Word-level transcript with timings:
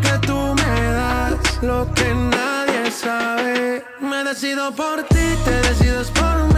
que 0.00 0.26
tú 0.26 0.54
me 0.54 0.92
das, 0.92 1.62
lo 1.62 1.92
que 1.94 2.14
nadie 2.14 2.90
sabe. 2.90 3.84
Me 4.00 4.24
decido 4.24 4.72
por 4.74 5.02
ti, 5.04 5.26
te 5.44 5.50
decides 5.68 6.10
por 6.10 6.54
mí. 6.54 6.57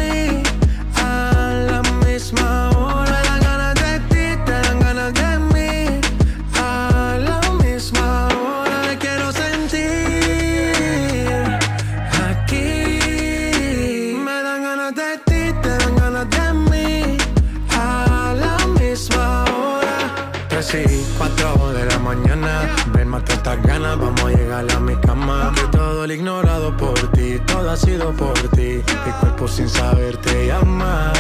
Sido 27.81 28.13
por 28.13 28.35
ti. 28.51 28.83
Mi 29.07 29.13
cuerpo 29.21 29.49
sin 29.49 29.69
saber 29.69 30.17
te 30.19 30.47
llama. 30.47 31.13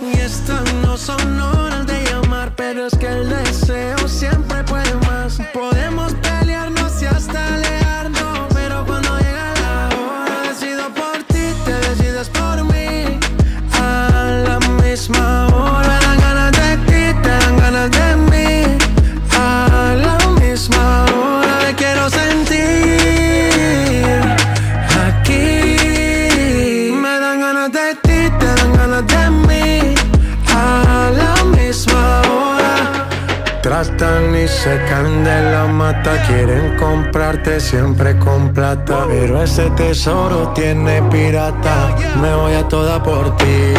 Y 0.00 0.18
estas 0.18 0.72
no 0.74 0.96
son 0.96 1.36
se 34.62 34.78
caen 34.88 35.24
de 35.24 35.50
la 35.50 35.66
mata, 35.66 36.12
quieren 36.28 36.76
comprarte 36.76 37.58
siempre 37.58 38.16
con 38.18 38.52
plata. 38.52 39.06
Pero 39.08 39.42
ese 39.42 39.68
tesoro 39.70 40.52
tiene 40.54 41.02
pirata, 41.10 41.96
me 42.20 42.32
voy 42.32 42.54
a 42.54 42.68
toda 42.68 43.02
por 43.02 43.36
ti. 43.38 43.74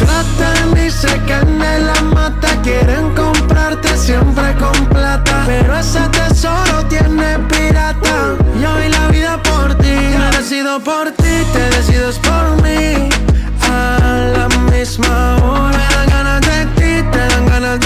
Tratan 0.00 0.84
y 0.84 0.90
se 0.90 1.16
caen 1.28 1.60
de 1.60 1.78
la 1.78 2.02
mata, 2.02 2.48
quieren 2.64 3.14
comprarte 3.14 3.96
siempre 3.96 4.56
con 4.56 4.86
plata. 4.86 5.44
Pero 5.46 5.78
ese 5.78 6.00
tesoro 6.08 6.84
tiene 6.88 7.38
pirata, 7.48 8.34
yo 8.60 8.74
vi 8.78 8.88
la 8.88 9.06
vida 9.08 9.40
por 9.44 9.72
ti. 9.76 9.96
Me 10.18 10.36
decido 10.36 10.80
por 10.80 11.12
ti, 11.12 11.34
te 11.52 11.62
decides 11.76 12.18
por 12.18 12.60
mí. 12.64 13.08
A 13.70 13.98
la 14.36 14.48
misma 14.72 15.36
hora, 15.44 15.78
me 15.78 15.94
dan 15.94 16.08
ganas 16.08 16.40
de 16.40 16.66
ti, 16.74 17.08
te 17.12 17.18
dan 17.18 17.46
ganas 17.46 17.78
de 17.78 17.85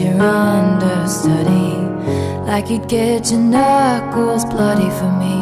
Your 0.00 0.20
understudy, 0.20 1.76
like 2.46 2.70
you'd 2.70 2.88
get 2.88 3.30
your 3.30 3.40
knuckles 3.40 4.44
bloody 4.44 4.90
for 4.98 5.10
me. 5.22 5.34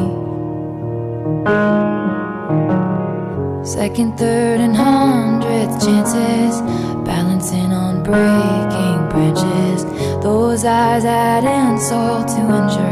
Second, 3.64 4.18
third, 4.18 4.60
and 4.60 4.76
hundredth 4.76 5.84
chances, 5.84 6.60
balancing 7.06 7.72
on 7.72 8.02
breaking 8.02 9.08
branches. 9.08 9.84
Those 10.22 10.64
eyes 10.64 11.04
add 11.04 11.44
insult 11.44 12.28
to 12.28 12.40
injury. 12.40 12.91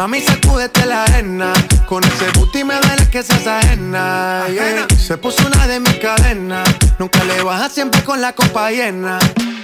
Mami, 0.00 0.22
sacúdete 0.22 0.86
la 0.86 1.04
arena. 1.04 1.52
Con 1.86 2.02
ese 2.02 2.30
booty 2.32 2.64
me 2.64 2.74
duele 2.80 3.10
que 3.10 3.22
seas 3.22 3.46
ajena. 3.46 4.46
Yeah. 4.48 4.86
Se 4.98 5.18
puso 5.18 5.46
una 5.46 5.66
de 5.66 5.78
mis 5.78 5.96
cadenas. 5.96 6.66
Nunca 6.98 7.22
le 7.24 7.42
baja 7.42 7.68
siempre 7.68 8.02
con 8.02 8.18
la 8.18 8.32
copa 8.32 8.70
llena. 8.70 9.18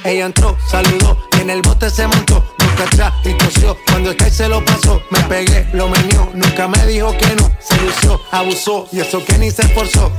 Ella 0.04 0.26
entró, 0.26 0.54
saludó 0.70 1.16
y 1.38 1.40
en 1.40 1.48
el 1.48 1.62
bote 1.62 1.88
se 1.88 2.06
montó. 2.06 2.44
Nunca 2.58 2.84
atrás 2.84 3.14
y 3.24 3.32
tosió. 3.32 3.78
Cuando 3.86 4.10
el 4.10 4.16
que 4.18 4.30
se 4.30 4.46
lo 4.46 4.62
pasó, 4.62 5.00
me 5.08 5.20
pegué, 5.20 5.70
lo 5.72 5.88
menió. 5.88 6.28
Nunca 6.34 6.68
me 6.68 6.84
dijo 6.84 7.16
que 7.16 7.34
no. 7.36 7.50
Se 7.58 7.80
lució, 7.80 8.20
abusó 8.30 8.86
y 8.92 9.00
eso 9.00 9.24
que 9.24 9.38
ni 9.38 9.50
se 9.50 9.62
esforzó. 9.62 10.12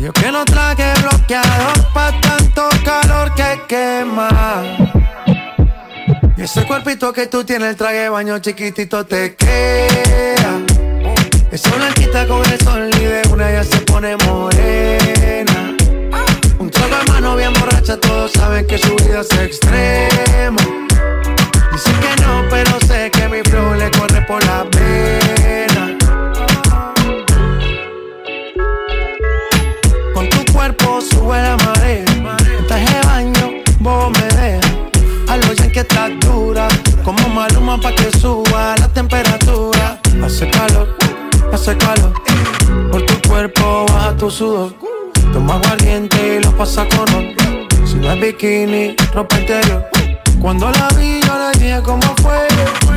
Yo 0.00 0.12
que 0.12 0.32
no 0.32 0.44
traje 0.44 0.92
bloqueador 1.02 1.92
pa' 1.94 2.20
tanto 2.20 2.68
calor 2.84 3.32
que 3.36 3.62
quema. 3.68 4.97
Y 6.38 6.42
ese 6.42 6.64
cuerpito 6.68 7.12
que 7.12 7.26
tú 7.26 7.42
tienes, 7.42 7.70
el 7.70 7.76
traje 7.76 8.08
baño 8.08 8.38
chiquitito 8.38 9.04
te 9.04 9.34
queda. 9.34 10.60
Esa 11.50 11.74
blanquita 11.74 12.28
con 12.28 12.48
el 12.48 12.60
sol 12.60 12.88
de 12.92 13.22
una 13.32 13.50
ya 13.50 13.64
se 13.64 13.78
pone 13.78 14.16
morena. 14.18 15.76
Un 16.60 16.70
trago 16.70 16.96
de 16.96 17.10
mano 17.10 17.34
bien 17.34 17.52
borracha, 17.54 17.98
todos 17.98 18.30
saben 18.30 18.64
que 18.68 18.78
su 18.78 18.94
vida 18.94 19.22
es 19.22 19.32
extrema. 19.36 20.62
Dicen 21.72 22.00
que 22.00 22.22
no, 22.22 22.44
pero 22.48 22.78
sé 22.86 23.10
que 23.10 23.28
mi 23.28 23.42
flow 23.42 23.74
le 23.74 23.90
corre 23.90 24.22
por 24.22 24.40
la 24.44 24.64
pena. 24.70 25.67
Que 35.78 35.82
estás 35.82 36.10
dura. 36.20 36.66
Como 37.04 37.28
maluma 37.28 37.80
pa' 37.80 37.92
que 37.92 38.10
suba 38.18 38.74
la 38.80 38.88
temperatura. 38.88 40.00
Hace 40.24 40.50
calor, 40.50 40.96
hace 41.52 41.76
calor. 41.76 42.12
Por 42.90 43.06
tu 43.06 43.28
cuerpo 43.28 43.86
baja 43.88 44.16
tu 44.16 44.28
sudor. 44.30 44.74
Toma 45.32 45.54
aguardiente 45.54 46.36
y 46.36 46.44
lo 46.44 46.50
pasa 46.56 46.84
con 46.88 47.06
ron. 47.06 47.26
Si 47.86 47.94
no 47.94 48.12
es 48.12 48.20
bikini, 48.20 48.96
ropa 49.14 49.38
interior. 49.38 49.84
Cuando 50.40 50.70
la 50.70 50.88
vi, 50.96 51.20
yo 51.26 51.34
le 51.38 51.58
dije 51.58 51.80
cómo 51.84 52.08
fue. 52.22 52.48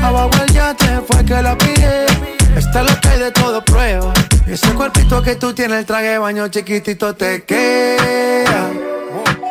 Abajo 0.01 0.31
el 0.43 0.51
yate 0.53 1.01
fue 1.07 1.23
que 1.23 1.41
la 1.41 1.55
pillé. 1.57 2.05
Está 2.55 2.83
lo 2.83 2.99
que 2.99 3.07
hay 3.09 3.19
de 3.19 3.31
todo 3.31 3.63
prueba. 3.63 4.11
Ese 4.47 4.73
cuerpito 4.73 5.21
que 5.21 5.35
tú 5.35 5.53
tienes, 5.53 5.79
el 5.79 5.85
traje 5.85 6.17
baño 6.17 6.47
chiquitito 6.47 7.13
te 7.13 7.43
queda. 7.43 8.71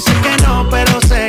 Dicen 0.00 0.22
que 0.22 0.34
no, 0.46 0.66
pero 0.70 0.98
sé 1.02 1.19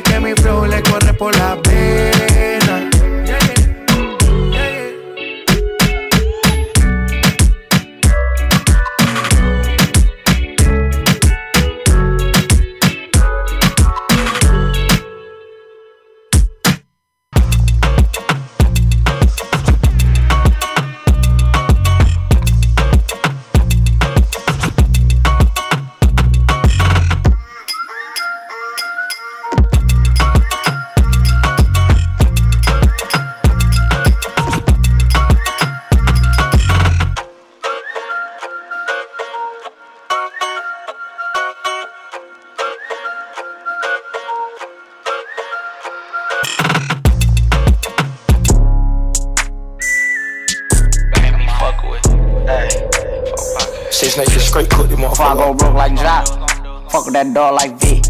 that 57.34 57.40
dog 57.40 57.56
like 57.56 57.80
V. 57.80 58.02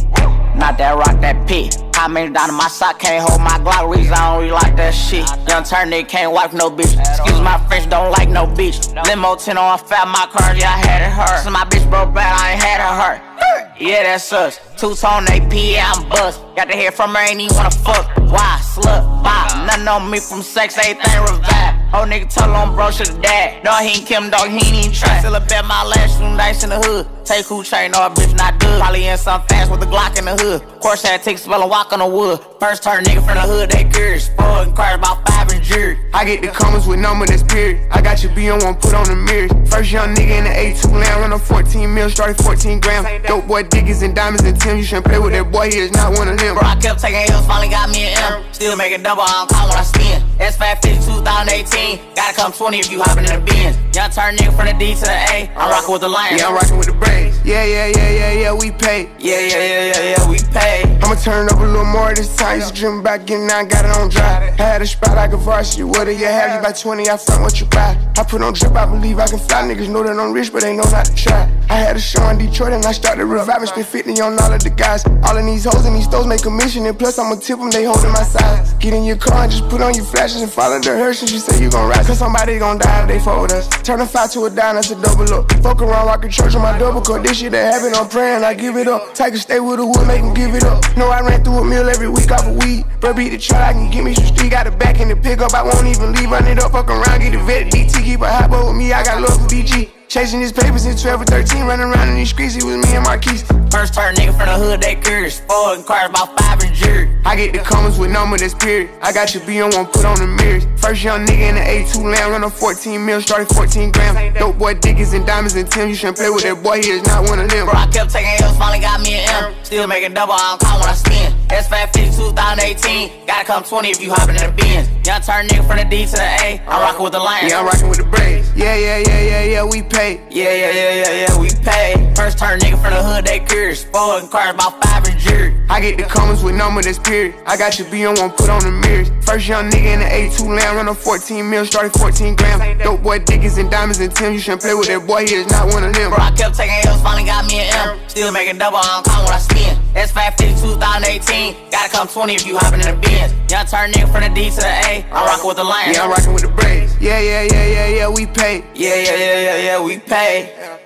Not 0.58 0.78
that 0.78 0.96
rock, 0.98 1.20
that 1.22 1.48
P. 1.48 1.70
How 1.96 2.08
many 2.08 2.32
down 2.34 2.50
in 2.50 2.56
my 2.56 2.68
sock 2.68 3.00
can't 3.00 3.28
hold 3.28 3.42
my 3.42 3.58
Glock? 3.60 3.94
Reason 3.94 4.14
I 4.14 4.34
don't 4.34 4.42
really 4.42 4.52
like 4.52 4.76
that 4.76 4.92
shit. 4.92 5.26
Young 5.48 5.64
turn 5.64 5.90
nigga 5.90 6.08
can't 6.08 6.32
wipe 6.32 6.54
no 6.54 6.70
bitch. 6.70 6.98
Excuse 6.98 7.40
my 7.42 7.58
French, 7.68 7.90
don't 7.90 8.12
like 8.12 8.30
no 8.30 8.48
bitch. 8.48 8.78
Limo 9.06 9.36
10 9.36 9.58
on 9.58 9.78
fat, 9.80 10.08
my 10.08 10.26
car, 10.32 10.56
yeah, 10.56 10.74
I 10.74 10.78
had 10.78 11.02
it 11.02 11.14
hurt. 11.14 11.44
So 11.44 11.52
my 11.52 11.66
bitch 11.66 11.88
broke 11.90 12.14
bad, 12.14 12.34
I 12.34 12.54
ain't 12.54 12.62
had 12.62 12.80
it 12.82 12.94
hurt. 13.02 13.32
Yeah, 13.80 14.04
that's 14.04 14.32
us. 14.34 14.60
Two 14.78 14.94
tone 14.94 15.26
AP, 15.30 15.54
I'm 15.54 16.10
bust. 16.10 16.42
Got 16.56 16.70
to 16.70 16.78
hear 16.78 16.92
from 16.92 17.16
her, 17.16 17.22
ain't 17.22 17.40
even 17.40 17.56
wanna 17.56 17.72
fuck. 17.72 18.06
Why? 18.30 18.60
Slut, 18.62 19.24
bop. 19.24 19.66
Nothing 19.66 19.88
on 19.88 20.10
me 20.10 20.20
from 20.20 20.42
sex, 20.42 20.78
everything 20.78 21.22
revive. 21.22 21.82
Oh, 21.94 22.06
nigga, 22.08 22.30
tell 22.34 22.54
on 22.56 22.74
bro, 22.74 22.90
should've 22.90 23.22
died. 23.22 23.64
No, 23.64 23.76
he 23.78 24.00
ain't 24.00 24.06
Kim, 24.06 24.30
dog, 24.30 24.50
he 24.50 24.58
ain't 24.58 24.76
even 24.86 24.92
try. 24.92 25.20
Still 25.20 25.36
a 25.36 25.40
bet 25.42 25.66
my 25.66 25.84
last 25.84 26.20
room 26.20 26.38
dice 26.38 26.64
in 26.64 26.70
the 26.70 26.80
hood. 26.80 27.06
Take 27.26 27.46
who 27.46 27.64
chain, 27.64 27.92
a 27.92 28.10
bitch 28.10 28.36
not 28.38 28.60
good. 28.60 28.80
Probably 28.80 29.08
in 29.08 29.18
some 29.18 29.42
fast 29.48 29.72
with 29.72 29.84
a 29.84 29.86
Glock 29.86 30.18
in 30.18 30.26
the 30.26 30.36
hood. 30.36 30.62
Course 30.82 31.04
had 31.04 31.22
take 31.24 31.38
spell 31.38 31.62
and 31.62 31.70
walk 31.70 31.94
on 31.94 32.00
the 32.00 32.08
wood. 32.08 32.40
First 32.60 32.84
turn 32.84 33.04
nigga 33.04 33.26
from 33.26 33.36
the 33.36 33.42
hood, 33.42 33.70
they 33.70 33.84
curious. 33.86 34.26
Spoiled 34.26 34.68
and 34.68 34.76
cried 34.76 34.96
about 34.96 35.28
five 35.28 35.50
and 35.52 35.64
jury. 35.64 35.98
I 36.14 36.26
get 36.26 36.42
the 36.42 36.48
comments 36.48 36.88
with 36.88 37.00
number 37.00 37.26
that's 37.26 37.44
period. 37.44 37.88
I 37.92 38.02
got 38.02 38.24
your 38.24 38.34
B 38.34 38.50
on 38.50 38.60
one, 38.64 38.76
put 38.76 38.94
on 38.94 39.06
the 39.06 39.16
mirrors. 39.16 39.52
First 39.70 39.92
young 39.92 40.16
nigga 40.16 40.40
in 40.40 40.44
the 40.46 40.50
A2 40.50 40.92
land, 40.92 41.22
run 41.22 41.34
a 41.34 41.40
14 41.40 41.94
mil, 41.94 42.10
started 42.10 42.42
14 42.44 42.80
grams. 42.80 43.06
Dope 43.28 43.48
boy 43.48 43.64
diggies 43.64 44.02
and 44.04 44.16
diamonds 44.16 44.44
and 44.44 44.60
Tim. 44.60 44.78
You 44.78 44.84
shouldn't 44.84 45.06
play 45.06 45.20
with 45.20 45.34
that 45.34 45.52
boy, 45.52 45.70
he 45.70 45.78
is 45.78 45.92
not 45.92 46.18
one 46.18 46.28
of 46.28 46.38
them. 46.38 46.56
Bro, 46.56 46.68
I 46.68 46.76
kept 46.76 47.00
taking 47.00 47.30
L's, 47.30 47.46
finally 47.46 47.70
got 47.70 47.90
me 47.90 48.10
an 48.10 48.18
M. 48.34 48.44
Still 48.52 48.76
making 48.76 49.04
double, 49.04 49.24
I 49.24 49.46
don't 49.46 49.50
call 49.50 49.70
when 49.70 49.78
I 49.78 49.84
spin. 49.84 50.22
S550, 50.40 51.06
2000 51.06 51.42
2018. 51.48 52.16
Gotta 52.16 52.36
come 52.36 52.52
20 52.52 52.80
if 52.80 52.92
you 52.92 53.02
hopping 53.02 53.26
in 53.26 53.40
the 53.40 53.46
Benz. 53.46 53.78
Young 53.94 54.10
turn 54.10 54.38
nigga 54.38 54.56
from 54.56 54.68
the 54.68 54.74
D 54.80 54.96
to 54.96 55.02
the 55.02 55.12
A. 55.12 55.52
I'm 55.52 55.68
uh, 55.68 55.70
rocking 55.70 55.92
with 55.92 56.02
the 56.02 56.08
Lions. 56.08 56.40
Yeah, 56.40 56.48
I'm 56.48 56.54
rocking 56.54 56.78
with 56.78 56.88
the 56.88 56.94
Braves. 56.94 57.38
Yeah, 57.44 57.66
yeah, 57.66 57.88
yeah, 57.88 58.10
yeah, 58.10 58.32
yeah, 58.32 58.54
we 58.54 58.72
pay. 58.72 59.12
Yeah, 59.20 59.40
yeah, 59.40 59.60
yeah, 59.60 59.92
yeah, 59.92 60.16
yeah, 60.16 60.30
we 60.30 60.38
pay. 60.56 60.84
I'ma 61.04 61.16
turn 61.16 61.50
up 61.50 61.60
a 61.60 61.66
little 61.66 61.84
more 61.84 62.14
this 62.14 62.34
time. 62.38 62.60
Used 62.60 62.74
to 62.74 62.80
dream 62.80 63.00
about 63.00 63.26
getting 63.26 63.52
out, 63.52 63.68
got 63.68 63.84
it 63.84 63.92
on 63.92 64.08
dry. 64.08 64.56
I 64.58 64.64
had 64.64 64.82
a 64.82 64.88
spot 64.88 65.18
like 65.18 65.34
a 65.34 65.38
varsity. 65.38 65.84
What 65.84 66.06
do 66.06 66.12
you 66.12 66.26
have? 66.26 66.56
You 66.56 66.62
buy 66.64 66.72
20, 66.72 67.10
I 67.10 67.18
front 67.18 67.42
what 67.42 67.60
you 67.60 67.66
buy. 67.66 67.98
I 68.18 68.24
put 68.24 68.42
on 68.42 68.54
drip, 68.54 68.76
I 68.76 68.86
believe 68.86 69.20
I 69.20 69.28
can 69.28 69.40
fly. 69.40 69.64
Niggas 69.64 69.90
know 69.90 70.04
that 70.04 70.18
I'm 70.18 70.32
rich, 70.32 70.54
but 70.54 70.62
they 70.62 70.74
know 70.74 70.84
not 70.84 71.06
to 71.08 71.16
try. 71.16 71.52
I 71.70 71.76
had 71.76 71.96
a 71.96 72.00
show 72.00 72.24
in 72.30 72.38
Detroit 72.38 72.74
and 72.74 72.86
I 72.86 72.94
started 72.94 73.26
reviving. 73.26 73.68
Spent 73.68 73.88
50 73.88 74.22
on 74.22 74.40
all 74.40 74.54
of 74.54 74.64
the 74.64 74.70
guys. 74.70 75.04
All 75.24 75.36
of 75.36 75.46
these 75.46 75.66
hoes 75.66 75.86
and 75.86 75.96
these 75.96 76.06
stores 76.06 76.28
make 76.28 76.46
a 76.46 76.50
mission. 76.50 76.86
And 76.86 76.98
plus, 76.98 77.18
I'ma 77.20 77.36
tip 77.36 77.60
them, 77.60 77.72
they 77.72 77.84
holding 77.84 78.12
my 78.12 78.24
size. 78.24 78.74
Get 78.76 78.94
in 78.94 79.04
your 79.04 79.18
car 79.18 79.44
and 79.44 79.52
just 79.52 79.68
put 79.68 79.82
on 79.82 79.96
your 79.96 80.06
flashes 80.06 80.42
and 80.42 80.52
follow 80.52 80.80
the 80.80 80.96
hearse. 80.96 81.22
And 81.22 81.32
you 81.32 81.40
say 81.40 81.62
you 81.62 81.70
gon' 81.70 81.90
ride. 81.90 82.06
Cause 82.06 82.20
somebody 82.20 82.60
gon' 82.60 82.78
die 82.78 83.02
if 83.02 83.08
they 83.08 83.20
fuck 83.20 83.42
with 83.42 83.52
us. 83.54 83.81
Turn 83.84 84.00
a 84.00 84.06
five 84.06 84.32
to 84.32 84.46
a 84.46 84.50
dime, 84.50 84.76
that's 84.76 84.92
a 84.92 85.02
double 85.02 85.34
up. 85.34 85.52
Fuck 85.64 85.82
around, 85.82 86.06
rockin' 86.06 86.30
church 86.30 86.54
on 86.54 86.62
my 86.62 86.78
double 86.78 87.02
cut. 87.02 87.24
This 87.24 87.40
shit 87.40 87.52
that 87.54 87.74
happen, 87.74 87.96
I'm 87.96 88.08
praying, 88.08 88.44
I 88.44 88.54
give 88.54 88.78
it 88.78 88.88
up. 88.88 89.16
Take 89.16 89.34
a 89.34 89.38
stay 89.38 89.60
with 89.60 89.78
the 89.78 89.86
wood, 89.86 90.08
make 90.08 90.22
them 90.22 90.34
give 90.34 90.54
it 90.54 90.64
up. 90.64 90.86
Know 90.96 91.10
I 91.10 91.22
ran 91.22 91.44
through 91.44 91.60
a 91.60 91.66
meal 91.66 91.90
every 91.90 92.08
week 92.08 92.32
off 92.32 92.46
of 92.46 92.56
weed. 92.64 92.86
Bro, 93.00 93.14
beat 93.16 93.30
the 93.30 93.40
truck, 93.40 93.62
I 93.62 93.74
can 93.74 93.90
give 93.90 94.06
me 94.06 94.14
some 94.14 94.26
street. 94.26 94.52
Got 94.52 94.68
a 94.68 94.72
back 94.72 95.00
in 95.00 95.10
the 95.10 95.16
pickup, 95.16 95.54
I 95.54 95.64
won't 95.64 95.88
even 95.88 96.14
leave. 96.14 96.30
Run 96.30 96.46
it 96.46 96.60
up, 96.60 96.74
fuck 96.74 96.90
around, 96.90 97.22
get 97.22 97.32
the 97.32 97.40
vet. 97.44 97.72
DT, 97.72 98.04
keep 98.04 98.22
a 98.22 98.30
hot 98.30 98.52
with 98.52 98.76
me, 98.76 98.94
I 98.94 99.04
got 99.04 99.20
love 99.20 99.42
for 99.42 99.48
BG. 99.48 100.01
Chasing 100.12 100.42
his 100.42 100.52
papers 100.52 100.86
in 100.86 100.98
12 100.98 101.22
or 101.22 101.24
13, 101.24 101.64
running 101.64 101.88
around 101.88 102.10
in 102.10 102.16
these 102.16 102.32
streets, 102.32 102.54
he 102.54 102.62
was 102.66 102.76
me 102.76 102.98
and 102.98 103.06
Marquise. 103.06 103.44
First 103.72 103.94
turn 103.94 104.14
nigga 104.16 104.36
from 104.36 104.52
the 104.52 104.60
hood, 104.60 104.82
they 104.82 104.96
curious. 104.96 105.40
Four 105.40 105.76
and 105.76 105.86
cars, 105.86 106.10
about 106.10 106.38
five 106.38 106.60
and 106.60 106.76
jury. 106.76 107.10
I 107.24 107.38
get 107.38 107.54
the 107.54 107.60
comments 107.60 107.98
with 107.98 108.12
number 108.12 108.36
that's 108.36 108.54
period. 108.54 108.90
I 109.02 109.14
got 109.14 109.34
your 109.34 109.42
B 109.46 109.62
on 109.62 109.72
one, 109.72 109.86
put 109.86 110.04
on 110.04 110.20
the 110.20 110.28
mirrors. 110.28 110.68
First 110.76 111.02
young 111.02 111.26
nigga 111.26 111.48
in 111.48 111.56
the 111.56 111.62
A2 111.62 112.04
land, 112.04 112.30
run 112.30 112.44
a 112.44 112.50
14 112.50 113.06
mil, 113.06 113.22
started 113.22 113.48
14 113.56 113.94
grams. 113.94 114.38
Dope 114.38 114.58
boy, 114.58 114.74
Dickies 114.74 115.14
and 115.14 115.26
diamonds 115.26 115.56
and 115.56 115.72
Tim. 115.72 115.88
You 115.88 115.96
shouldn't 115.96 116.18
play 116.18 116.30
with 116.30 116.44
that 116.44 116.62
boy, 116.62 116.84
he 116.84 116.90
is 116.90 117.04
not 117.08 117.30
one 117.30 117.40
of 117.40 117.50
them. 117.50 117.68
Bro, 117.68 117.80
I 117.80 117.88
kept 117.88 118.12
taking 118.12 118.36
L's, 118.44 118.58
finally 118.58 118.82
got 118.82 119.00
me 119.00 119.14
an 119.14 119.46
M. 119.46 119.56
Still 119.64 119.88
making 119.88 120.14
double, 120.14 120.34
I 120.34 120.60
don't 120.60 120.60
call 120.60 120.80
when 120.82 120.90
I 120.90 120.94
spin. 120.94 121.41
S550 121.52 122.16
2018, 122.16 123.26
gotta 123.28 123.46
come 123.46 123.64
20 123.64 123.90
if 123.90 124.02
you 124.02 124.14
hoppin' 124.14 124.36
in 124.38 124.48
the 124.48 124.52
Benz. 124.56 124.88
Young 125.06 125.22
turn 125.22 125.48
nigga 125.48 125.68
from 125.68 125.78
the 125.78 125.84
D 125.84 126.06
to 126.06 126.12
the 126.14 126.24
A, 126.24 126.62
I'm 126.66 126.80
rocking 126.82 127.04
with 127.04 127.12
the 127.12 127.20
Lions. 127.20 127.52
Yeah, 127.52 127.60
I'm 127.60 127.66
rocking 127.66 127.90
with 127.90 127.98
the 127.98 128.06
Braves. 128.06 128.50
Yeah, 128.56 128.76
yeah, 128.76 128.98
yeah, 129.00 129.22
yeah, 129.22 129.44
yeah, 129.44 129.64
we 129.66 129.82
pay. 129.82 130.22
Yeah, 130.30 130.54
yeah, 130.54 130.72
yeah, 130.72 130.94
yeah, 130.94 131.28
yeah, 131.28 131.40
we 131.40 131.50
pay. 131.64 132.14
First 132.16 132.40
turn 132.40 132.60
nigga 132.60 132.80
from 132.82 132.94
the 132.94 133.04
hood, 133.04 133.26
they 133.26 133.40
curious. 133.40 133.84
Four 133.84 134.20
and 134.20 134.30
cars, 134.32 134.56
about 134.56 134.82
five 134.84 135.04
and 135.08 135.20
jury. 135.20 135.58
I 135.70 135.82
get 135.82 135.98
the 135.98 136.04
comments 136.04 136.44
with 136.44 136.56
number 136.56 136.82
that's 136.82 137.00
period. 137.00 137.36
I 137.46 137.58
got 137.58 137.80
your 137.80 137.90
B 137.92 138.06
on 138.06 138.16
one, 138.16 138.32
put 138.32 138.50
on 138.50 138.64
the 138.64 138.72
mirrors. 138.72 139.12
First 139.26 139.48
young 139.48 139.70
nigga 139.72 139.92
in 139.96 140.00
the 140.00 140.08
A2 140.08 140.48
land, 140.48 140.78
run 140.78 140.88
a 140.88 140.94
14 140.94 141.50
mil, 141.50 141.66
started 141.66 141.92
14 142.00 142.36
grams. 142.36 142.84
Dope 142.84 143.02
boy, 143.04 143.20
Dickies 143.20 143.58
and 143.58 143.72
diamonds 143.72 144.00
and 144.00 144.14
Tim. 144.14 144.34
You 144.34 144.40
shouldn't 144.40 144.62
play 144.62 144.74
with 144.74 144.88
that 144.88 145.08
boy, 145.08 145.28
he 145.28 145.36
is 145.36 145.48
not 145.48 145.68
one 145.74 145.84
of 145.84 145.94
them. 145.94 146.12
Bro, 146.12 146.20
I 146.20 146.32
kept 146.32 146.56
taking 146.56 146.76
L's, 146.88 147.02
finally 147.02 147.26
got 147.26 147.44
me 147.48 147.60
an 147.60 147.98
M. 147.98 148.00
Still 148.08 148.32
making 148.32 148.58
double, 148.58 148.78
I 148.78 149.02
don't 149.02 149.06
call 149.06 149.24
when 149.26 149.34
I 149.34 149.40
spin. 149.40 149.76
S550 149.96 150.62
2018, 150.62 151.41
gotta 151.72 151.90
come 151.90 152.08
20 152.08 152.34
if 152.34 152.46
you 152.46 152.58
hopping 152.58 152.82
in 152.82 152.88
the 152.88 153.02
Benz. 153.02 153.34
Young 153.52 153.66
turn 153.66 153.92
nigga 153.92 154.12
from 154.12 154.22
the 154.24 154.30
D 154.34 154.50
to 154.50 154.56
the 154.58 154.74
A, 154.88 155.06
I'm 155.12 155.26
rocking 155.26 155.48
with 155.48 155.58
the 155.58 155.64
Lions. 155.64 155.98
Yeah, 155.98 156.04
I'm 156.04 156.10
rocking 156.10 156.34
with 156.34 156.44
the 156.44 156.50
Braves. 156.50 156.96
Yeah, 157.02 157.20
yeah, 157.20 157.44
yeah, 157.44 157.66
yeah, 157.66 157.88
yeah, 157.88 158.10
we 158.10 158.26
pay. 158.26 158.64
Yeah, 158.76 158.96
yeah, 158.96 159.16
yeah, 159.16 159.40
yeah, 159.42 159.58
yeah, 159.58 159.84
we 159.84 160.00
pay. 160.00 160.80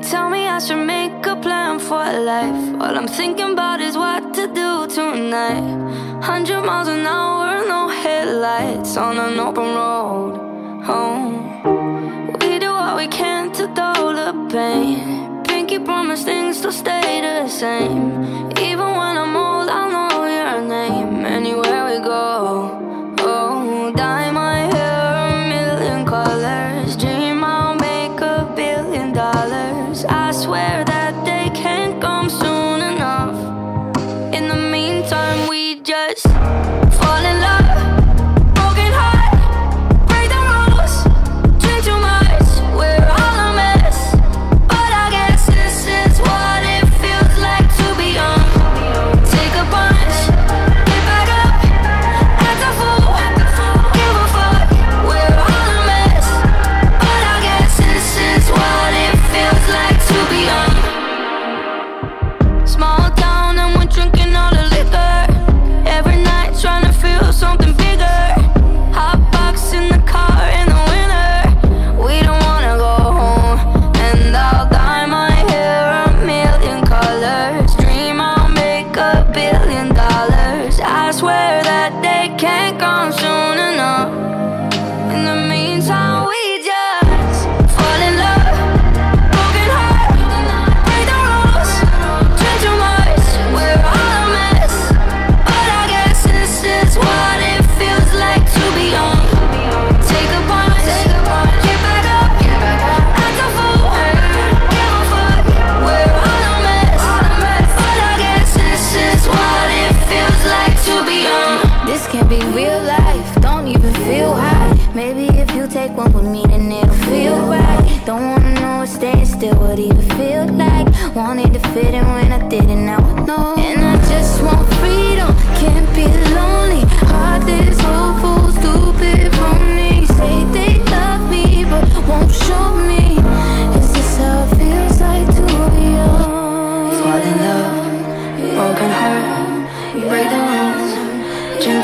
They 0.00 0.08
tell 0.08 0.30
me 0.30 0.48
I 0.48 0.58
should 0.58 0.86
make 0.86 1.26
a 1.26 1.36
plan 1.36 1.78
for 1.78 1.98
life. 1.98 2.80
All 2.80 2.96
I'm 2.96 3.06
thinking 3.06 3.52
about 3.52 3.82
is 3.82 3.98
what 3.98 4.32
to 4.32 4.46
do 4.46 4.86
tonight. 4.86 6.22
Hundred 6.22 6.62
miles 6.62 6.88
an 6.88 7.04
hour, 7.04 7.66
no 7.68 7.88
headlights 7.88 8.96
on 8.96 9.18
an 9.18 9.38
open 9.38 9.74
road. 9.74 10.36
Home. 10.84 12.32
we 12.40 12.58
do 12.58 12.70
what 12.70 12.96
we 12.96 13.08
can 13.08 13.52
to 13.52 13.66
dull 13.74 14.14
the 14.14 14.32
pain. 14.50 15.42
Pinky 15.44 15.78
promise 15.78 16.24
things 16.24 16.62
to 16.62 16.72
stay 16.72 17.20
the 17.20 17.46
same. 17.48 18.48
Even 18.58 18.88
when 19.00 19.18
I'm 19.22 19.36
old, 19.36 19.68
I'll 19.68 19.90
know 19.90 20.24
your 20.24 20.62
name 20.62 21.26
anywhere 21.26 21.84
we 21.84 22.02
go. 22.02 22.79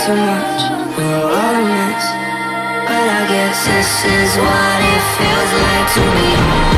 Too 0.06 0.14
much, 0.14 0.62
we're 0.96 1.22
all 1.24 1.54
a 1.54 1.64
mess. 1.64 2.06
But 2.86 3.06
I 3.10 3.26
guess 3.26 3.66
this 3.66 4.04
is 4.04 4.36
what 4.38 4.78
it 4.94 5.02
feels 5.18 5.52
like 5.64 5.88
to 5.94 6.00
be 6.14 6.30
young. 6.30 6.75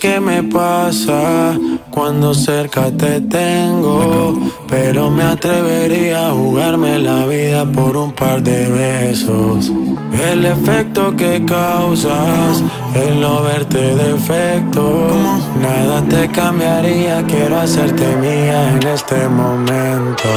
Qué 0.00 0.18
me 0.18 0.42
pasa 0.42 1.58
cuando 1.90 2.32
cerca 2.32 2.90
te 2.90 3.20
tengo, 3.20 4.34
pero 4.66 5.10
me 5.10 5.22
atrevería 5.22 6.28
a 6.28 6.32
jugarme 6.32 6.98
la 6.98 7.26
vida 7.26 7.66
por 7.66 7.96
un 7.98 8.10
par 8.12 8.42
de 8.42 8.68
besos. 8.70 9.70
El 10.12 10.46
efecto 10.46 11.14
que 11.16 11.44
causas, 11.44 12.62
el 12.94 13.20
no 13.20 13.42
verte 13.42 13.94
defecto, 13.94 15.08
nada 15.60 16.02
te 16.08 16.28
cambiaría, 16.28 17.22
quiero 17.26 17.60
hacerte 17.60 18.16
mía 18.16 18.70
en 18.70 18.86
este 18.88 19.28
momento. 19.28 20.28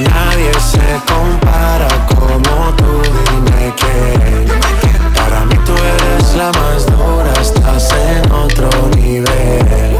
Nadie 0.00 0.52
se 0.72 1.12
compara 1.12 1.88
como 2.08 2.74
tú, 2.76 3.02
dime 3.26 3.74
que 3.76 5.10
para 5.14 5.44
mí 5.44 5.56
tú 5.66 5.72
eres 5.72 6.36
la 6.36 6.50
más 6.52 6.86
dura, 6.86 7.59
en 8.10 8.32
otro 8.32 8.68
nivel. 8.96 9.96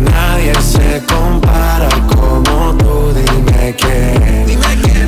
Nadie 0.00 0.54
se 0.60 1.02
compara 1.06 1.88
como 2.08 2.74
tú, 2.78 3.12
dime 3.14 3.74
que. 3.76 4.30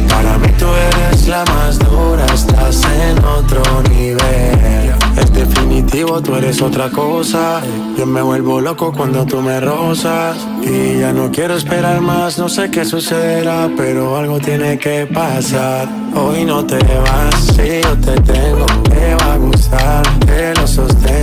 Para 0.08 0.38
mí 0.38 0.48
tú 0.58 0.66
eres 0.66 1.28
la 1.28 1.44
más 1.46 1.78
dura, 1.78 2.26
estás 2.34 2.82
en 2.84 3.24
otro 3.24 3.62
nivel. 3.90 4.94
Es 5.16 5.32
definitivo, 5.32 6.20
tú 6.22 6.34
eres 6.36 6.60
otra 6.62 6.90
cosa. 6.90 7.60
Yo 7.96 8.06
me 8.06 8.22
vuelvo 8.22 8.60
loco 8.60 8.92
cuando 8.92 9.24
tú 9.26 9.40
me 9.40 9.60
rozas. 9.60 10.36
Y 10.62 11.00
ya 11.00 11.12
no 11.12 11.30
quiero 11.30 11.54
esperar 11.54 12.00
más, 12.00 12.38
no 12.38 12.48
sé 12.48 12.70
qué 12.70 12.84
sucederá, 12.84 13.70
pero 13.76 14.16
algo 14.16 14.38
tiene 14.38 14.78
que 14.78 15.06
pasar. 15.06 15.88
Hoy 16.14 16.44
no 16.44 16.64
te 16.64 16.78
vas, 16.78 17.34
si 17.56 17.80
yo 17.82 17.96
te 17.98 18.20
tengo, 18.20 18.66
te 18.84 19.14
va 19.14 19.34
a 19.34 19.36
gustar, 19.38 20.02
te 20.26 20.54
lo 20.54 20.66
sostengo. 20.66 21.21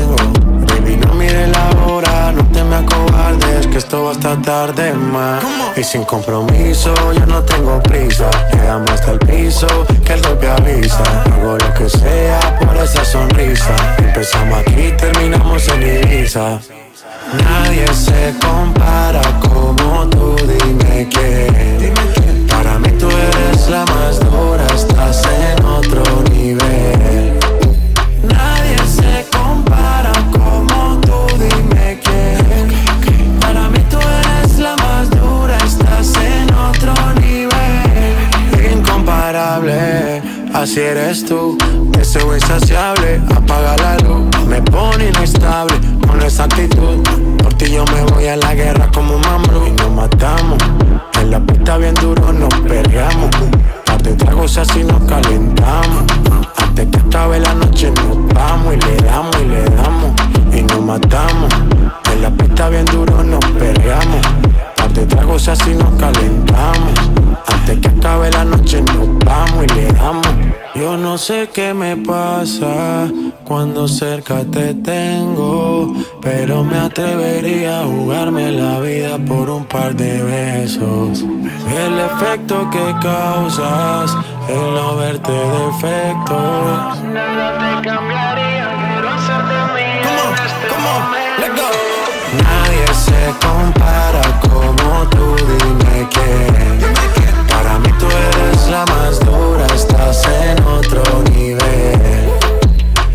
Esto 3.79 4.03
va 4.03 4.11
hasta 4.11 4.35
tarde 4.41 4.93
más. 4.93 5.41
Y 5.77 5.83
sin 5.83 6.03
compromiso, 6.03 6.93
yo 7.13 7.25
no 7.25 7.41
tengo 7.43 7.81
prisa. 7.81 8.29
Llegamos 8.51 8.91
hasta 8.91 9.11
el 9.11 9.19
piso, 9.19 9.67
que 10.05 10.13
el 10.13 10.21
golpe 10.21 10.49
avisa. 10.49 11.03
Hago 11.33 11.57
lo 11.57 11.73
que 11.73 11.89
sea 11.89 12.59
por 12.59 12.75
esa 12.75 13.05
sonrisa. 13.05 13.75
Empezamos 13.97 14.59
aquí, 14.59 14.93
terminamos 14.97 15.65
en 15.69 15.81
Ibiza. 15.81 16.59
Nadie 17.43 17.87
se 17.93 18.33
compara 18.45 19.21
como 19.39 20.07
tú, 20.09 20.35
dime 20.35 21.07
que. 21.09 21.93
Para 22.49 22.79
mí 22.79 22.89
tú 22.99 23.07
eres 23.09 23.69
la 23.69 23.85
más 23.85 24.19
dura, 24.19 24.67
estás 24.75 25.23
en 25.25 25.65
otro 25.65 26.03
nivel. 26.33 27.58
Así 40.69 40.81
eres 40.81 41.25
tú. 41.25 41.57
Deseo 41.97 42.35
insaciable, 42.35 43.19
apaga 43.35 43.75
la 43.77 43.97
luz. 44.07 44.27
Me 44.47 44.61
pone 44.61 45.09
inestable 45.09 45.73
con 46.07 46.21
esa 46.21 46.43
actitud. 46.43 47.01
Por 47.41 47.53
ti 47.55 47.71
yo 47.71 47.83
me 47.85 48.03
voy 48.11 48.27
a 48.27 48.35
la 48.35 48.53
guerra 48.53 48.87
como 48.93 49.17
mambrú 49.17 49.65
y 49.65 49.71
nos 49.71 49.91
matamos. 49.91 50.59
En 51.19 51.31
la 51.31 51.39
pista 51.39 51.77
bien 51.77 51.95
duro 51.95 52.31
nos 52.31 52.53
peleamos. 52.59 53.31
Par 53.85 54.01
de 54.03 54.13
tragos 54.13 54.57
así 54.57 54.83
nos 54.83 55.01
calentamos. 55.05 56.03
Antes 56.57 56.87
que 56.87 56.99
acabe 56.99 57.39
la 57.39 57.55
noche 57.55 57.91
nos 57.91 58.33
vamos 58.35 58.75
y 58.75 58.77
le 58.77 58.95
damos 58.97 59.35
y 59.41 59.45
le 59.45 59.63
damos 59.63 60.11
y 60.53 60.61
nos 60.61 60.81
matamos. 60.81 61.51
En 62.13 62.21
la 62.21 62.29
pista 62.29 62.69
bien 62.69 62.85
duro 62.85 63.23
nos 63.23 63.43
peleamos. 63.57 64.21
De 64.93 65.05
tragos 65.05 65.47
así 65.47 65.73
nos 65.73 65.93
calentamos. 65.95 66.93
Antes 67.47 67.79
que 67.79 67.87
acabe 67.87 68.31
la 68.31 68.45
noche 68.45 68.81
nos 68.81 69.19
vamos 69.19 69.65
y 69.65 69.73
le 69.75 69.87
damos. 69.93 70.27
Yo 70.75 70.95
no 70.95 71.17
sé 71.17 71.49
qué 71.53 71.73
me 71.73 71.97
pasa 71.97 73.09
cuando 73.43 73.87
cerca 73.87 74.43
te 74.45 74.73
tengo, 74.75 75.93
pero 76.21 76.63
me 76.63 76.77
atrevería 76.77 77.81
a 77.81 77.85
jugarme 77.85 78.51
la 78.51 78.79
vida 78.79 79.17
por 79.17 79.49
un 79.49 79.65
par 79.65 79.95
de 79.95 80.23
besos. 80.23 81.21
El 81.21 81.99
efecto 81.99 82.69
que 82.69 82.95
causas, 83.01 84.15
el 84.47 84.73
no 84.75 84.95
verte 84.97 85.31
defectos. 85.31 87.03
Nada 87.13 87.81
te 87.81 87.89
cambiaría, 87.89 88.67
quiero 88.79 89.09
hacerte 89.09 89.57
mía 89.75 90.01
en 90.01 90.33
este 90.45 90.75
momento. 90.87 91.63
Nadie 92.43 92.93
se 92.93 93.45
compara 93.45 93.78
tú, 95.11 95.35
dime 95.35 96.07
que 96.09 97.53
Para 97.53 97.79
mí 97.79 97.89
tú 97.99 98.05
eres 98.05 98.67
la 98.69 98.85
más 98.85 99.19
dura, 99.19 99.65
estás 99.75 100.23
en 100.27 100.63
otro 100.63 101.03
nivel. 101.31 102.29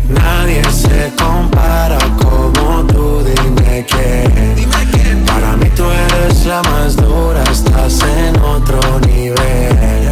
Nadie 0.09 0.63
se 0.71 1.11
compara 1.21 1.97
como 2.21 2.85
tú, 2.85 3.23
dime 3.23 3.85
que 3.85 4.29
Para 5.25 5.57
mí 5.57 5.69
tú 5.75 5.83
eres 5.83 6.45
la 6.45 6.61
más 6.63 6.95
dura, 6.95 7.43
estás 7.51 8.01
en 8.03 8.39
otro 8.41 8.79
nivel 9.07 10.04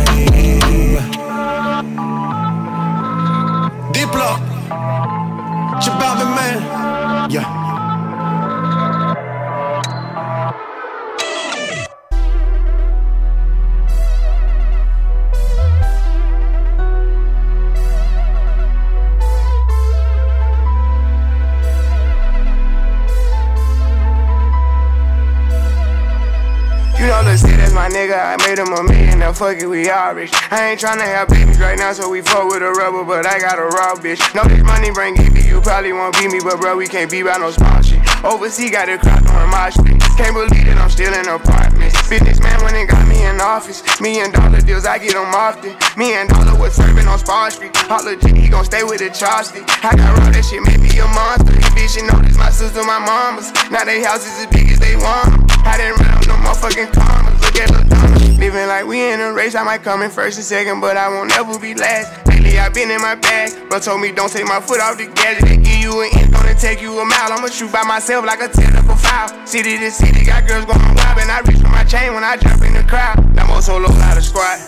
fuck 29.34 29.58
it, 29.58 29.67
we 29.67 29.89
all 29.89 30.13
rich. 30.13 30.32
I 30.52 30.72
ain't 30.72 30.80
tryna 30.80 31.06
have 31.06 31.28
babies 31.28 31.60
right 31.60 31.78
now, 31.78 31.93
so 31.93 32.10
we 32.10 32.22
fuck 32.22 32.48
with 32.50 32.62
a 32.62 32.72
rubber, 32.72 33.04
but 33.04 33.26
I 33.26 33.39
got 33.39 33.58
a 33.58 33.65
raw 33.65 33.96
bitch. 33.96 34.22
No, 34.36 34.43
this 34.43 34.63
money 34.63 34.91
bring 34.91 35.15
me, 35.34 35.48
you 35.48 35.62
probably 35.62 35.93
won't 35.93 36.13
beat 36.17 36.32
me, 36.32 36.39
but 36.43 36.60
bro, 36.60 36.78
we 36.78 36.88
can't 36.88 37.10
be 37.10 37.24
by 37.24 37.38
no 37.38 37.52
small 37.52 37.82
shit. 37.82 38.00
Overseas 38.24 38.72
got 38.72 38.89
a 38.89 38.98
crowd 38.98 39.26
on 39.28 39.50
my 39.50 39.69
street. 39.69 40.00
Can't 40.15 40.34
believe 40.34 40.65
that 40.69 40.78
I'm 40.78 40.89
still 40.89 41.13
in 41.13 41.28
apartments. 41.28 41.98
Businessman 42.08 42.62
went 42.63 42.78
and 42.78 42.88
got 42.88 43.08
me 43.08 43.26
in 43.26 43.41
office. 43.41 43.84
Million 44.00 44.32
dollar 44.32 44.62
deals, 44.62 44.86
I 44.86 44.98
get 45.00 45.13
them 45.13 45.34
often. 45.34 45.76
Me 45.98 46.13
and 46.13 46.30
Dollar 46.30 46.58
was 46.58 46.74
serving 46.74 47.08
on 47.08 47.19
Spar 47.19 47.50
Street. 47.52 47.76
Holla 47.76 48.15
G, 48.15 48.32
he 48.34 48.48
gon' 48.48 48.65
stay 48.65 48.84
with 48.84 49.00
the 49.00 49.10
chopstick. 49.10 49.65
I 49.84 49.96
got 49.96 50.17
raw, 50.19 50.30
that 50.30 50.46
shit 50.46 50.62
made 50.63 50.80
me 50.80 50.93
a 51.00 51.08
monster. 51.12 51.52
These 51.52 51.74
bitch, 51.74 51.93
you 51.98 52.08
know 52.08 52.19
this 52.22 52.38
my 52.38 52.50
sister, 52.50 52.84
my 52.84 53.00
mama's. 53.00 53.52
Now 53.72 53.84
they 53.84 54.04
houses 54.04 54.38
as 54.39 54.48
big 54.48 54.69
as 54.72 54.80
they 54.80 54.96
want. 54.96 55.52
I 55.65 55.78
didn't 55.78 56.00
run 56.00 56.13
no 56.30 56.36
motherfucking 56.46 56.93
commas. 56.93 57.41
Look 57.41 57.58
at 57.58 57.69
the 57.74 57.84
dummies. 57.89 58.33
Living 58.44 58.68
like 58.68 58.86
we 58.86 59.00
in 59.00 59.22
a 59.22 59.32
race. 59.32 59.56
I 59.56 59.64
might 59.64 59.84
come 59.84 60.02
in 60.02 60.12
first 60.12 60.36
and 60.36 60.44
second, 60.44 60.82
but 60.82 60.98
I 60.98 61.08
won't 61.08 61.32
ever 61.32 61.58
be 61.58 61.74
last. 61.76 62.28
Lately 62.28 62.60
I 62.60 62.68
been 62.68 62.92
in 62.92 63.00
my 63.00 63.16
bag, 63.16 63.56
but 63.70 63.84
told 63.84 64.02
me 64.02 64.12
don't 64.12 64.30
take 64.30 64.44
my 64.46 64.60
foot 64.60 64.82
off 64.82 64.98
the 64.98 65.08
gas. 65.16 65.40
They 65.48 65.56
give 65.56 65.80
you 65.80 66.02
an 66.02 66.10
inch, 66.20 66.30
gonna 66.30 66.54
take 66.54 66.82
you 66.82 66.92
a 67.00 67.06
mile. 67.06 67.32
I'ma 67.32 67.48
shoot 67.48 67.72
by 67.72 67.84
myself 67.84 68.26
like 68.26 68.42
a 68.42 68.50
technical 68.50 68.98
foul. 68.98 69.30
City 69.48 69.78
to 69.78 69.90
city, 69.90 70.26
got 70.26 70.46
girls 70.46 70.66
going 70.66 70.78
wild, 70.94 71.20
and 71.24 71.32
I 71.32 71.40
reach 71.48 71.62
for 71.64 71.70
my 71.70 71.86
chain 71.86 72.14
when 72.14 72.26
I 72.26 72.36
jump 72.36 72.62
in 72.64 72.74
the 72.74 72.84
crowd. 72.84 73.16
Lambo 73.34 73.62
solo 73.62 73.88
out 73.88 74.18
of 74.18 74.26
squad. 74.26 74.60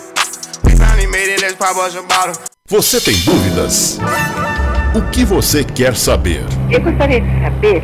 We 0.64 0.72
finally 0.80 1.08
made 1.08 1.36
it, 1.36 1.42
let's 1.42 1.56
pop 1.56 1.76
us 1.76 1.96
a 1.98 2.02
bottle. 2.04 2.34
Você 2.70 3.02
tem 3.02 3.18
dúvidas? 3.26 4.00
O 4.96 5.02
que 5.12 5.26
você 5.26 5.66
quer 5.66 5.98
saber? 5.98 6.46
Eu 6.72 6.80
gostaria 6.80 7.20
de 7.20 7.42
saber, 7.44 7.84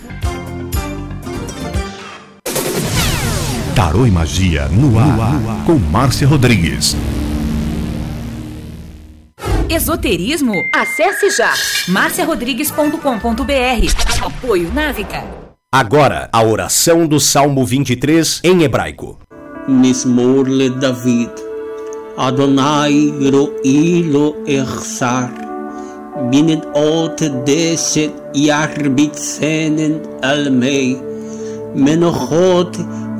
Tarô 3.91 4.07
e 4.07 4.11
Magia 4.11 4.69
no 4.69 4.97
ar, 4.97 5.05
no 5.05 5.21
ar. 5.21 5.65
com 5.65 5.73
Márcia 5.73 6.25
Rodrigues. 6.25 6.95
Esoterismo? 9.69 10.53
Acesse 10.73 11.29
já 11.29 11.51
marciarodrigues.com.br. 11.89 14.25
Apoio 14.25 14.73
Návica. 14.73 15.25
Agora, 15.69 16.29
a 16.31 16.41
oração 16.41 17.05
do 17.05 17.19
Salmo 17.19 17.65
23 17.65 18.39
em 18.45 18.63
hebraico. 18.63 19.19
Mismor 19.67 20.47
le 20.47 20.69
David. 20.69 21.31
Adonai 22.15 23.13
ro'i 23.29 24.03
lo 24.03 24.37
echsar. 24.47 25.29
Binnen 26.29 26.61
ot 26.73 27.27
deset 27.43 28.13
yarbitzenen 28.33 29.99
almei. 30.23 30.97
Menochot 31.75 33.00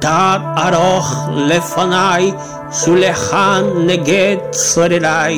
Tad 0.00 0.40
aroch 0.64 1.10
lefanai, 1.48 2.30
shulechan 2.70 3.64
neget 3.86 4.54
sorerai. 4.54 5.36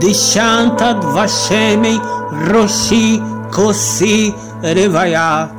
Dishantad 0.00 1.00
vashemei, 1.14 1.98
roshi 2.50 3.18
kosi 3.50 4.32
revaya. 4.62 5.50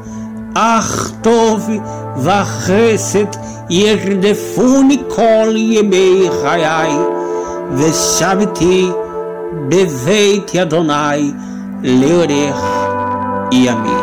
Ach 0.55 0.93
tov 1.23 1.61
vachesed 2.25 3.33
yerdefuni 3.69 4.97
kol 5.09 5.51
yemei 5.73 6.29
chayai. 6.41 6.95
Veshaviti 7.77 8.79
beveit 9.69 10.49
Adonai 10.63 11.21
leorech 11.81 12.63
yamim. 13.65 14.02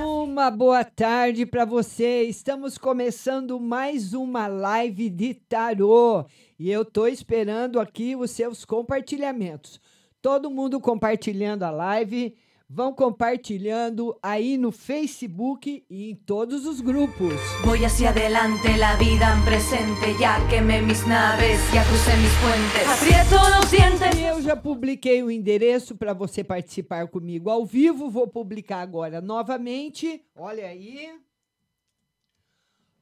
Uma 0.00 0.50
boa 0.52 0.84
tarde 0.84 1.44
para 1.44 1.64
você. 1.64 2.22
Estamos 2.22 2.78
começando 2.78 3.58
mais 3.58 4.14
uma 4.14 4.46
live 4.46 5.10
de 5.10 5.34
tarô 5.34 6.24
e 6.56 6.70
eu 6.70 6.84
tô 6.84 7.06
esperando 7.08 7.80
aqui 7.80 8.14
os 8.14 8.30
seus 8.30 8.64
compartilhamentos. 8.64 9.80
Todo 10.22 10.50
mundo 10.50 10.80
compartilhando 10.80 11.64
a 11.64 11.70
live, 11.70 12.36
vão 12.68 12.92
compartilhando 12.92 14.18
aí 14.22 14.58
no 14.58 14.70
Facebook 14.70 15.84
e 15.88 16.10
em 16.10 16.14
todos 16.14 16.66
os 16.66 16.80
grupos. 16.82 17.32
Voy 17.64 17.82
hacia 17.84 18.10
adelante, 18.10 18.76
la 18.76 18.94
vida 18.96 19.34
en 19.34 19.44
presente. 19.44 20.20
Ya 20.20 20.38
quemé 20.50 20.82
mis 20.82 21.06
naves, 21.06 21.60
ya 21.72 21.82
crucé 21.84 22.14
mis 22.18 22.32
puentes. 22.42 22.86
Aprieto 22.86 23.36
los 23.56 23.70
dientes. 23.70 24.20
Eu 24.20 24.42
já 24.42 24.54
publiquei 24.54 25.22
o 25.22 25.30
endereço 25.30 25.96
para 25.96 26.12
você 26.12 26.44
participar 26.44 27.08
comigo 27.08 27.48
ao 27.48 27.64
vivo. 27.64 28.10
Vou 28.10 28.28
publicar 28.28 28.82
agora 28.82 29.20
novamente. 29.22 30.22
Olha 30.36 30.66
aí. 30.66 31.08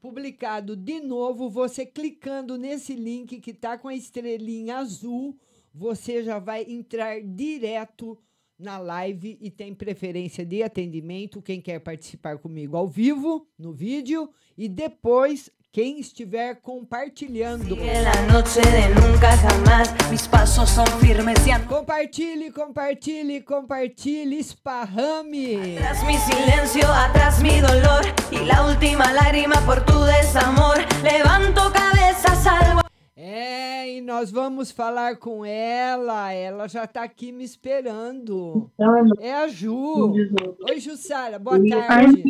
Publicado 0.01 0.77
de 0.77 1.01
novo, 1.01 1.51
você 1.51 1.85
clicando 1.85 2.57
nesse 2.57 2.95
link 2.95 3.41
que 3.41 3.53
tá 3.53 3.77
com 3.77 3.89
a 3.89 3.95
estrelinha 3.95 4.77
azul, 4.77 5.37
você 5.75 6.23
já 6.23 6.39
vai 6.39 6.63
entrar 6.63 7.21
direto 7.21 8.17
na 8.59 8.79
live 8.79 9.39
e 9.41 9.51
tem 9.51 9.75
preferência 9.75 10.45
de 10.45 10.63
atendimento. 10.63 11.43
Quem 11.43 11.61
quer 11.61 11.81
participar 11.81 12.39
comigo 12.39 12.77
ao 12.77 12.89
vivo, 12.89 13.47
no 13.59 13.73
vídeo, 13.73 14.31
e 14.57 14.69
depois 14.69 15.51
quem 15.77 16.01
estiver 16.01 16.55
compartilhando. 16.63 17.77
Compartilhe, 21.69 22.51
compartilhe, 22.51 23.43
compartilhe, 23.43 24.39
esparrame. 24.39 25.77
Atrás 25.77 26.03
mi 26.05 26.17
silencio, 26.17 26.91
atrás 26.91 27.43
mi 27.43 27.61
dolor. 27.61 28.07
Y 28.33 28.47
la 28.47 28.67
última 28.67 29.13
lágrima 29.13 29.61
por 29.67 29.85
tu 29.85 30.03
desamor. 30.05 30.79
Levanto 31.03 31.71
cabeza, 31.73 32.35
salvo. 32.43 32.86
É, 33.19 33.97
e 33.97 34.03
nós 34.03 34.31
vamos 34.31 34.71
falar 34.71 35.17
com 35.17 35.43
ela. 35.43 36.31
Ela 36.33 36.69
já 36.69 36.87
tá 36.87 37.03
aqui 37.03 37.33
me 37.33 37.45
esperando. 37.45 38.71
É 39.19 39.33
a 39.33 39.49
Ju. 39.49 40.13
Oi, 40.69 40.79
Jussara, 40.79 41.39
boa 41.39 41.59
tarde. 41.67 42.23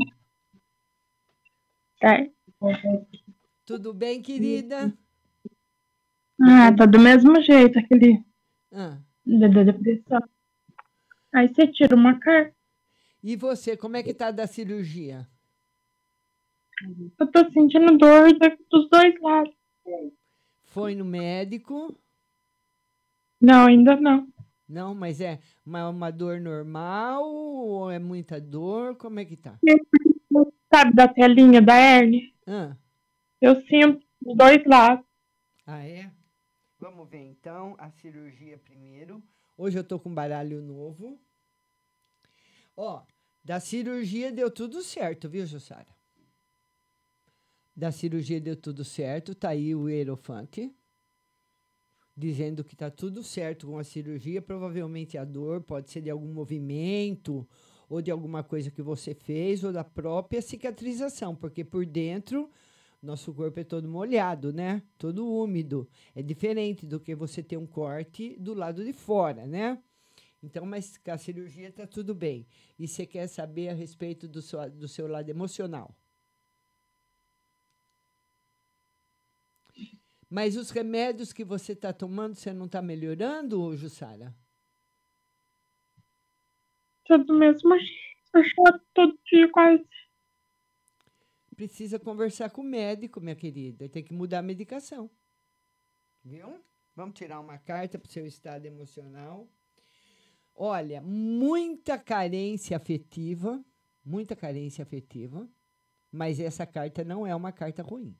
Tá. 2.01 2.25
Tudo 3.65 3.93
bem, 3.93 4.23
querida? 4.23 4.97
Ah, 6.41 6.73
tá 6.73 6.87
do 6.87 7.01
mesmo 7.01 7.43
jeito, 7.43 7.81
aquele 7.81 8.23
Ah, 8.73 8.99
da 9.27 9.49
da 9.49 9.65
depressão. 9.65 10.21
Aí 11.35 11.53
você 11.53 11.67
tira 11.67 11.97
uma 11.97 12.17
carta. 12.21 12.55
E 13.25 13.35
você, 13.35 13.77
como 13.77 13.97
é 13.97 14.05
que 14.05 14.15
tá 14.15 14.31
da 14.31 14.47
cirurgia? 14.47 15.27
Eu 17.19 17.27
tô 17.33 17.51
sentindo 17.51 17.99
dor 17.99 18.33
dos 18.71 18.89
dois 18.89 19.21
lados. 19.21 19.53
Foi 20.77 20.95
no 20.95 21.07
médico? 21.07 21.99
Não, 23.41 23.65
ainda 23.67 23.97
não. 23.97 24.29
Não, 24.69 24.95
mas 24.95 25.23
é 25.23 25.41
uma, 25.65 25.89
uma 25.89 26.11
dor 26.13 26.39
normal 26.39 27.25
ou 27.25 27.91
é 27.91 27.99
muita 27.99 28.39
dor? 28.39 28.95
Como 28.95 29.19
é 29.19 29.25
que 29.25 29.39
tá? 29.39 29.59
Sabe 30.71 30.93
da 30.95 31.09
telinha 31.09 31.63
da 31.63 31.75
hernia? 31.81 32.31
Ah, 32.47 32.77
Eu 33.41 33.57
sinto 33.63 34.05
dos 34.21 34.37
dois 34.37 34.63
lados. 34.67 35.03
ah, 35.67 35.83
é? 35.83 36.11
Vamos 36.79 37.09
ver 37.09 37.25
então 37.25 37.75
a 37.79 37.91
cirurgia 37.91 38.59
primeiro. 38.59 39.23
Hoje 39.57 39.79
eu 39.79 39.85
tô 39.85 39.99
com 39.99 40.13
baralho 40.13 40.61
novo. 40.61 41.19
Ó, 42.77 43.03
da 43.43 43.61
cirurgia 43.61 44.31
deu 44.31 44.51
tudo 44.51 44.83
certo, 44.83 45.27
viu, 45.27 45.47
Jussara? 45.47 45.96
Da 47.77 47.93
cirurgia 47.93 48.41
deu 48.41 48.57
tudo 48.57 48.85
certo, 48.85 49.35
tá 49.35 49.51
aí 49.51 49.75
o 49.75 49.89
hierofante 49.89 50.75
dizendo 52.17 52.65
que 52.65 52.75
tá 52.75 52.91
tudo 52.91 53.23
certo 53.23 53.67
com 53.67 53.79
a 53.79 53.85
cirurgia. 53.85 54.41
Provavelmente 54.41 55.19
a 55.19 55.25
dor 55.25 55.61
pode 55.61 55.91
ser 55.91 56.01
de 56.01 56.11
algum 56.11 56.33
movimento 56.33 57.47
ou 57.89 58.01
de 58.01 58.11
alguma 58.11 58.43
coisa 58.43 58.71
que 58.71 58.81
você 58.81 59.15
fez 59.15 59.63
ou 59.63 59.73
da 59.73 59.85
própria 59.85 60.41
cicatrização, 60.41 61.37
porque 61.37 61.63
por 61.63 61.85
dentro 61.85 62.51
nosso 63.03 63.33
corpo 63.35 63.61
é 63.61 63.65
todo 63.65 63.89
molhado, 63.89 64.53
né? 64.53 64.83
Todo 64.99 65.31
úmido. 65.31 65.87
É 66.15 66.23
diferente 66.23 66.87
do 66.87 66.99
que 66.99 67.15
você 67.15 67.43
ter 67.43 67.57
um 67.57 67.67
corte 67.67 68.37
do 68.41 68.55
lado 68.55 68.83
de 68.85 68.93
fora, 68.93 69.47
né? 69.47 69.79
Então, 70.43 70.65
mas 70.65 70.97
com 70.97 71.11
a 71.11 71.19
cirurgia 71.19 71.71
tá 71.71 71.87
tudo 71.87 72.15
bem. 72.15 72.47
E 72.79 72.89
você 72.89 73.07
quer 73.07 73.27
saber 73.27 73.69
a 73.69 73.75
respeito 73.75 74.27
do 74.27 74.41
seu, 74.41 74.69
do 74.71 74.89
seu 74.89 75.07
lado 75.07 75.29
emocional? 75.29 75.95
Mas 80.29 80.57
os 80.57 80.71
remédios 80.71 81.33
que 81.33 81.45
você 81.45 81.73
está 81.73 81.93
tomando, 81.93 82.35
você 82.35 82.53
não 82.53 82.67
está 82.67 82.83
melhorando, 82.83 83.77
Jussara? 83.77 84.35
Tá 87.07 87.17
do 87.17 87.39
mesmo. 87.39 87.75
Eu 87.75 88.45
choro 88.45 88.81
todo 88.93 89.19
dia 89.25 89.49
quase. 89.51 89.87
precisa 91.55 91.99
conversar 91.99 92.51
com 92.51 92.61
o 92.61 92.65
médico, 92.65 93.21
minha 93.21 93.37
querida. 93.37 93.89
Tem 93.89 94.03
que 94.03 94.13
mudar 94.13 94.41
a 94.41 94.43
medicação. 94.43 95.09
Viu? 96.25 96.61
Vamos 96.95 97.15
tirar 97.15 97.41
uma 97.41 97.59
carta 97.59 97.99
para 97.99 98.09
o 98.09 98.13
seu 98.13 98.27
estado 98.27 98.67
emocional. 98.67 99.49
Olha, 100.55 101.01
muita 101.01 101.99
carência 101.99 102.77
afetiva, 102.77 103.63
muita 104.05 104.35
carência 104.35 104.83
afetiva, 104.83 105.49
mas 106.11 106.41
essa 106.41 106.67
carta 106.67 107.05
não 107.05 107.27
é 107.27 107.35
uma 107.35 107.53
carta 107.53 107.83
ruim. 107.83 108.17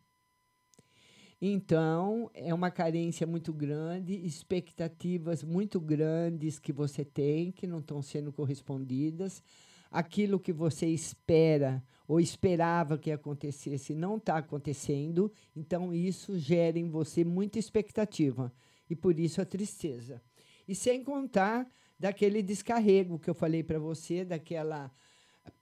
Então, 1.41 2.31
é 2.33 2.55
uma 2.55 2.71
carência 2.71 3.27
muito 3.27 3.53
grande, 3.53 4.15
expectativas 4.25 5.45
muito 5.45 5.79
grandes 5.79 6.59
que 6.59 6.73
você 6.73 7.05
tem 7.05 7.53
que 7.53 7.67
não 7.67 7.81
estão 7.81 8.01
sendo 8.01 8.33
correspondidas. 8.33 9.43
Aquilo 9.91 10.41
que 10.41 10.53
você 10.53 10.87
espera 10.87 11.85
ou 12.09 12.19
esperava 12.19 12.97
que 12.97 13.11
acontecesse 13.11 13.95
não 13.95 14.17
está 14.17 14.39
acontecendo, 14.39 15.31
então 15.55 15.93
isso 15.93 16.39
gera 16.39 16.79
em 16.79 16.89
você 16.89 17.25
muita 17.25 17.59
expectativa 17.59 18.53
e 18.89 18.97
por 18.97 19.19
isso 19.19 19.41
a 19.41 19.45
tristeza. 19.45 20.23
E 20.67 20.75
sem 20.75 21.05
contar 21.05 21.69
daquele 21.99 22.43
descarrego 22.43 23.19
que 23.19 23.29
eu 23.29 23.35
falei 23.35 23.63
para 23.63 23.79
você, 23.79 24.25
daquela 24.25 24.91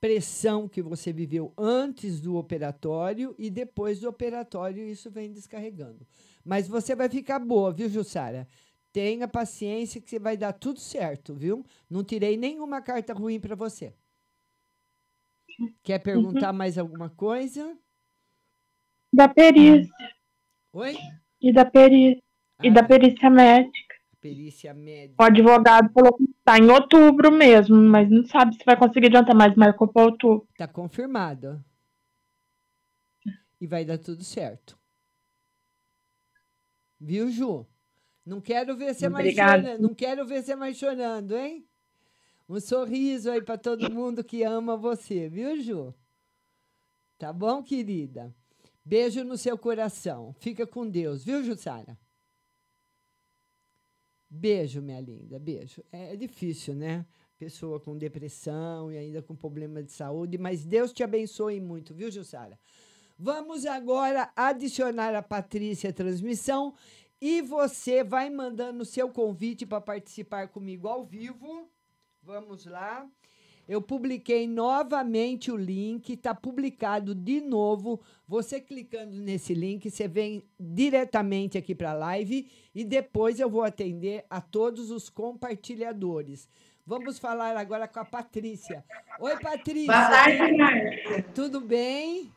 pressão 0.01 0.69
que 0.69 0.83
você 0.83 1.13
viveu 1.13 1.53
antes 1.57 2.21
do 2.21 2.37
operatório 2.37 3.35
e 3.39 3.51
depois 3.51 4.01
do 4.01 4.09
operatório 4.09 4.85
isso 4.85 5.11
vem 5.11 5.33
descarregando. 5.33 6.07
Mas 6.45 6.69
você 6.69 6.95
vai 6.95 7.09
ficar 7.09 7.39
boa, 7.39 7.73
viu, 7.73 7.89
Jussara? 7.89 8.47
Tenha 8.93 9.27
paciência 9.27 10.01
que 10.01 10.09
você 10.09 10.19
vai 10.19 10.37
dar 10.37 10.53
tudo 10.53 10.79
certo, 10.79 11.35
viu? 11.35 11.65
Não 11.91 12.05
tirei 12.05 12.37
nenhuma 12.37 12.81
carta 12.81 13.13
ruim 13.13 13.41
para 13.41 13.57
você. 13.57 13.93
Quer 15.83 15.99
perguntar 16.01 16.51
uhum. 16.51 16.59
mais 16.59 16.79
alguma 16.79 17.11
coisa? 17.11 17.77
Da 19.13 19.29
perícia. 19.29 19.93
Oi? 20.73 20.97
E 21.41 21.53
da 21.53 21.65
perícia. 21.65 22.23
Ah, 22.59 22.67
e 22.67 22.71
da 22.73 22.83
perícia 22.83 23.31
médica. 23.31 23.94
Perícia 24.25 24.73
médica. 24.73 25.23
O 25.23 25.27
advogado 25.27 25.93
falou 25.93 26.17
que 26.17 26.25
está 26.25 26.59
em 26.59 26.71
outubro 26.71 27.31
mesmo, 27.31 27.77
mas 27.77 28.11
não 28.11 28.25
sabe 28.25 28.55
se 28.55 28.65
vai 28.65 28.75
conseguir 28.75 29.09
adiantar 29.09 29.37
mais, 29.37 29.55
marcou 29.55 29.87
para 29.87 30.07
outubro. 30.07 30.49
Está 30.51 30.67
confirmado. 30.67 31.63
E 33.61 33.67
vai 33.67 33.85
dar 33.85 33.99
tudo 33.99 34.25
certo. 34.25 34.79
Viu, 36.99 37.31
Ju? 37.31 37.67
Não 38.25 38.41
quero 38.41 38.75
ver 38.79 38.95
você 38.95 39.11
mais 39.11 39.35
chorando. 39.35 39.83
Não 39.83 39.95
quero 39.95 40.27
ver 40.27 40.43
você 40.43 40.57
mais 40.57 40.79
chorando, 40.79 41.37
hein? 41.37 41.69
Um 42.49 42.59
sorriso 42.61 43.31
aí 43.31 43.43
para 43.43 43.59
todo 43.59 43.93
mundo 43.93 44.25
que 44.25 44.43
ama 44.43 44.75
você, 44.75 45.29
viu, 45.29 45.61
Ju? 45.61 45.95
Tá 47.19 47.31
bom, 47.31 47.63
querida? 47.63 48.35
Beijo 48.83 49.23
no 49.23 49.37
seu 49.37 49.59
coração. 49.59 50.35
Fica 50.39 50.67
com 50.67 50.89
Deus, 50.89 51.23
viu, 51.23 51.45
Jussara? 51.45 51.99
Beijo, 54.35 54.83
minha 54.83 55.01
linda, 55.01 55.39
beijo. 55.39 55.83
É, 55.93 56.15
é 56.15 56.17
difícil, 56.17 56.75
né? 56.75 57.07
Pessoa 57.39 57.79
com 57.79 57.97
depressão 57.97 58.91
e 58.91 58.99
ainda 58.99 59.23
com 59.23 59.35
problema 59.35 59.83
de 59.83 59.93
saúde, 59.93 60.39
mas 60.39 60.65
Deus 60.65 60.93
te 60.93 61.03
abençoe 61.03 61.61
muito, 61.61 61.95
viu, 61.95 62.11
Jussara? 62.11 62.59
Vamos 63.19 63.65
agora 63.65 64.33
adicionar 64.35 65.15
a 65.15 65.23
Patrícia 65.23 65.91
à 65.91 65.93
transmissão 65.93 66.75
e 67.21 67.41
você 67.43 68.03
vai 68.03 68.29
mandando 68.29 68.83
o 68.83 68.87
seu 68.87 69.09
convite 69.09 69.65
para 69.65 69.81
participar 69.81 70.49
comigo 70.49 70.89
ao 70.89 71.05
vivo 71.05 71.71
Vamos 72.25 72.65
lá. 72.65 73.07
Eu 73.67 73.81
publiquei 73.81 74.47
novamente 74.47 75.51
o 75.51 75.57
link, 75.57 76.13
está 76.13 76.35
publicado 76.35 77.15
de 77.15 77.41
novo. 77.41 78.01
Você 78.29 78.61
clicando 78.61 79.17
nesse 79.17 79.55
link, 79.55 79.91
você 79.91 80.07
vem 80.07 80.45
diretamente 80.61 81.57
aqui 81.57 81.75
para 81.75 81.93
a 81.93 81.95
live 81.95 82.51
e 82.75 82.85
depois 82.85 83.41
eu 83.41 83.49
vou 83.49 83.63
atender 83.63 84.25
a 84.29 84.41
todos 84.41 84.91
os 84.91 85.09
compartilhadores. 85.09 86.49
Vamos 86.87 87.19
falar 87.19 87.57
agora 87.57 87.89
com 87.89 88.01
a 88.01 88.05
Patrícia. 88.05 88.85
Oi, 89.19 89.39
Patrícia. 89.41 89.87
Boa 89.87 90.11
tarde, 90.11 90.57
Márcia. 90.57 91.23
Tudo 91.35 91.61
bem? 91.63 92.31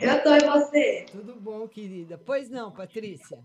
Eu 0.00 0.22
tô 0.24 0.34
e 0.34 0.40
você? 0.40 1.06
Tudo 1.12 1.36
bom, 1.36 1.68
querida. 1.68 2.18
Pois 2.18 2.50
não, 2.50 2.72
Patrícia. 2.72 3.38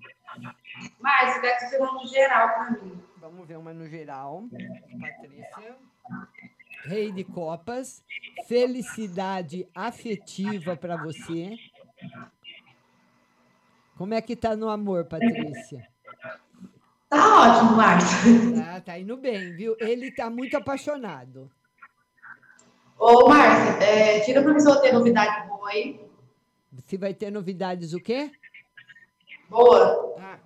Márcia, 1.00 1.42
vai 1.42 1.70
te 1.70 1.76
uma 1.78 1.92
no 1.94 2.08
geral 2.08 2.48
para 2.50 2.72
mim. 2.72 3.00
Vamos 3.18 3.48
ver 3.48 3.58
uma 3.58 3.74
no 3.74 3.88
geral. 3.88 4.46
Patrícia. 5.00 5.78
Rei 6.86 7.12
de 7.12 7.24
Copas. 7.24 8.04
Felicidade 8.48 9.68
afetiva 9.76 10.76
para 10.76 10.98
você. 10.98 11.58
Como 13.98 14.14
é 14.14 14.22
que 14.22 14.36
tá 14.36 14.56
no 14.56 14.70
amor, 14.70 15.06
Patrícia? 15.06 15.88
Tá 17.10 17.42
ótimo, 17.42 17.76
Márcia. 17.76 18.64
Tá, 18.64 18.82
tá 18.82 19.00
indo 19.00 19.18
bem, 19.18 19.56
viu? 19.56 19.76
Ele 19.80 20.12
tá 20.12 20.30
muito 20.30 20.56
apaixonado. 20.56 21.52
Ô, 22.98 23.28
Márcia, 23.28 23.84
é, 23.84 24.20
tira 24.22 24.42
pra 24.42 24.54
mim 24.54 24.60
se 24.60 24.70
eu 24.70 24.80
ter 24.80 24.94
novidade 24.94 25.48
boa 25.48 25.70
aí. 25.70 26.00
Se 26.86 26.98
vai 26.98 27.14
ter 27.14 27.32
novidades 27.32 27.94
o 27.94 28.00
quê? 28.00 28.32
Boa. 29.50 30.16
Ah, 30.20 30.40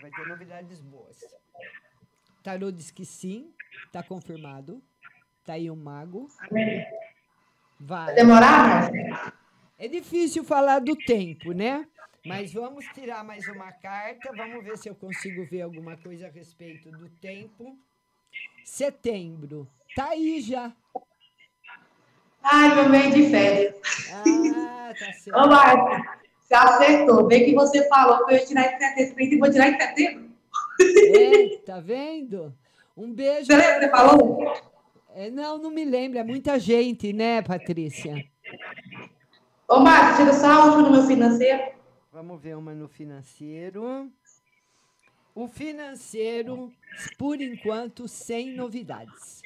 vai 0.00 0.10
ter 0.10 0.26
novidades 0.26 0.80
boas. 0.80 1.16
Tarô 2.42 2.70
diz 2.70 2.90
que 2.90 3.04
sim, 3.04 3.52
tá 3.92 4.02
confirmado. 4.02 4.82
Tá 5.46 5.52
aí 5.52 5.70
um 5.70 5.76
mago. 5.76 6.28
Vai. 7.78 8.06
vai 8.06 8.14
demorar, 8.16 8.90
Márcia? 8.90 9.32
É 9.78 9.86
difícil 9.86 10.42
falar 10.42 10.80
do 10.80 10.96
tempo, 10.96 11.52
né? 11.52 11.86
Mas 12.26 12.52
vamos 12.52 12.84
tirar 12.86 13.22
mais 13.22 13.46
uma 13.46 13.70
carta. 13.70 14.32
Vamos 14.36 14.64
ver 14.64 14.76
se 14.76 14.88
eu 14.88 14.94
consigo 14.96 15.46
ver 15.46 15.62
alguma 15.62 15.96
coisa 15.96 16.26
a 16.26 16.30
respeito 16.30 16.90
do 16.90 17.08
tempo. 17.20 17.78
Setembro. 18.64 19.68
Tá 19.94 20.08
aí 20.08 20.40
já. 20.40 20.72
Ai, 22.42 22.74
meu 22.74 22.88
meio 22.88 23.12
de 23.12 23.30
férias. 23.30 23.76
Ah, 24.12 24.92
tá 24.98 25.12
certo. 25.12 25.36
Ô, 25.36 25.46
Marta, 25.46 26.18
você 26.40 26.54
acertou. 26.54 27.26
Bem 27.28 27.44
que 27.44 27.54
você 27.54 27.88
falou 27.88 28.26
que 28.26 28.34
eu 28.34 28.38
ia 28.38 28.44
tirar 28.44 28.74
em 28.74 28.78
setembro. 28.78 29.22
e 29.22 29.38
vou 29.38 29.50
tirar 29.50 29.68
em 29.68 29.78
setembro. 29.78 30.30
É, 30.80 31.56
tá 31.58 31.78
vendo? 31.78 32.52
Um 32.96 33.12
beijo. 33.12 33.46
Você 33.46 33.56
lembra 33.56 33.74
que 33.74 33.84
você 33.84 33.90
falou? 33.90 34.75
É, 35.16 35.30
não, 35.30 35.56
não 35.56 35.70
me 35.70 35.82
lembro. 35.82 36.18
É 36.18 36.22
muita 36.22 36.60
gente, 36.60 37.10
né, 37.10 37.40
Patrícia? 37.40 38.22
Ô, 39.66 39.80
Marta, 39.80 40.18
tira 40.18 40.32
só 40.34 40.46
a 40.46 40.64
última 40.66 40.82
no 40.82 40.90
meu 40.90 41.02
financeiro. 41.04 41.72
Vamos 42.12 42.38
ver 42.38 42.54
uma 42.54 42.74
no 42.74 42.86
financeiro. 42.86 44.12
O 45.34 45.48
financeiro, 45.48 46.70
por 47.16 47.40
enquanto, 47.40 48.06
sem 48.06 48.52
novidades. 48.52 49.40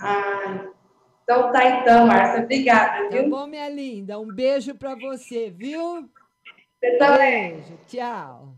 Ai. 0.00 0.70
Então 1.24 1.52
tá 1.52 1.80
então, 1.80 2.06
Márcia. 2.06 2.44
Obrigada, 2.44 3.10
viu? 3.10 3.22
Tá 3.22 3.28
bom, 3.28 3.46
minha 3.46 3.68
linda. 3.68 4.18
Um 4.18 4.32
beijo 4.32 4.74
para 4.74 4.94
você, 4.94 5.50
viu? 5.50 6.08
Você 6.80 6.96
também. 6.96 7.56
Beijo, 7.56 7.78
tchau. 7.86 8.56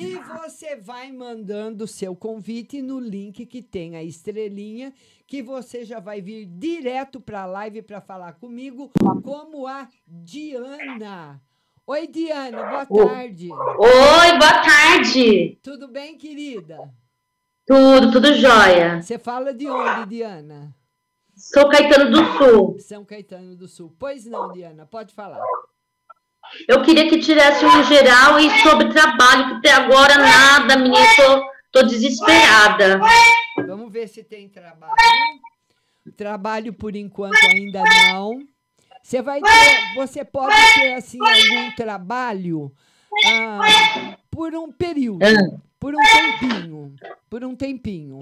E 0.00 0.14
você 0.14 0.76
vai 0.76 1.10
mandando 1.10 1.82
o 1.82 1.88
seu 1.88 2.14
convite 2.14 2.80
no 2.80 3.00
link 3.00 3.44
que 3.44 3.60
tem 3.60 3.96
a 3.96 4.02
estrelinha, 4.04 4.94
que 5.26 5.42
você 5.42 5.84
já 5.84 5.98
vai 5.98 6.20
vir 6.20 6.46
direto 6.46 7.20
para 7.20 7.42
a 7.42 7.46
live 7.46 7.82
para 7.82 8.00
falar 8.00 8.34
comigo, 8.34 8.92
como 9.24 9.66
a 9.66 9.88
Diana. 10.06 11.42
Oi, 11.84 12.06
Diana, 12.06 12.62
boa 12.62 12.86
tarde. 12.86 13.50
Oi, 13.50 14.38
boa 14.38 14.62
tarde. 14.62 15.58
Tudo 15.64 15.88
bem, 15.88 16.16
querida? 16.16 16.78
Tudo, 17.66 18.12
tudo 18.12 18.34
jóia. 18.34 19.02
Você 19.02 19.18
fala 19.18 19.52
de 19.52 19.68
onde, 19.68 20.10
Diana? 20.10 20.72
Sou 21.34 21.68
Caetano 21.68 22.08
do 22.08 22.24
Sul. 22.38 22.78
São 22.78 23.04
Caetano 23.04 23.56
do 23.56 23.66
Sul. 23.66 23.92
Pois 23.98 24.24
não, 24.26 24.52
Diana, 24.52 24.86
pode 24.86 25.12
falar. 25.12 25.42
Eu 26.66 26.82
queria 26.82 27.08
que 27.08 27.18
tirasse 27.18 27.64
um 27.64 27.84
geral 27.84 28.38
e 28.38 28.50
sobre 28.62 28.88
trabalho, 28.88 29.48
que 29.48 29.54
até 29.54 29.72
agora 29.72 30.16
nada, 30.16 30.76
minha, 30.76 31.04
tô, 31.16 31.50
tô 31.72 31.82
desesperada. 31.86 33.00
Vamos 33.66 33.92
ver 33.92 34.08
se 34.08 34.22
tem 34.22 34.48
trabalho. 34.48 34.94
Trabalho 36.16 36.72
por 36.72 36.96
enquanto 36.96 37.36
ainda 37.52 37.82
não. 37.82 38.40
Você 39.02 39.22
vai 39.22 39.40
ter, 39.40 39.94
você 39.94 40.24
pode 40.24 40.54
ter 40.74 40.94
assim 40.94 41.18
algum 41.20 41.70
trabalho 41.74 42.72
ah, 43.26 44.16
por 44.30 44.54
um 44.54 44.70
período, 44.70 45.22
ah. 45.24 45.60
por 45.78 45.94
um 45.94 45.98
tempinho, 45.98 46.94
por 47.30 47.44
um 47.44 47.54
tempinho 47.54 48.20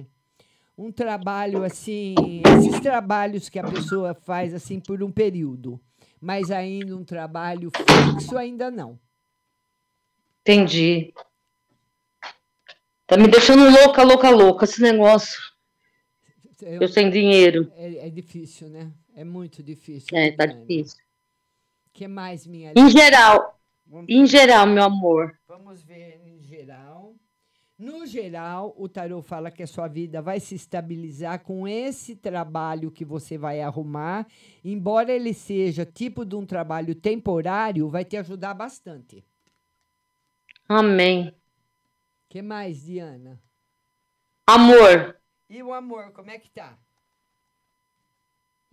um 0.78 0.92
trabalho 0.92 1.64
assim, 1.64 2.14
esses 2.58 2.80
trabalhos 2.80 3.48
que 3.48 3.58
a 3.58 3.64
pessoa 3.64 4.14
faz 4.14 4.52
assim 4.52 4.78
por 4.78 5.02
um 5.02 5.10
período, 5.10 5.80
mas 6.20 6.50
ainda 6.50 6.96
um 6.96 7.04
trabalho 7.04 7.70
fixo 7.70 8.36
ainda 8.36 8.70
não. 8.70 8.98
Entendi. 10.40 11.12
Tá 13.06 13.16
me 13.16 13.28
deixando 13.28 13.70
louca, 13.70 14.02
louca, 14.02 14.30
louca 14.30 14.64
esse 14.64 14.80
negócio. 14.82 15.40
Eu, 16.60 16.82
eu 16.82 16.88
sem 16.88 17.10
dinheiro. 17.10 17.70
É, 17.76 18.06
é, 18.06 18.10
difícil, 18.10 18.68
né? 18.68 18.90
É 19.14 19.24
muito 19.24 19.62
difícil. 19.62 20.16
É, 20.16 20.32
tá 20.32 20.46
difícil. 20.46 20.98
que 21.92 22.08
mais, 22.08 22.46
minha 22.46 22.72
Em 22.76 22.90
geral. 22.90 23.60
Em 24.08 24.26
geral, 24.26 24.66
meu 24.66 24.84
amor. 24.84 25.38
Vamos 25.46 25.82
ver 25.82 26.20
em 26.24 26.40
geral. 26.42 27.14
No 27.78 28.06
geral, 28.06 28.74
o 28.78 28.88
tarô 28.88 29.20
fala 29.20 29.50
que 29.50 29.62
a 29.62 29.66
sua 29.66 29.86
vida 29.86 30.22
vai 30.22 30.40
se 30.40 30.54
estabilizar 30.54 31.40
com 31.40 31.68
esse 31.68 32.16
trabalho 32.16 32.90
que 32.90 33.04
você 33.04 33.36
vai 33.36 33.60
arrumar. 33.60 34.26
Embora 34.64 35.12
ele 35.12 35.34
seja 35.34 35.84
tipo 35.84 36.24
de 36.24 36.34
um 36.34 36.46
trabalho 36.46 36.94
temporário, 36.94 37.88
vai 37.90 38.02
te 38.04 38.16
ajudar 38.16 38.54
bastante. 38.54 39.22
Amém. 40.68 41.34
que 42.30 42.40
mais, 42.40 42.82
Diana? 42.82 43.38
Amor. 44.46 45.16
E 45.48 45.62
o 45.62 45.72
amor, 45.72 46.12
como 46.12 46.30
é 46.30 46.38
que 46.38 46.50
tá? 46.50 46.78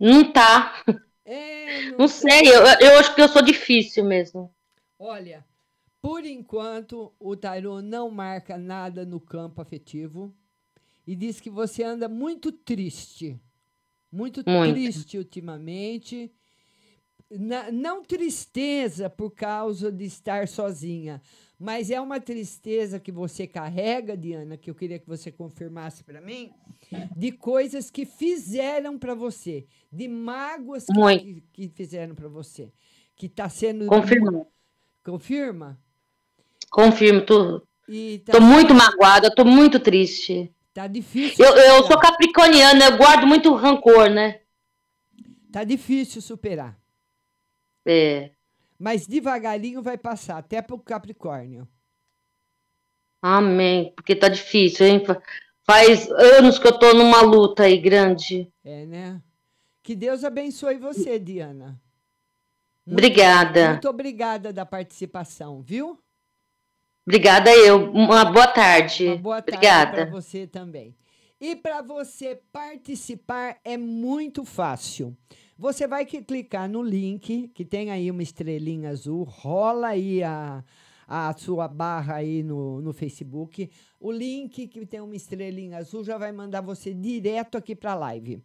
Não 0.00 0.32
tá. 0.32 0.82
É, 1.26 1.90
Não 1.92 2.06
sei, 2.08 2.48
eu, 2.48 2.62
eu 2.80 2.98
acho 2.98 3.14
que 3.14 3.22
eu 3.22 3.28
sou 3.28 3.42
difícil 3.42 4.04
mesmo. 4.04 4.52
Olha, 4.98 5.44
por 6.04 6.26
enquanto, 6.26 7.14
o 7.18 7.34
tarô 7.34 7.80
não 7.80 8.10
marca 8.10 8.58
nada 8.58 9.06
no 9.06 9.18
campo 9.18 9.62
afetivo 9.62 10.36
e 11.06 11.16
diz 11.16 11.40
que 11.40 11.48
você 11.48 11.82
anda 11.82 12.10
muito 12.10 12.52
triste. 12.52 13.40
Muito, 14.12 14.44
Muito. 14.46 14.74
triste 14.74 15.16
ultimamente. 15.16 16.30
Na- 17.30 17.72
não 17.72 18.04
tristeza 18.04 19.08
por 19.08 19.30
causa 19.30 19.90
de 19.90 20.04
estar 20.04 20.46
sozinha, 20.46 21.22
mas 21.58 21.90
é 21.90 21.98
uma 21.98 22.20
tristeza 22.20 23.00
que 23.00 23.10
você 23.10 23.46
carrega, 23.46 24.14
Diana, 24.14 24.58
que 24.58 24.68
eu 24.68 24.74
queria 24.74 24.98
que 24.98 25.08
você 25.08 25.32
confirmasse 25.32 26.04
para 26.04 26.20
mim, 26.20 26.52
de 27.16 27.32
coisas 27.32 27.90
que 27.90 28.04
fizeram 28.04 28.98
para 28.98 29.14
você, 29.14 29.66
de 29.90 30.06
mágoas 30.06 30.84
que, 31.18 31.42
que 31.50 31.68
fizeram 31.70 32.14
para 32.14 32.28
você, 32.28 32.70
que 33.16 33.24
está 33.24 33.48
sendo 33.48 33.86
Confirma. 33.86 34.46
Confirma? 35.02 35.83
Confirmo, 36.74 37.24
tô, 37.24 37.60
tá, 37.60 38.32
tô 38.32 38.40
muito 38.40 38.74
magoada, 38.74 39.32
tô 39.32 39.44
muito 39.44 39.78
triste. 39.78 40.52
tá 40.72 40.88
difícil. 40.88 41.44
Eu, 41.44 41.54
eu 41.54 41.84
sou 41.84 41.96
capricorniana, 41.96 42.86
eu 42.86 42.96
guardo 42.96 43.28
muito 43.28 43.54
rancor, 43.54 44.10
né? 44.10 44.40
Tá 45.52 45.62
difícil 45.62 46.20
superar. 46.20 46.76
É. 47.86 48.32
Mas 48.76 49.06
devagarinho 49.06 49.80
vai 49.82 49.96
passar, 49.96 50.38
até 50.38 50.60
pro 50.60 50.76
Capricórnio. 50.76 51.68
Amém. 53.22 53.92
Porque 53.94 54.16
tá 54.16 54.28
difícil, 54.28 54.84
hein? 54.86 55.04
Fa- 55.04 55.22
Faz 55.62 56.10
anos 56.10 56.58
que 56.58 56.66
eu 56.66 56.76
tô 56.76 56.92
numa 56.92 57.22
luta 57.22 57.62
aí 57.62 57.78
grande. 57.78 58.52
É, 58.64 58.84
né? 58.84 59.22
Que 59.80 59.94
Deus 59.94 60.24
abençoe 60.24 60.76
você, 60.76 61.20
Diana. 61.20 61.80
Obrigada. 62.86 63.70
Muito 63.70 63.88
obrigada 63.88 64.52
da 64.52 64.66
participação, 64.66 65.62
viu? 65.62 65.98
Obrigada 67.06 67.54
eu. 67.54 67.90
Uma 67.90 68.24
boa 68.24 68.46
tarde. 68.46 69.08
Uma 69.08 69.16
boa 69.18 69.42
tarde 69.42 69.92
para 69.92 70.04
você 70.06 70.46
também. 70.46 70.94
E 71.38 71.54
para 71.54 71.82
você 71.82 72.40
participar 72.50 73.58
é 73.62 73.76
muito 73.76 74.42
fácil. 74.42 75.14
Você 75.58 75.86
vai 75.86 76.06
que 76.06 76.22
clicar 76.22 76.66
no 76.66 76.82
link, 76.82 77.48
que 77.54 77.64
tem 77.64 77.90
aí 77.90 78.10
uma 78.10 78.22
estrelinha 78.22 78.88
azul, 78.88 79.22
rola 79.22 79.88
aí 79.88 80.22
a, 80.22 80.64
a 81.06 81.32
sua 81.34 81.68
barra 81.68 82.16
aí 82.16 82.42
no, 82.42 82.80
no 82.80 82.94
Facebook. 82.94 83.70
O 84.00 84.10
link 84.10 84.66
que 84.66 84.86
tem 84.86 85.02
uma 85.02 85.14
estrelinha 85.14 85.76
azul 85.76 86.02
já 86.02 86.16
vai 86.16 86.32
mandar 86.32 86.62
você 86.62 86.94
direto 86.94 87.58
aqui 87.58 87.76
para 87.76 87.92
a 87.92 87.96
live. 87.96 88.42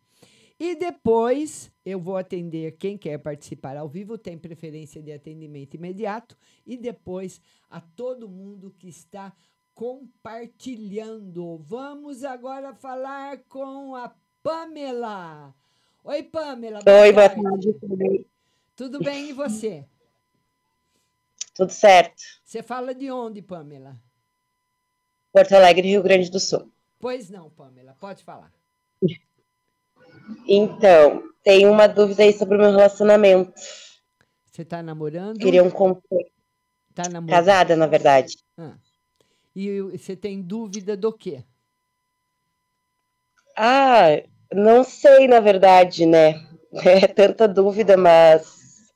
E 0.60 0.76
depois 0.76 1.72
eu 1.86 1.98
vou 2.00 2.18
atender 2.18 2.74
quem 2.74 2.98
quer 2.98 3.18
participar 3.18 3.78
ao 3.78 3.88
vivo, 3.88 4.18
tem 4.18 4.38
preferência 4.38 5.02
de 5.02 5.12
atendimento 5.12 5.76
imediato. 5.76 6.38
E 6.68 6.76
depois 6.76 7.42
a 7.70 7.80
todo 7.80 8.28
mundo 8.28 8.76
que 8.78 8.90
está 8.90 9.34
compartilhando. 9.74 11.58
Vamos 11.60 12.26
agora 12.26 12.74
falar 12.74 13.38
com 13.48 13.96
a 13.96 14.14
Pamela. 14.44 15.56
Oi, 16.04 16.24
Pamela. 16.24 16.80
Oi, 16.86 17.14
boa 17.14 17.30
tarde, 17.30 17.74
tudo 17.80 17.96
bem? 17.96 18.26
Tudo 18.76 19.00
bem 19.00 19.30
e 19.30 19.34
você? 19.34 19.86
Tudo 21.54 21.72
certo. 21.72 22.22
Você 22.44 22.62
fala 22.62 22.94
de 22.94 23.10
onde, 23.10 23.42
Pamela? 23.42 23.98
Porto 25.32 25.54
Alegre, 25.54 25.88
Rio 25.88 26.04
Grande 26.04 26.30
do 26.30 26.40
Sul. 26.40 26.70
Pois 27.00 27.30
não, 27.30 27.50
Pamela, 27.50 27.96
pode 27.98 28.24
falar. 28.26 28.59
Então, 30.48 31.24
tenho 31.44 31.72
uma 31.72 31.88
dúvida 31.88 32.24
aí 32.24 32.34
sobre 32.34 32.58
o 32.58 32.60
meu 32.60 32.72
relacionamento. 32.72 33.54
Você 34.52 34.64
está 34.64 34.84
namorando? 34.84 35.40
Queria 35.40 35.64
um 35.64 35.70
conselho. 35.70 36.30
Tá 36.94 37.04
namorando? 37.04 37.30
Casada, 37.30 37.76
na 37.76 37.88
verdade. 37.88 38.38
Ah. 38.58 38.74
E 39.56 39.82
você 39.82 40.16
tem 40.16 40.42
dúvida 40.42 40.98
do 40.98 41.14
quê? 41.14 41.44
Ah, 43.56 44.22
não 44.54 44.84
sei, 44.84 45.28
na 45.28 45.40
verdade, 45.40 46.06
né? 46.06 46.46
É 46.86 47.08
tanta 47.08 47.48
dúvida, 47.48 47.98
mas 47.98 48.92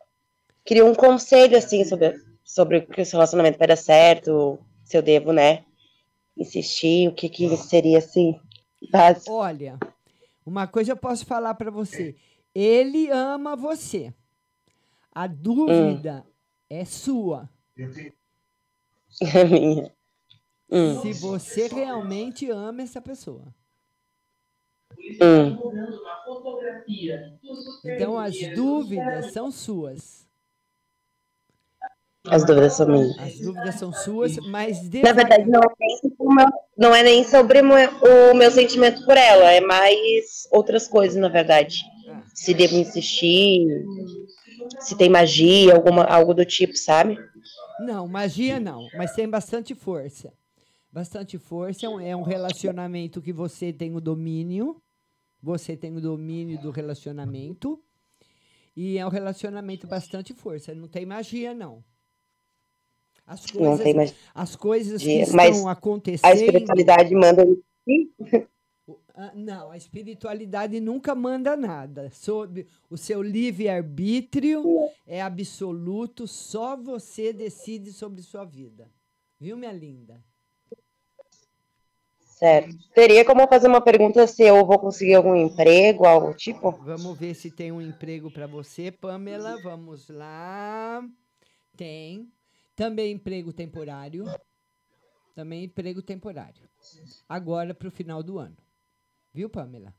queria 0.63 0.85
um 0.85 0.93
conselho, 0.93 1.57
assim, 1.57 1.83
sobre, 1.83 2.13
sobre 2.43 2.81
que 2.81 3.01
o 3.01 3.05
relacionamento 3.05 3.57
vai 3.57 3.67
dar 3.67 3.75
certo, 3.75 4.59
se 4.83 4.95
eu 4.95 5.01
devo, 5.01 5.33
né, 5.33 5.65
insistir, 6.37 7.07
o 7.07 7.13
que 7.15 7.29
que 7.29 7.57
seria, 7.57 7.97
assim, 7.97 8.39
básico. 8.91 9.33
Olha, 9.33 9.79
uma 10.45 10.67
coisa 10.67 10.91
eu 10.91 10.97
posso 10.97 11.25
falar 11.25 11.53
para 11.55 11.71
você. 11.71 12.15
Ele 12.53 13.09
ama 13.09 13.55
você. 13.55 14.13
A 15.11 15.27
dúvida 15.27 16.25
é 16.69 16.85
sua. 16.85 17.49
É 19.21 19.43
minha. 19.45 19.91
Hum. 20.69 21.01
Se 21.01 21.13
você 21.13 21.67
realmente 21.67 22.49
ama 22.49 22.81
essa 22.81 22.99
pessoa. 22.99 23.53
Hum. 25.21 25.57
Então 27.85 28.17
as 28.17 28.35
dúvidas 28.55 29.31
são 29.31 29.51
suas. 29.51 30.22
As 32.27 32.45
dúvidas 32.45 32.73
são 32.73 32.87
minhas. 32.87 33.19
As 33.19 33.39
dúvidas 33.39 33.75
são 33.75 33.91
suas, 33.91 34.37
mas 34.37 34.81
Na 34.89 35.11
verdade, 35.11 35.45
não 35.45 35.59
é 35.59 35.75
nem 35.79 35.97
sobre, 35.99 36.15
o 36.19 36.33
meu, 36.33 36.47
não 36.77 36.95
é 36.95 37.03
nem 37.03 37.23
sobre 37.25 37.61
o 37.61 37.65
meu, 37.65 37.89
o 38.31 38.33
meu 38.33 38.49
sentimento 38.49 39.03
por 39.05 39.17
ela, 39.17 39.51
é 39.51 39.59
mais 39.59 40.47
outras 40.49 40.87
coisas, 40.87 41.19
na 41.19 41.27
verdade. 41.27 41.83
Se 42.33 42.53
devo 42.53 42.75
insistir, 42.75 43.67
se 44.79 44.97
tem 44.97 45.09
magia, 45.09 45.75
alguma, 45.75 46.03
algo 46.05 46.33
do 46.33 46.45
tipo, 46.45 46.75
sabe? 46.77 47.17
Não, 47.81 48.07
magia 48.07 48.59
não, 48.59 48.87
mas 48.97 49.13
tem 49.13 49.29
bastante 49.29 49.75
força. 49.75 50.33
Bastante 50.89 51.37
força, 51.37 51.85
é 51.85 51.89
um, 51.89 51.99
é 51.99 52.15
um 52.15 52.21
relacionamento 52.21 53.21
que 53.21 53.33
você 53.33 53.73
tem 53.73 53.95
o 53.95 53.99
domínio, 53.99 54.81
você 55.41 55.75
tem 55.75 55.93
o 55.95 55.99
domínio 55.99 56.57
do 56.61 56.71
relacionamento, 56.71 57.83
e 58.75 58.97
é 58.97 59.05
um 59.05 59.09
relacionamento 59.09 59.87
bastante 59.87 60.33
força, 60.33 60.73
não 60.73 60.87
tem 60.87 61.05
magia 61.05 61.53
não. 61.53 61.83
As 63.25 63.45
Não 63.53 63.61
coisas, 63.61 63.83
tem 63.83 63.93
magia. 63.93 64.15
as 64.35 64.55
coisas 64.55 65.01
que 65.01 65.21
estão 65.21 65.35
mas 65.35 65.65
acontecendo... 65.65 66.29
A 66.29 66.33
espiritualidade 66.35 67.15
manda. 67.15 67.45
Ah, 69.15 69.31
Não, 69.33 69.71
a 69.71 69.77
espiritualidade 69.77 70.79
nunca 70.79 71.15
manda 71.15 71.55
nada. 71.55 72.09
Sob 72.11 72.67
o 72.89 72.97
seu 72.97 73.21
livre-arbítrio 73.21 74.63
é 75.07 75.21
absoluto, 75.21 76.27
só 76.27 76.75
você 76.75 77.31
decide 77.31 77.93
sobre 77.93 78.21
sua 78.21 78.43
vida. 78.43 78.89
Viu, 79.39 79.55
minha 79.55 79.71
linda? 79.71 80.21
Certo. 82.19 82.75
Teria 82.93 83.23
como 83.23 83.47
fazer 83.47 83.67
uma 83.67 83.79
pergunta 83.79 84.27
se 84.27 84.43
eu 84.43 84.65
vou 84.65 84.77
conseguir 84.77 85.13
algum 85.13 85.35
emprego, 85.35 86.05
algo 86.05 86.33
tipo? 86.33 86.71
Vamos 86.71 87.17
ver 87.17 87.35
se 87.35 87.49
tem 87.49 87.71
um 87.71 87.81
emprego 87.81 88.29
para 88.29 88.47
você, 88.47 88.91
Pamela. 88.91 89.57
Vamos 89.61 90.09
lá. 90.09 91.07
Tem. 91.77 92.27
Também 92.75 93.13
emprego 93.13 93.53
temporário. 93.53 94.25
Também 95.35 95.63
emprego 95.63 96.01
temporário. 96.01 96.69
Agora 97.27 97.73
para 97.73 97.87
o 97.87 97.91
final 97.91 98.21
do 98.21 98.37
ano. 98.37 98.57
Viu, 99.33 99.49
Pamela? 99.49 99.93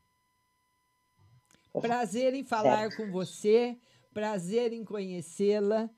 Prazer 1.81 2.33
em 2.33 2.43
falar 2.43 2.89
Certo. 2.89 2.97
com 2.97 3.11
você. 3.11 3.77
Prazer 4.13 4.71
em 4.71 4.85
conhecê-la. 4.85 5.89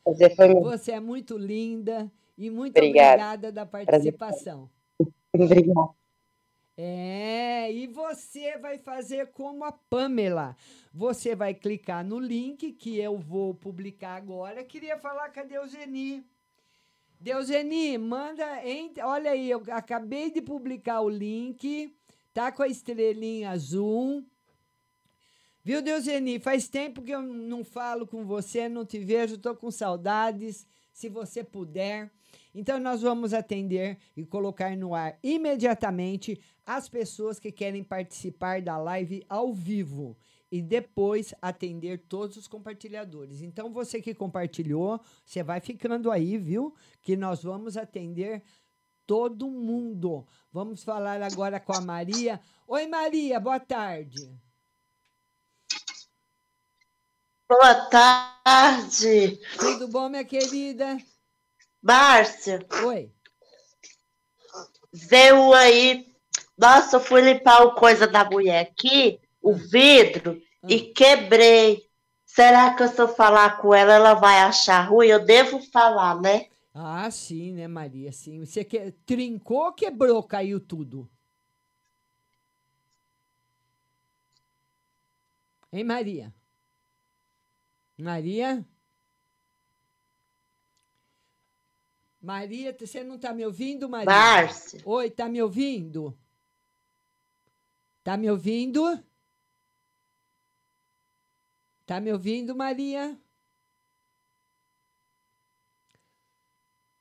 Você 0.63 0.91
é 0.91 0.99
muito 0.99 1.37
linda 1.37 2.11
e 2.35 2.49
muito 2.49 2.77
Obrigada. 2.77 3.11
obrigada 3.11 3.51
da 3.51 3.65
Prazer. 3.65 3.87
participação. 4.17 4.69
Obrigada. 5.33 5.89
É, 6.79 7.71
e 7.71 7.87
você 7.87 8.57
vai 8.57 8.77
fazer 8.77 9.27
como 9.33 9.63
a 9.63 9.71
Pamela. 9.71 10.55
Você 10.93 11.35
vai 11.35 11.53
clicar 11.53 12.03
no 12.03 12.19
link 12.19 12.71
que 12.73 12.97
eu 12.99 13.17
vou 13.17 13.53
publicar 13.53 14.15
agora. 14.15 14.63
Queria 14.63 14.97
falar 14.97 15.31
com 15.31 15.39
a 15.39 15.43
Deuseni. 15.43 16.23
Deuseni, 17.19 17.97
manda. 17.97 18.65
ent- 18.67 18.99
Olha 18.99 19.31
aí, 19.31 19.49
eu 19.49 19.61
acabei 19.71 20.31
de 20.31 20.41
publicar 20.41 21.01
o 21.01 21.09
link. 21.09 21.93
Tá 22.33 22.51
com 22.51 22.61
a 22.63 22.67
estrelinha 22.67 23.49
azul. 23.51 24.23
Viu, 25.63 25.81
Deuseni? 25.81 26.39
Faz 26.39 26.67
tempo 26.67 27.01
que 27.01 27.11
eu 27.11 27.21
não 27.21 27.63
falo 27.63 28.07
com 28.07 28.23
você, 28.23 28.69
não 28.69 28.85
te 28.85 28.99
vejo, 28.99 29.37
tô 29.37 29.55
com 29.55 29.69
saudades. 29.71 30.65
Se 30.93 31.09
você 31.09 31.43
puder. 31.43 32.09
Então, 32.55 32.79
nós 32.79 33.01
vamos 33.01 33.33
atender 33.33 33.97
e 34.15 34.25
colocar 34.25 34.75
no 34.75 34.95
ar 34.95 35.17
imediatamente 35.21 36.39
as 36.65 36.87
pessoas 36.89 37.39
que 37.39 37.51
querem 37.51 37.83
participar 37.83 38.61
da 38.61 38.77
live 38.77 39.23
ao 39.29 39.53
vivo 39.53 40.17
e 40.51 40.61
depois 40.61 41.33
atender 41.41 41.99
todos 42.07 42.37
os 42.37 42.47
compartilhadores. 42.47 43.41
Então, 43.41 43.71
você 43.71 44.01
que 44.01 44.13
compartilhou, 44.13 44.99
você 45.25 45.43
vai 45.43 45.59
ficando 45.59 46.11
aí, 46.11 46.37
viu? 46.37 46.73
Que 47.01 47.15
nós 47.15 47.43
vamos 47.43 47.75
atender 47.75 48.41
todo 49.05 49.49
mundo. 49.49 50.25
Vamos 50.51 50.83
falar 50.83 51.21
agora 51.21 51.59
com 51.59 51.73
a 51.73 51.81
Maria. 51.81 52.39
Oi, 52.67 52.87
Maria, 52.87 53.39
boa 53.39 53.59
tarde. 53.59 54.31
Boa 57.49 57.75
tarde. 57.89 59.39
Tudo 59.57 59.87
bom, 59.87 60.09
minha 60.09 60.25
querida? 60.25 60.97
Márcia. 61.81 62.65
Oi. 62.85 63.09
Veio 64.91 65.53
aí. 65.53 66.13
Nossa, 66.57 66.97
eu 66.97 66.99
fui 66.99 67.21
limpar 67.21 67.63
o 67.63 67.75
coisa 67.75 68.07
da 68.07 68.25
mulher 68.25 68.67
aqui, 68.67 69.21
o 69.41 69.53
vidro, 69.53 70.41
e 70.67 70.81
quebrei. 70.81 71.87
Será 72.25 72.73
que 72.73 72.83
eu 72.83 72.87
se 72.87 73.01
eu 73.01 73.07
falar 73.07 73.57
com 73.61 73.73
ela, 73.73 73.93
ela 73.93 74.13
vai 74.13 74.39
achar 74.39 74.81
ruim? 74.81 75.07
Eu 75.07 75.25
devo 75.25 75.59
falar, 75.71 76.19
né? 76.21 76.47
Ah, 76.73 77.09
sim, 77.09 77.53
né, 77.53 77.67
Maria? 77.67 78.11
Sim. 78.11 78.45
Você 78.45 78.63
que... 78.63 78.91
trincou 79.05 79.65
ou 79.65 79.73
quebrou, 79.73 80.21
caiu 80.21 80.59
tudo? 80.59 81.09
Hein, 85.71 85.83
Maria? 85.83 86.33
Maria? 87.97 88.65
Maria, 92.21 92.75
você 92.77 93.03
não 93.03 93.15
está 93.15 93.33
me 93.33 93.45
ouvindo, 93.45 93.89
Maria? 93.89 94.05
Márcia. 94.05 94.81
Oi, 94.85 95.09
tá 95.09 95.27
me 95.27 95.41
ouvindo? 95.41 96.17
Tá 98.03 98.17
me 98.17 98.29
ouvindo? 98.29 99.03
Tá 101.87 102.01
me 102.01 102.11
ouvindo, 102.11 102.53
Maria? 102.53 103.17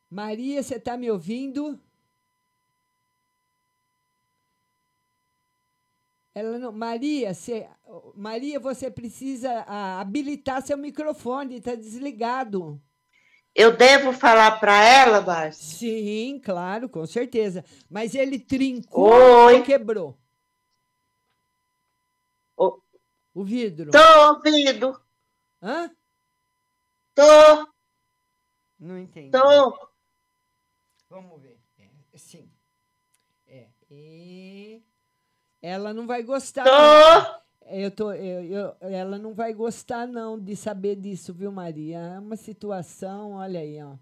Maria, 0.09 0.63
você 0.63 0.79
tá 0.79 0.97
me 0.97 1.11
ouvindo? 1.11 1.77
Ela 6.33 6.57
não, 6.61 6.71
Maria, 6.71 7.35
você, 7.35 7.69
Maria, 8.15 8.61
você 8.61 8.89
precisa 8.89 9.65
ah, 9.67 10.01
habilitar 10.01 10.65
seu 10.65 10.79
microfone, 10.79 11.57
está 11.57 11.75
desligado. 11.75 12.81
Eu 13.53 13.77
devo 13.77 14.13
falar 14.13 14.61
para 14.61 14.85
ela, 14.85 15.21
Márcia? 15.21 15.79
Sim, 15.79 16.41
claro, 16.45 16.89
com 16.89 17.05
certeza. 17.07 17.65
Mas 17.91 18.15
ele 18.15 18.39
trincou 18.39 19.11
Oi. 19.11 19.55
ou 19.57 19.63
quebrou? 19.65 20.17
Ô. 22.57 22.81
O 23.37 23.45
vidro. 23.45 23.91
Tô 23.91 23.99
ouvindo. 24.31 24.99
Hã? 25.63 25.91
Tô. 27.15 27.69
Não 28.81 28.99
entendi. 28.99 29.31
Tô. 29.31 29.91
Vamos 31.11 31.43
ver. 31.43 31.61
É, 31.79 32.17
sim. 32.17 32.51
É. 33.47 33.67
E... 33.91 34.83
Ela 35.61 35.93
não 35.93 36.07
vai 36.07 36.23
gostar. 36.23 36.65
Tô. 36.65 36.71
não. 36.71 37.37
Eu 37.79 37.91
tô, 37.91 38.11
eu, 38.15 38.43
eu- 38.45 38.77
ela 38.81 39.19
não 39.19 39.35
vai 39.35 39.53
gostar, 39.53 40.07
não, 40.07 40.41
de 40.41 40.57
saber 40.57 40.97
disso, 40.97 41.35
viu, 41.35 41.53
Maria? 41.53 41.99
É 41.99 42.19
uma 42.19 42.37
situação, 42.37 43.33
olha 43.33 43.61
aí, 43.61 43.83
ó. 43.83 43.97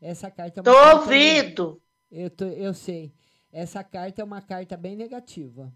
Essa 0.00 0.30
carta 0.30 0.60
é 0.60 0.62
uma 0.62 0.64
Tô 0.72 0.78
carta 0.80 1.00
ouvindo. 1.00 1.82
Eu, 2.08 2.30
tô, 2.30 2.44
eu 2.44 2.72
sei. 2.72 3.12
Essa 3.50 3.82
carta 3.82 4.22
é 4.22 4.24
uma 4.24 4.40
carta 4.40 4.76
bem 4.76 4.94
negativa. 4.94 5.72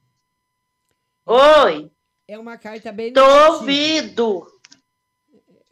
Oi. 1.27 1.91
É 2.29 2.39
uma 2.39 2.59
carta 2.59 2.93
bem 2.93 3.11
Tô 3.11 3.25
ouvindo. 3.53 4.47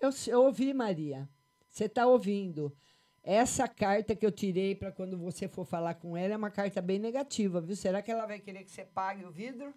Eu, 0.01 0.09
eu 0.27 0.43
ouvi, 0.45 0.73
Maria. 0.73 1.29
Você 1.69 1.85
está 1.85 2.07
ouvindo. 2.07 2.75
Essa 3.23 3.69
carta 3.69 4.17
que 4.17 4.25
eu 4.25 4.33
tirei 4.33 4.75
para 4.75 4.91
quando 4.91 5.19
você 5.19 5.47
for 5.49 5.67
falar 5.67 5.97
com 5.97 6.17
ela 6.17 6.33
é 6.33 6.37
uma 6.37 6.51
carta 6.51 6.81
bem 6.81 6.99
negativa, 6.99 7.61
viu? 7.61 7.77
Será 7.77 8.01
que 8.01 8.11
ela 8.11 8.25
vai 8.25 8.41
querer 8.41 8.65
que 8.65 8.71
você 8.71 8.87
pague 8.87 9.27
o 9.27 9.31
vidro? 9.31 9.75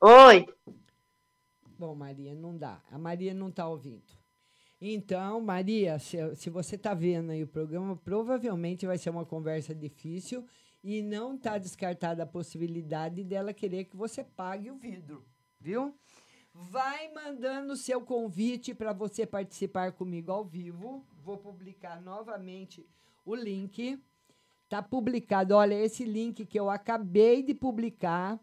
Oi. 0.00 0.44
Bom, 1.78 1.94
Maria, 1.94 2.34
não 2.34 2.58
dá. 2.58 2.82
A 2.90 2.98
Maria 2.98 3.32
não 3.32 3.48
está 3.48 3.68
ouvindo. 3.68 4.18
Então, 4.80 5.40
Maria, 5.40 6.00
se, 6.00 6.34
se 6.34 6.50
você 6.50 6.74
está 6.74 6.94
vendo 6.94 7.30
aí 7.30 7.44
o 7.44 7.46
programa, 7.46 7.94
provavelmente 7.94 8.86
vai 8.86 8.98
ser 8.98 9.10
uma 9.10 9.24
conversa 9.24 9.72
difícil 9.72 10.44
e 10.82 11.02
não 11.02 11.34
está 11.34 11.58
descartada 11.58 12.22
a 12.22 12.26
possibilidade 12.26 13.22
dela 13.22 13.52
querer 13.52 13.84
que 13.84 13.96
você 13.96 14.24
pague 14.24 14.70
o 14.70 14.76
vidro, 14.76 15.24
viu? 15.60 15.94
Vai 16.52 17.12
mandando 17.12 17.76
seu 17.76 18.00
convite 18.00 18.74
para 18.74 18.92
você 18.92 19.24
participar 19.24 19.92
comigo 19.92 20.32
ao 20.32 20.44
vivo. 20.44 21.06
Vou 21.22 21.38
publicar 21.38 22.00
novamente 22.00 22.88
o 23.24 23.34
link. 23.34 24.02
Tá 24.68 24.82
publicado, 24.82 25.54
olha, 25.54 25.74
esse 25.74 26.04
link 26.04 26.46
que 26.46 26.58
eu 26.58 26.70
acabei 26.70 27.42
de 27.42 27.54
publicar, 27.54 28.38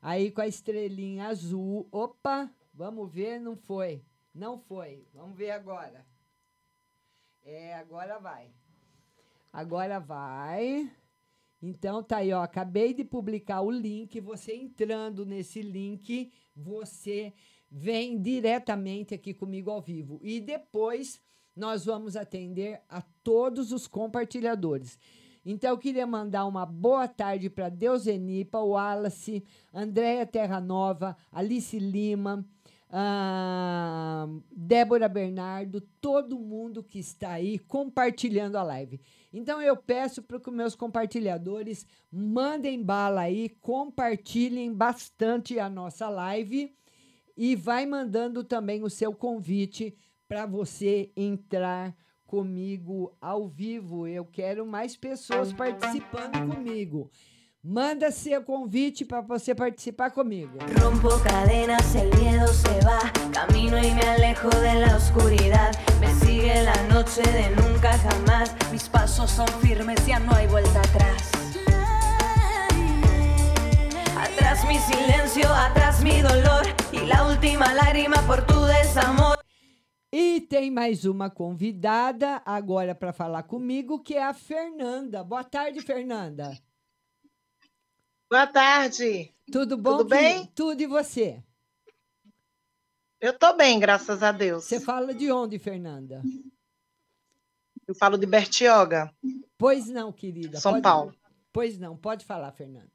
aí 0.00 0.30
com 0.30 0.40
a 0.40 0.46
estrelinha 0.46 1.28
azul. 1.28 1.88
Opa, 1.90 2.50
vamos 2.72 3.10
ver, 3.10 3.40
não 3.40 3.56
foi. 3.56 4.02
Não 4.34 4.58
foi. 4.58 5.06
Vamos 5.12 5.36
ver 5.36 5.50
agora. 5.50 6.06
É, 7.44 7.74
agora 7.74 8.18
vai. 8.18 8.50
Agora 9.52 9.98
vai. 9.98 10.90
Então 11.62 12.02
tá 12.02 12.16
aí, 12.18 12.32
ó. 12.32 12.42
Acabei 12.42 12.92
de 12.92 13.04
publicar 13.04 13.60
o 13.60 13.70
link. 13.70 14.20
Você 14.20 14.54
entrando 14.54 15.24
nesse 15.24 15.62
link, 15.62 16.32
você 16.56 17.32
vem 17.70 18.20
diretamente 18.20 19.14
aqui 19.14 19.32
comigo 19.32 19.70
ao 19.70 19.80
vivo. 19.80 20.18
E 20.22 20.40
depois 20.40 21.20
nós 21.54 21.84
vamos 21.84 22.16
atender 22.16 22.82
a 22.88 23.00
todos 23.22 23.70
os 23.70 23.86
compartilhadores. 23.86 24.98
Então 25.44 25.70
eu 25.70 25.78
queria 25.78 26.06
mandar 26.06 26.46
uma 26.46 26.64
boa 26.64 27.08
tarde 27.08 27.50
para 27.50 27.68
Deusenipa, 27.68 28.58
Wallace, 28.58 29.44
Andréia 29.72 30.26
Terra 30.26 30.60
Nova, 30.60 31.16
Alice 31.30 31.78
Lima, 31.78 32.44
ah, 32.94 34.28
Débora 34.54 35.08
Bernardo, 35.08 35.80
todo 35.98 36.38
mundo 36.38 36.82
que 36.82 36.98
está 36.98 37.32
aí 37.32 37.58
compartilhando 37.58 38.56
a 38.56 38.62
live. 38.62 39.00
Então 39.32 39.62
eu 39.62 39.74
peço 39.74 40.22
para 40.22 40.38
que 40.38 40.50
meus 40.50 40.74
compartilhadores 40.74 41.86
mandem 42.10 42.82
bala 42.82 43.22
aí, 43.22 43.48
compartilhem 43.48 44.74
bastante 44.74 45.58
a 45.58 45.70
nossa 45.70 46.10
live 46.10 46.70
e 47.34 47.56
vai 47.56 47.86
mandando 47.86 48.44
também 48.44 48.82
o 48.82 48.90
seu 48.90 49.14
convite 49.14 49.96
para 50.28 50.44
você 50.44 51.10
entrar 51.16 51.96
comigo 52.26 53.16
ao 53.22 53.48
vivo. 53.48 54.06
Eu 54.06 54.26
quero 54.26 54.66
mais 54.66 54.98
pessoas 54.98 55.50
participando 55.50 56.54
comigo. 56.54 57.10
Manda 57.64 58.10
seu 58.10 58.42
convite 58.42 59.04
para 59.04 59.20
você 59.20 59.54
participar 59.54 60.10
comigo. 60.10 60.58
Rompo 60.80 61.10
cadenas, 61.22 61.94
el 61.94 62.10
miedo 62.18 62.48
se 62.48 62.80
va. 62.84 62.98
Camino 63.32 63.78
y 63.78 63.92
me 63.92 64.02
alejo 64.02 64.48
de 64.48 64.80
la 64.80 64.96
oscuridad. 64.96 65.70
Me 66.00 66.12
sigue 66.12 66.60
la 66.64 66.74
noche 66.92 67.22
de 67.22 67.50
nunca 67.50 67.96
jamás. 67.98 68.52
Mis 68.72 68.88
pasos 68.88 69.30
son 69.30 69.46
firmes, 69.60 70.04
ya 70.04 70.18
no 70.18 70.34
hay 70.34 70.48
vuelta 70.48 70.80
atrás. 70.80 71.30
Atrás 74.18 74.66
mi 74.66 74.78
silencio, 74.78 75.48
atrás 75.48 76.02
mi 76.02 76.20
dolor. 76.20 76.66
Y 76.90 77.06
la 77.06 77.28
última 77.28 77.72
lágrima 77.74 78.16
por 78.26 78.44
tu 78.44 78.60
desamor. 78.64 79.38
E 80.10 80.40
tem 80.40 80.68
mais 80.72 81.04
uma 81.04 81.30
convidada 81.30 82.42
agora 82.44 82.92
para 82.92 83.12
falar 83.12 83.44
comigo, 83.44 84.02
que 84.02 84.14
é 84.14 84.24
a 84.24 84.34
Fernanda. 84.34 85.22
Boa 85.22 85.44
tarde, 85.44 85.80
Fernanda. 85.80 86.58
Boa 88.32 88.46
tarde. 88.46 89.30
Tudo 89.52 89.76
bom? 89.76 89.98
Tudo 89.98 90.08
bem? 90.08 90.46
Tudo 90.54 90.80
e 90.80 90.86
você? 90.86 91.44
Eu 93.20 93.38
tô 93.38 93.52
bem, 93.52 93.78
graças 93.78 94.22
a 94.22 94.32
Deus. 94.32 94.64
Você 94.64 94.80
fala 94.80 95.12
de 95.12 95.30
onde, 95.30 95.58
Fernanda? 95.58 96.22
Eu 97.86 97.94
falo 97.94 98.16
de 98.16 98.24
Bertioga. 98.24 99.14
Pois 99.58 99.86
não, 99.86 100.10
querida. 100.10 100.58
São 100.58 100.72
pode- 100.72 100.82
Paulo. 100.82 101.14
Pois 101.52 101.78
não, 101.78 101.94
pode 101.94 102.24
falar, 102.24 102.50
Fernanda. 102.52 102.90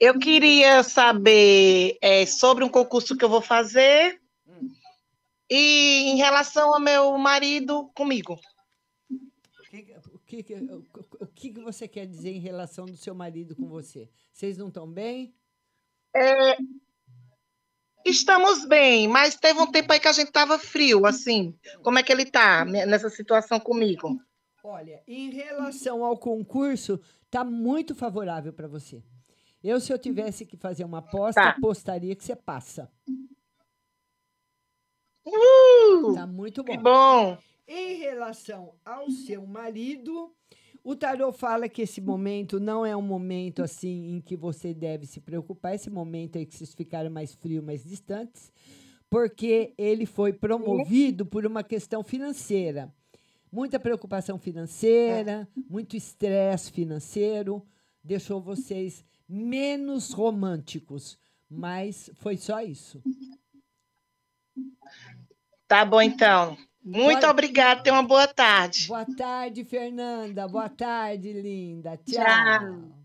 Eu 0.00 0.18
queria 0.18 0.82
saber 0.82 1.96
é, 2.02 2.26
sobre 2.26 2.64
um 2.64 2.68
concurso 2.68 3.16
que 3.16 3.24
eu 3.24 3.28
vou 3.28 3.40
fazer 3.40 4.20
e 5.48 6.10
em 6.10 6.16
relação 6.16 6.74
ao 6.74 6.80
meu 6.80 7.16
marido 7.16 7.92
comigo. 7.94 8.40
O 9.08 9.62
que, 9.70 9.94
o 10.12 10.18
que, 10.18 10.42
que- 10.42 10.68
o, 11.20 11.26
que 11.26 11.52
que 11.52 11.60
você 11.60 11.86
quer 11.88 12.06
dizer 12.06 12.30
em 12.30 12.40
relação 12.40 12.86
do 12.86 12.96
seu 12.96 13.14
marido 13.14 13.54
com 13.56 13.68
você? 13.68 14.08
Vocês 14.32 14.56
não 14.58 14.68
estão 14.68 14.86
bem? 14.90 15.34
É, 16.16 16.56
estamos 18.04 18.64
bem, 18.66 19.08
mas 19.08 19.34
teve 19.36 19.58
um 19.60 19.70
tempo 19.70 19.92
aí 19.92 19.98
que 20.00 20.08
a 20.08 20.12
gente 20.12 20.30
tava 20.30 20.58
frio, 20.58 21.06
assim. 21.06 21.58
Como 21.82 21.98
é 21.98 22.02
que 22.02 22.12
ele 22.12 22.26
tá 22.26 22.64
né, 22.64 22.86
nessa 22.86 23.08
situação 23.10 23.58
comigo? 23.58 24.20
Olha, 24.62 25.02
em 25.06 25.30
relação 25.30 26.04
ao 26.04 26.16
concurso, 26.16 27.00
tá 27.30 27.44
muito 27.44 27.94
favorável 27.94 28.52
para 28.52 28.68
você. 28.68 29.02
Eu, 29.62 29.80
se 29.80 29.92
eu 29.92 29.98
tivesse 29.98 30.44
que 30.44 30.56
fazer 30.56 30.84
uma 30.84 30.98
aposta, 30.98 31.40
Tá. 31.40 31.50
apostaria 31.50 32.14
que 32.14 32.22
você 32.22 32.36
passa. 32.36 32.90
Uh, 35.26 36.14
tá 36.14 36.26
muito 36.26 36.62
bom. 36.62 36.72
que 36.72 36.78
bom. 36.78 37.38
Em 37.66 37.94
relação 37.96 38.74
ao 38.84 39.10
seu 39.10 39.46
marido, 39.46 40.34
o 40.84 40.94
tarô 40.94 41.32
fala 41.32 41.66
que 41.66 41.80
esse 41.80 41.98
momento 41.98 42.60
não 42.60 42.84
é 42.84 42.94
um 42.94 43.02
momento 43.02 43.62
assim 43.62 44.14
em 44.14 44.20
que 44.20 44.36
você 44.36 44.74
deve 44.74 45.06
se 45.06 45.18
preocupar. 45.18 45.74
Esse 45.74 45.88
momento 45.88 46.36
aí 46.36 46.44
que 46.44 46.54
vocês 46.54 46.74
ficaram 46.74 47.10
mais 47.10 47.34
frios, 47.34 47.64
mais 47.64 47.82
distantes, 47.82 48.52
porque 49.08 49.72
ele 49.78 50.04
foi 50.04 50.30
promovido 50.34 51.24
por 51.24 51.46
uma 51.46 51.64
questão 51.64 52.04
financeira. 52.04 52.94
Muita 53.50 53.80
preocupação 53.80 54.38
financeira, 54.38 55.48
muito 55.70 55.96
estresse 55.96 56.70
financeiro, 56.70 57.66
deixou 58.02 58.42
vocês 58.42 59.02
menos 59.26 60.12
românticos. 60.12 61.18
Mas 61.48 62.10
foi 62.14 62.36
só 62.36 62.60
isso. 62.60 63.02
Tá 65.66 65.84
bom, 65.84 66.02
então. 66.02 66.58
Muito 66.84 67.20
Bora. 67.20 67.30
obrigada. 67.30 67.82
Tenha 67.82 67.96
uma 67.96 68.02
boa 68.02 68.28
tarde. 68.28 68.88
Boa 68.88 69.06
tarde, 69.06 69.64
Fernanda. 69.64 70.46
Boa 70.46 70.68
tarde, 70.68 71.32
linda. 71.32 71.96
Tchau. 71.96 72.22
Tchau. 72.22 73.04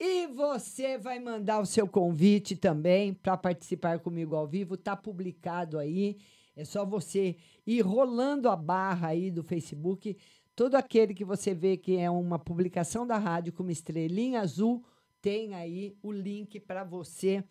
E 0.00 0.26
você 0.26 0.98
vai 0.98 1.20
mandar 1.20 1.60
o 1.60 1.66
seu 1.66 1.86
convite 1.86 2.56
também 2.56 3.14
para 3.14 3.36
participar 3.36 4.00
comigo 4.00 4.34
ao 4.34 4.48
vivo. 4.48 4.76
Tá 4.76 4.96
publicado 4.96 5.78
aí. 5.78 6.16
É 6.56 6.64
só 6.64 6.84
você 6.84 7.36
ir 7.64 7.80
rolando 7.82 8.48
a 8.48 8.56
barra 8.56 9.08
aí 9.08 9.30
do 9.30 9.44
Facebook. 9.44 10.16
Todo 10.56 10.74
aquele 10.74 11.14
que 11.14 11.24
você 11.24 11.54
vê 11.54 11.76
que 11.76 11.96
é 11.96 12.10
uma 12.10 12.40
publicação 12.40 13.06
da 13.06 13.16
rádio 13.16 13.52
com 13.52 13.62
uma 13.62 13.70
estrelinha 13.70 14.40
azul, 14.40 14.84
tem 15.20 15.54
aí 15.54 15.96
o 16.02 16.10
link 16.10 16.58
para 16.58 16.82
você 16.82 17.44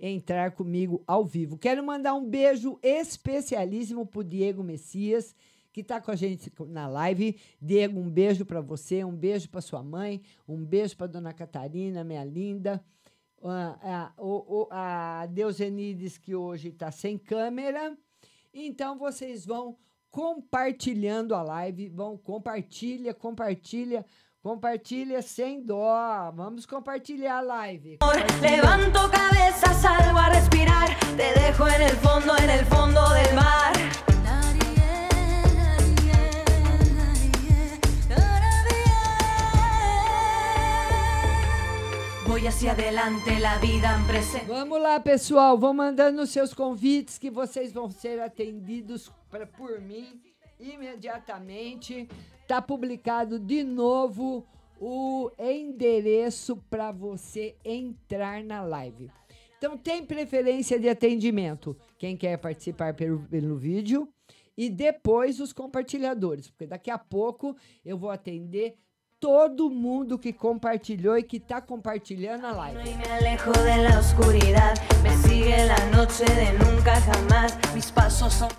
entrar 0.00 0.52
comigo 0.52 1.04
ao 1.06 1.24
vivo. 1.24 1.58
Quero 1.58 1.84
mandar 1.84 2.14
um 2.14 2.24
beijo 2.28 2.78
especialíssimo 2.82 4.06
pro 4.06 4.24
Diego 4.24 4.62
Messias, 4.62 5.34
que 5.72 5.82
está 5.82 6.00
com 6.00 6.10
a 6.10 6.16
gente 6.16 6.50
na 6.68 6.88
live. 6.88 7.38
Diego, 7.60 8.00
um 8.00 8.10
beijo 8.10 8.46
para 8.46 8.60
você, 8.60 9.04
um 9.04 9.14
beijo 9.14 9.48
para 9.50 9.60
sua 9.60 9.82
mãe, 9.82 10.22
um 10.48 10.64
beijo 10.64 10.96
para 10.96 11.06
dona 11.06 11.34
Catarina, 11.34 12.02
minha 12.02 12.24
linda. 12.24 12.82
Ah, 13.42 14.12
o, 14.18 14.66
a 14.70 15.26
Deusenides, 15.26 16.18
que 16.18 16.34
hoje 16.34 16.68
está 16.68 16.90
sem 16.90 17.16
câmera. 17.16 17.96
Então, 18.52 18.98
vocês 18.98 19.46
vão 19.46 19.76
compartilhando 20.10 21.34
a 21.34 21.42
live, 21.42 21.88
vão 21.88 22.18
compartilha, 22.18 23.14
compartilha, 23.14 24.04
compartilha 24.42 25.22
sem 25.22 25.62
dó. 25.62 26.32
Vamos 26.34 26.66
compartilhar 26.66 27.38
a 27.38 27.66
live. 27.66 27.98
Levanto 28.40 29.10
cabeza, 29.10 29.72
salgo 29.74 30.18
a 30.18 30.30
respirar. 30.30 30.88
Te 31.16 31.38
dejo 31.38 31.68
en 31.68 31.82
el 31.82 31.96
fondo, 31.96 32.36
en 32.38 32.50
el 32.50 32.64
fondo 32.66 33.00
del 33.10 33.34
mar. 33.34 33.72
Voy 42.26 42.46
hacia 42.46 42.72
adelante, 42.72 43.40
la 43.40 43.58
vida 43.58 43.96
en 43.96 44.06
presente. 44.06 44.46
Vamos 44.46 44.80
lá, 44.80 45.00
pessoal. 45.00 45.58
Vão 45.58 45.74
mandando 45.74 46.22
os 46.22 46.30
seus 46.30 46.54
convites 46.54 47.18
que 47.18 47.28
vocês 47.28 47.72
vão 47.72 47.90
ser 47.90 48.20
atendidos 48.20 49.10
pra, 49.28 49.46
por 49.46 49.80
mim 49.80 50.22
imediatamente. 50.60 52.08
Tá 52.50 52.60
publicado 52.60 53.38
de 53.38 53.62
novo 53.62 54.44
o 54.80 55.30
endereço 55.38 56.56
para 56.68 56.90
você 56.90 57.54
entrar 57.64 58.42
na 58.42 58.60
live. 58.60 59.08
Então, 59.56 59.78
tem 59.78 60.04
preferência 60.04 60.76
de 60.76 60.88
atendimento. 60.88 61.76
Quem 61.96 62.16
quer 62.16 62.36
participar 62.38 62.94
pelo, 62.94 63.20
pelo 63.28 63.56
vídeo 63.56 64.08
e 64.58 64.68
depois 64.68 65.38
os 65.38 65.52
compartilhadores, 65.52 66.50
porque 66.50 66.66
daqui 66.66 66.90
a 66.90 66.98
pouco 66.98 67.56
eu 67.84 67.96
vou 67.96 68.10
atender 68.10 68.76
todo 69.20 69.68
mundo 69.68 70.18
que 70.18 70.32
compartilhou 70.32 71.16
e 71.18 71.22
que 71.22 71.36
está 71.36 71.60
compartilhando 71.60 72.46
a 72.46 72.52
live. 72.52 72.78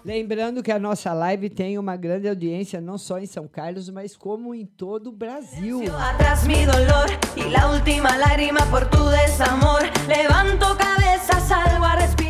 Lembrando 0.05 0.61
que 0.61 0.71
a 0.71 0.77
nossa 0.77 1.11
live 1.13 1.49
tem 1.49 1.79
uma 1.79 1.97
grande 1.97 2.29
audiência 2.29 2.79
não 2.79 2.99
só 2.99 3.17
em 3.17 3.25
São 3.25 3.47
Carlos, 3.47 3.89
mas 3.89 4.15
como 4.15 4.53
em 4.53 4.65
todo 4.65 5.07
o 5.07 5.11
Brasil. 5.11 5.81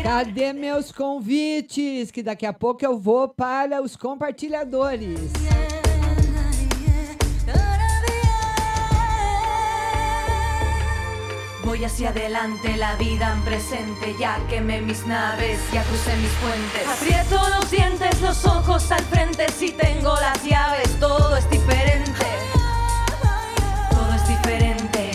Cadê 0.02 0.52
meus 0.54 0.90
convites? 0.90 2.10
Que 2.10 2.22
daqui 2.22 2.46
a 2.46 2.52
pouco 2.52 2.84
eu 2.84 2.98
vou 2.98 3.28
para 3.28 3.82
os 3.82 3.94
compartilhadores. 3.94 5.20
Voy 11.72 11.86
hacia 11.86 12.10
adelante, 12.10 12.76
la 12.76 12.96
vida 12.96 13.32
en 13.32 13.40
presente. 13.44 14.14
Ya 14.18 14.38
quemé 14.50 14.82
mis 14.82 15.06
naves, 15.06 15.58
ya 15.72 15.82
crucé 15.84 16.14
mis 16.18 16.30
puentes. 16.32 16.86
Aprieto 16.86 17.40
los 17.48 17.70
dientes, 17.70 18.20
los 18.20 18.44
ojos 18.44 18.92
al 18.92 19.02
frente. 19.04 19.50
Si 19.50 19.70
tengo 19.70 20.14
las 20.16 20.44
llaves, 20.44 21.00
todo 21.00 21.34
es 21.34 21.48
diferente. 21.48 22.26
Todo 23.90 24.14
es 24.14 24.28
diferente. 24.28 25.12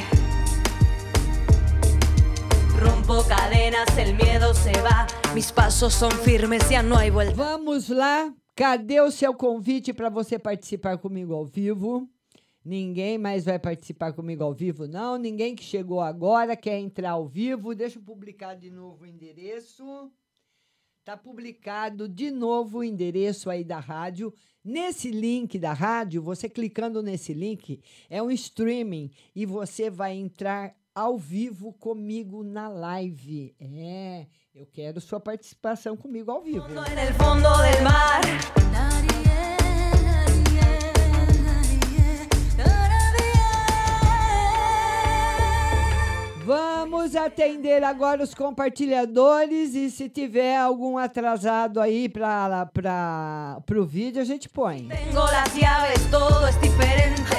Rompo 2.79 3.23
cadenas, 3.27 3.95
el 3.95 4.15
miedo 4.15 4.55
se 4.55 4.81
va. 4.81 5.05
Mis 5.35 5.51
pasos 5.51 5.93
son 5.93 6.11
firmes, 6.11 6.67
ya 6.67 6.81
no 6.81 6.97
hay 6.97 7.11
vuelta. 7.11 7.35
Vamos 7.35 7.87
lá. 7.89 8.33
Cadê 8.55 8.99
o 8.99 9.11
seu 9.11 9.35
convite 9.35 9.93
para 9.93 10.09
você 10.09 10.39
participar 10.39 10.97
comigo 10.97 11.35
ao 11.35 11.45
vivo? 11.45 12.09
Ninguém 12.67 13.17
mais 13.17 13.45
vai 13.45 13.57
participar 13.57 14.11
comigo 14.11 14.43
ao 14.43 14.53
vivo, 14.53 14.89
não. 14.89 15.17
Ninguém 15.17 15.55
que 15.55 15.63
chegou 15.63 16.01
agora 16.01 16.53
quer 16.53 16.77
entrar 16.77 17.11
ao 17.11 17.25
vivo. 17.25 17.73
Deixa 17.73 17.97
eu 17.97 18.03
publicar 18.03 18.55
de 18.55 18.69
novo 18.69 19.05
o 19.05 19.07
endereço. 19.07 20.11
Tá 21.05 21.15
publicado 21.15 22.09
de 22.09 22.29
novo 22.29 22.79
o 22.79 22.83
endereço 22.83 23.49
aí 23.49 23.63
da 23.63 23.79
rádio. 23.79 24.33
Nesse 24.61 25.09
link 25.09 25.57
da 25.57 25.71
rádio, 25.71 26.21
você 26.21 26.49
clicando 26.49 27.01
nesse 27.01 27.33
link, 27.33 27.81
é 28.09 28.21
um 28.21 28.29
streaming 28.29 29.11
e 29.33 29.45
você 29.45 29.89
vai 29.89 30.13
entrar 30.17 30.75
ao 30.93 31.17
vivo 31.17 31.71
comigo 31.71 32.43
na 32.43 32.67
live. 32.67 33.55
É, 33.61 34.27
eu 34.53 34.65
quero 34.65 34.99
sua 34.99 35.21
participação 35.21 35.95
comigo 35.95 36.29
ao 36.29 36.41
vivo. 36.41 36.67
Vamos 47.07 47.25
atender 47.25 47.85
agora 47.85 48.21
os 48.21 48.33
compartilhadores 48.33 49.73
e 49.75 49.89
se 49.89 50.09
tiver 50.09 50.57
algum 50.57 50.97
atrasado 50.97 51.79
aí 51.79 52.09
para 52.09 52.67
o 53.79 53.85
vídeo, 53.85 54.21
a 54.21 54.25
gente 54.25 54.49
põe. 54.49 54.89
Tengo 54.89 55.21
las 55.21 55.55
llaves, 55.55 56.05
todo 56.11 56.45
es 56.45 56.59
diferente. 56.59 57.37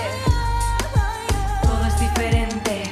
Todo 1.61 1.85
es 1.87 2.01
diferente. 2.01 2.83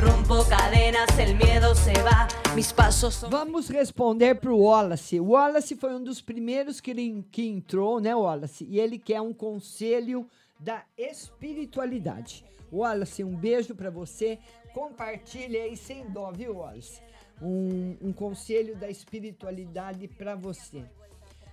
Rompo 0.00 0.44
cadenas, 0.48 1.16
el 1.20 1.36
miedo 1.36 1.72
se 1.76 1.92
va. 2.02 2.26
Mis 2.56 2.72
pasos 2.72 3.14
son. 3.14 3.30
Vamos 3.30 3.68
responder 3.68 4.34
para 4.40 4.50
o 4.50 4.62
Wallace. 4.64 5.20
O 5.20 5.26
Wallace 5.26 5.76
foi 5.76 5.94
um 5.94 6.02
dos 6.02 6.20
primeiros 6.20 6.80
que, 6.80 6.90
ele- 6.90 7.24
que 7.30 7.46
entrou, 7.46 8.00
né, 8.00 8.12
Wallace? 8.16 8.66
E 8.68 8.80
ele 8.80 8.98
quer 8.98 9.20
um 9.20 9.32
conselho 9.32 10.26
da 10.58 10.82
espiritualidade. 10.98 12.44
Wallace, 12.72 13.22
um 13.22 13.36
beijo 13.36 13.74
para 13.74 13.90
você. 13.90 14.38
Compartilha 14.72 15.64
aí 15.64 15.76
sem 15.76 16.08
dó, 16.08 16.32
viu, 16.32 16.56
Wallace? 16.56 17.00
Um, 17.40 17.96
um 18.00 18.12
conselho 18.12 18.76
da 18.76 18.88
espiritualidade 18.88 20.08
para 20.08 20.34
você. 20.34 20.84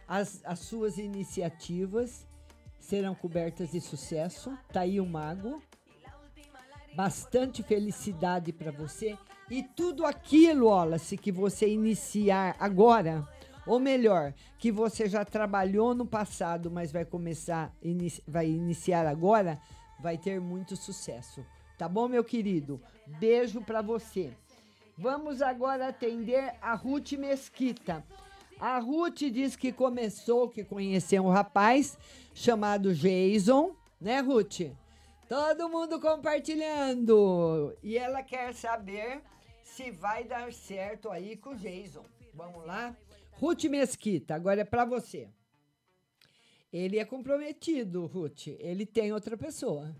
As, 0.07 0.41
as 0.45 0.59
suas 0.59 0.97
iniciativas 0.97 2.25
serão 2.79 3.13
cobertas 3.13 3.71
de 3.71 3.81
sucesso. 3.81 4.57
Tá 4.71 4.81
aí 4.81 4.99
o 4.99 5.05
mago 5.05 5.61
bastante 6.95 7.63
felicidade 7.63 8.51
para 8.51 8.71
você 8.71 9.17
e 9.49 9.63
tudo 9.63 10.05
aquilo, 10.05 10.67
Wallace, 10.67 11.17
que 11.17 11.31
você 11.31 11.67
iniciar 11.67 12.55
agora, 12.59 13.27
ou 13.65 13.79
melhor, 13.79 14.33
que 14.57 14.71
você 14.71 15.07
já 15.07 15.25
trabalhou 15.25 15.95
no 15.95 16.05
passado, 16.05 16.69
mas 16.69 16.91
vai 16.91 17.05
começar, 17.05 17.73
vai 18.27 18.47
iniciar 18.47 19.07
agora, 19.07 19.59
vai 19.99 20.17
ter 20.17 20.39
muito 20.39 20.75
sucesso. 20.75 21.45
Tá 21.77 21.87
bom, 21.87 22.07
meu 22.07 22.23
querido? 22.23 22.81
Beijo 23.05 23.61
pra 23.61 23.81
você. 23.81 24.31
Vamos 24.97 25.41
agora 25.41 25.87
atender 25.87 26.55
a 26.61 26.73
Ruth 26.73 27.13
Mesquita. 27.13 28.03
A 28.59 28.79
Ruth 28.79 29.19
diz 29.31 29.55
que 29.55 29.71
começou, 29.71 30.49
que 30.49 30.63
conheceu 30.65 31.23
um 31.23 31.29
rapaz 31.29 31.97
chamado 32.33 32.93
Jason, 32.93 33.73
né, 34.01 34.19
Ruth? 34.19 34.71
Todo 35.29 35.69
mundo 35.69 36.01
compartilhando. 36.01 37.73
E 37.81 37.97
ela 37.97 38.21
quer 38.23 38.53
saber 38.53 39.21
se 39.63 39.91
vai 39.91 40.25
dar 40.25 40.51
certo 40.51 41.09
aí 41.09 41.37
com 41.37 41.51
o 41.51 41.55
Jason. 41.55 42.03
Vamos 42.33 42.65
lá? 42.65 42.93
Ruth 43.33 43.63
Mesquita, 43.65 44.35
agora 44.35 44.61
é 44.61 44.65
pra 44.65 44.83
você. 44.83 45.29
Ele 46.71 46.99
é 46.99 47.05
comprometido, 47.05 48.05
Ruth. 48.05 48.47
Ele 48.59 48.85
tem 48.85 49.11
outra 49.11 49.35
pessoa. 49.35 49.95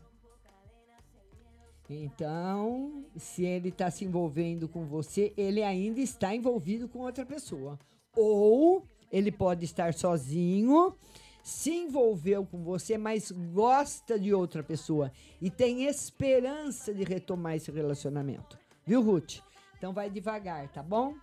Então, 1.90 3.04
se 3.18 3.44
ele 3.44 3.70
está 3.70 3.90
se 3.90 4.06
envolvendo 4.06 4.68
com 4.68 4.86
você, 4.86 5.34
ele 5.36 5.64
ainda 5.64 6.00
está 6.00 6.36
envolvido 6.36 6.88
com 6.88 7.00
outra 7.00 7.26
pessoa. 7.26 7.80
Ou 8.16 8.86
ele 9.12 9.32
pode 9.32 9.66
estar 9.66 9.94
sozinho, 9.96 10.96
se 11.42 11.72
envolveu 11.72 12.46
com 12.46 12.64
você, 12.64 12.96
mas 12.96 13.32
gosta 13.32 14.20
de 14.20 14.32
outra 14.32 14.62
pessoa 14.62 15.12
e 15.42 15.50
tem 15.50 15.86
esperança 15.86 16.94
de 16.94 17.04
retomar 17.04 17.56
esse 17.56 17.72
relacionamento. 17.72 18.60
Viu, 18.86 19.02
Ruth? 19.02 19.40
Então 19.76 19.92
vai 19.92 20.12
devagar, 20.12 20.68
tá 20.70 20.84
bom? 20.84 21.16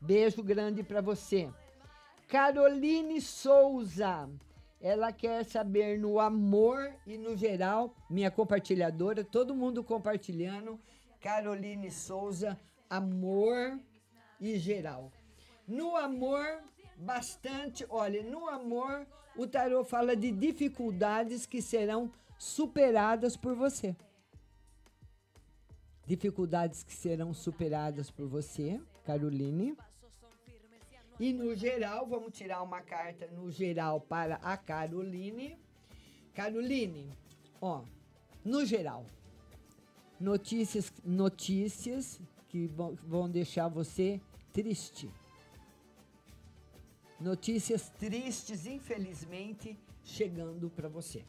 Beijo 0.00 0.40
grande 0.40 0.84
para 0.84 1.00
você. 1.00 1.48
Caroline 2.28 3.20
Souza. 3.20 4.30
Ela 4.80 5.12
quer 5.12 5.44
saber 5.44 5.98
no 5.98 6.18
amor 6.18 6.94
e 7.06 7.18
no 7.18 7.36
geral, 7.36 7.94
minha 8.08 8.30
compartilhadora, 8.30 9.22
todo 9.22 9.54
mundo 9.54 9.84
compartilhando. 9.84 10.80
Caroline 11.20 11.90
Souza, 11.90 12.58
amor 12.88 13.78
e 14.40 14.58
geral. 14.58 15.12
No 15.68 15.94
amor, 15.96 16.62
bastante, 16.96 17.84
olha, 17.90 18.22
no 18.22 18.48
amor, 18.48 19.06
o 19.36 19.46
tarô 19.46 19.84
fala 19.84 20.16
de 20.16 20.32
dificuldades 20.32 21.44
que 21.44 21.60
serão 21.60 22.10
superadas 22.38 23.36
por 23.36 23.54
você. 23.54 23.94
Dificuldades 26.06 26.82
que 26.82 26.92
serão 26.94 27.34
superadas 27.34 28.10
por 28.10 28.26
você, 28.26 28.80
Caroline. 29.04 29.76
E 31.20 31.34
no 31.34 31.54
geral, 31.54 32.06
vamos 32.06 32.32
tirar 32.32 32.62
uma 32.62 32.80
carta 32.80 33.26
no 33.26 33.50
geral 33.50 34.00
para 34.00 34.36
a 34.36 34.56
Caroline. 34.56 35.54
Caroline, 36.32 37.12
ó, 37.60 37.82
no 38.42 38.64
geral, 38.64 39.04
notícias, 40.18 40.90
notícias 41.04 42.18
que 42.48 42.66
vão, 42.66 43.28
deixar 43.28 43.68
você 43.68 44.18
triste. 44.50 45.10
Notícias 47.20 47.90
tristes, 47.90 48.64
infelizmente, 48.64 49.78
chegando 50.02 50.70
para 50.70 50.88
você. 50.88 51.22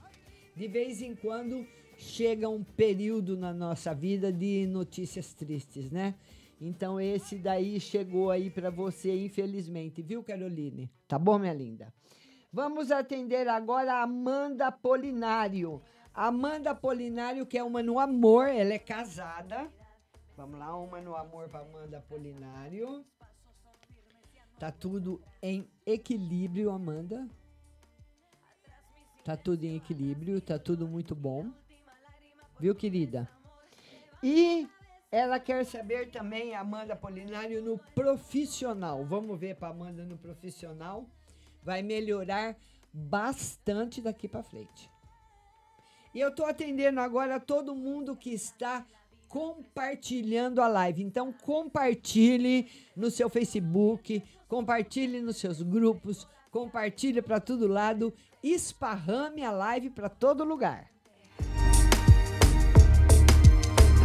De 0.55 0.69
vez 0.69 1.01
em 1.01 1.13
quando 1.13 1.67
chega 1.97 2.47
um 2.47 2.63
período 2.63 3.35
na 3.35 3.53
nossa 3.53 3.93
vida 3.93 4.31
de 4.31 4.65
notícias 4.67 5.33
tristes, 5.33 5.91
né? 5.91 6.15
Então 6.63 7.01
esse 7.01 7.39
daí 7.39 7.79
chegou 7.79 8.29
aí 8.29 8.51
para 8.51 8.69
você, 8.69 9.25
infelizmente, 9.25 10.03
viu, 10.03 10.23
Caroline? 10.23 10.91
Tá 11.07 11.17
bom, 11.17 11.39
minha 11.39 11.53
linda? 11.53 11.91
Vamos 12.53 12.91
atender 12.91 13.47
agora 13.47 13.95
a 13.95 14.03
Amanda 14.03 14.71
Polinário. 14.71 15.81
Amanda 16.13 16.75
Polinário, 16.75 17.47
que 17.47 17.57
é 17.57 17.63
uma 17.63 17.81
no 17.81 17.97
amor, 17.97 18.47
ela 18.47 18.73
é 18.73 18.77
casada. 18.77 19.71
Vamos 20.37 20.59
lá, 20.59 20.77
uma 20.77 21.01
no 21.01 21.15
amor 21.15 21.49
para 21.49 21.61
Amanda 21.61 21.99
Polinário. 22.07 23.03
Tá 24.59 24.71
tudo 24.71 25.19
em 25.41 25.67
equilíbrio, 25.83 26.69
Amanda. 26.69 27.27
Tá 29.23 29.35
tudo 29.35 29.63
em 29.63 29.77
equilíbrio, 29.77 30.39
tá 30.39 30.59
tudo 30.59 30.87
muito 30.87 31.15
bom. 31.15 31.49
Viu, 32.59 32.75
querida? 32.75 33.27
E 34.21 34.67
ela 35.11 35.39
quer 35.39 35.65
saber 35.65 36.09
também, 36.09 36.55
Amanda 36.55 36.95
Polinário, 36.95 37.61
no 37.61 37.77
profissional. 37.93 39.03
Vamos 39.03 39.37
ver 39.37 39.55
para 39.55 39.67
Amanda 39.67 40.05
no 40.05 40.17
profissional. 40.17 41.05
Vai 41.61 41.81
melhorar 41.81 42.55
bastante 42.93 44.01
daqui 44.01 44.27
para 44.27 44.41
frente. 44.41 44.89
E 46.13 46.19
eu 46.19 46.29
estou 46.29 46.45
atendendo 46.45 46.99
agora 46.99 47.39
todo 47.39 47.75
mundo 47.75 48.15
que 48.15 48.31
está 48.31 48.85
compartilhando 49.27 50.61
a 50.61 50.67
live. 50.67 51.03
Então 51.03 51.31
compartilhe 51.31 52.69
no 52.95 53.09
seu 53.09 53.29
Facebook, 53.29 54.21
compartilhe 54.47 55.21
nos 55.21 55.37
seus 55.37 55.61
grupos, 55.61 56.27
compartilhe 56.51 57.21
para 57.21 57.39
todo 57.39 57.67
lado, 57.67 58.13
esparrame 58.43 59.43
a 59.43 59.51
live 59.51 59.89
para 59.89 60.09
todo 60.09 60.43
lugar. 60.43 60.90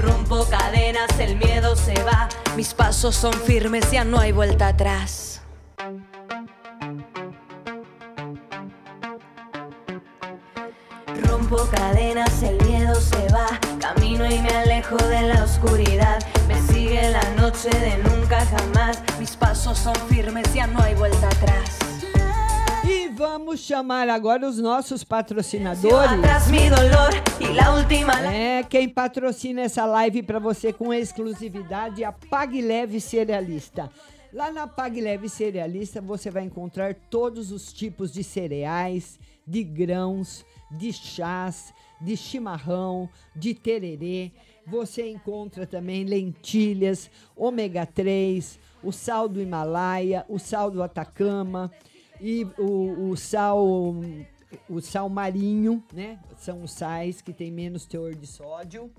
Rompo 0.01 0.44
cadenas, 0.49 1.18
el 1.18 1.36
miedo 1.36 1.74
se 1.76 1.94
va, 2.03 2.28
mis 2.57 2.74
pasos 2.74 3.14
son 3.16 3.32
firmes, 3.32 3.90
ya 3.90 4.05
no 4.05 4.18
hay 4.18 4.32
vuelta 4.32 4.68
atrás. 4.68 5.42
Rompo 11.24 11.57
cadenas, 11.70 12.42
el 12.42 12.62
miedo 12.66 12.94
se 12.94 13.28
va, 13.32 13.47
camino 13.80 14.26
y 14.26 14.38
me 14.40 14.51
alejo 14.51 14.97
de 14.97 15.22
la 15.22 15.44
oscuridad. 15.44 16.18
Me 16.49 16.61
sigue 16.61 17.11
la 17.11 17.28
noche 17.30 17.70
de 17.70 17.99
nunca 17.99 18.44
jamás, 18.47 19.03
mis 19.18 19.36
pasos 19.36 19.78
son 19.78 19.97
firmes, 20.09 20.53
ya 20.53 20.66
no 20.66 20.82
hay 20.82 20.94
vuelta 20.94 21.26
atrás. 21.28 21.86
Vamos 23.17 23.61
chamar 23.61 24.11
agora 24.11 24.47
os 24.47 24.59
nossos 24.59 25.03
patrocinadores. 25.03 26.21
É, 28.31 28.62
quem 28.62 28.87
patrocina 28.91 29.62
essa 29.62 29.87
live 29.87 30.23
para 30.23 30.39
você 30.39 30.71
com 30.71 30.93
exclusividade 30.93 32.03
é 32.03 32.07
a 32.07 32.12
Pag 32.12 32.61
Leve 32.61 33.01
Cerealista. 33.01 33.91
Lá 34.35 34.53
na 34.53 34.67
Pag 34.67 35.01
Leve 35.01 35.31
Cerealista 35.31 35.99
você 35.99 36.31
vai 36.31 36.43
encontrar 36.43 36.95
todos 37.09 37.51
os 37.53 37.73
tipos 37.73 38.12
de 38.12 38.23
cereais, 38.23 39.19
de 39.47 39.64
grãos, 39.64 40.45
de 40.71 40.93
chás, 40.93 41.73
de 41.99 42.19
chimarrão, 42.19 43.09
de 43.35 43.55
tererê. 43.55 44.31
Você 44.67 45.09
encontra 45.09 45.67
também 45.67 46.05
lentilhas, 46.05 47.11
ômega 47.35 47.87
3, 47.87 48.59
o 48.83 48.93
sal 48.93 49.27
do 49.27 49.41
Himalaia, 49.41 50.27
o 50.29 50.39
sal 50.39 50.71
do 50.71 50.83
Atacama 50.83 51.73
e 52.21 52.45
o, 52.59 53.11
o 53.11 53.17
sal 53.17 53.64
o 54.69 54.81
sal 54.81 55.09
marinho, 55.09 55.83
né? 55.93 56.19
São 56.37 56.62
os 56.62 56.73
sais 56.73 57.21
que 57.21 57.33
tem 57.33 57.51
menos 57.51 57.85
teor 57.85 58.14
de 58.14 58.27
sódio. 58.27 58.91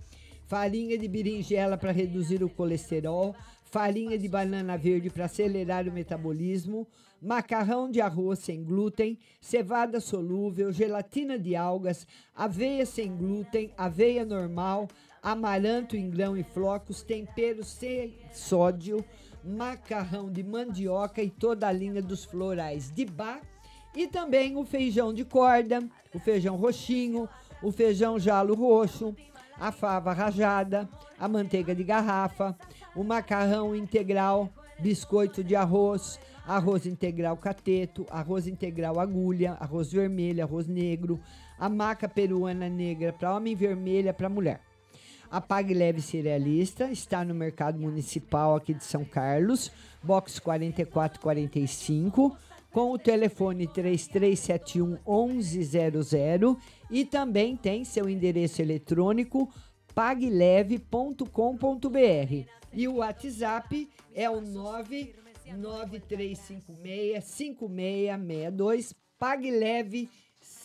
Farinha 0.45 0.97
de 0.97 1.07
berinjela 1.07 1.78
para 1.78 1.91
reduzir 1.91 2.41
o 2.41 2.49
colesterol, 2.49 3.36
farinha 3.65 4.18
de 4.18 4.30
banana 4.30 4.78
verde 4.78 5.09
para 5.09 5.26
acelerar 5.26 5.88
o 5.88 5.91
metabolismo, 5.91 6.88
macarrão 7.22 7.91
de 7.91 7.99
arroz 7.99 8.39
sem 8.39 8.63
glúten, 8.63 9.20
cevada 9.41 9.99
solúvel, 9.99 10.72
gelatina 10.72 11.38
de 11.38 11.53
algas, 11.53 12.07
aveia 12.34 12.86
sem 12.86 13.13
glúten, 13.13 13.74
aveia 13.78 14.24
normal, 14.24 14.88
amaranto 15.22 15.97
em 15.97 16.09
grão 16.09 16.38
e 16.38 16.43
flocos, 16.43 17.03
tempero 17.03 17.61
sem 17.61 18.15
sódio, 18.32 19.03
macarrão 19.47 20.29
de 20.29 20.43
mandioca 20.43 21.21
e 21.21 21.29
toda 21.29 21.67
a 21.67 21.71
linha 21.71 22.01
dos 22.01 22.25
florais 22.25 22.91
de 22.91 23.05
bar 23.05 23.41
e 23.95 24.05
também 24.05 24.57
o 24.57 24.65
feijão 24.65 25.13
de 25.13 25.23
corda, 25.23 25.87
o 26.13 26.19
feijão 26.19 26.55
roxinho, 26.55 27.27
o 27.63 27.71
feijão 27.71 28.19
jalo 28.19 28.53
roxo, 28.53 29.15
a 29.59 29.71
fava 29.71 30.13
rajada, 30.13 30.87
a 31.17 31.27
manteiga 31.27 31.73
de 31.73 31.83
garrafa, 31.83 32.55
o 32.95 33.03
macarrão 33.03 33.75
integral, 33.75 34.49
biscoito 34.79 35.43
de 35.43 35.55
arroz, 35.55 36.19
arroz 36.45 36.85
integral 36.85 37.35
cateto, 37.37 38.05
arroz 38.09 38.47
integral 38.47 38.99
agulha, 38.99 39.53
arroz 39.59 39.91
vermelho, 39.91 40.43
arroz 40.43 40.67
negro, 40.67 41.19
a 41.57 41.67
maca 41.67 42.07
peruana 42.07 42.69
negra 42.69 43.11
para 43.11 43.35
homem 43.35 43.55
vermelha 43.55 44.13
para 44.13 44.29
mulher. 44.29 44.66
A 45.30 45.41
Pag 45.41 45.73
Leve 45.73 46.01
Cerealista 46.01 46.89
está 46.89 47.25
no 47.25 47.36
Mercado 47.36 47.78
Municipal 47.80 48.55
aqui 48.55 48.73
de 48.73 48.86
São 48.86 49.03
Carlos, 49.03 49.69
box 50.01 50.39
4445, 50.39 52.38
com 52.71 52.91
o 52.91 52.97
telefone 52.97 53.67
3371 53.67 54.97
1100 55.05 56.57
e 56.89 57.03
também 57.03 57.57
tem 57.57 57.84
seu 57.84 58.09
endereço 58.09 58.61
eletrônico 58.61 59.51
pagleve.com.br. 59.93 61.28
E 62.71 62.88
o 62.88 62.95
WhatsApp 62.97 63.89
é 64.13 64.30
o 64.30 64.39
99356 64.39 67.23
5662 67.23 68.95
Pagleve 69.17 70.09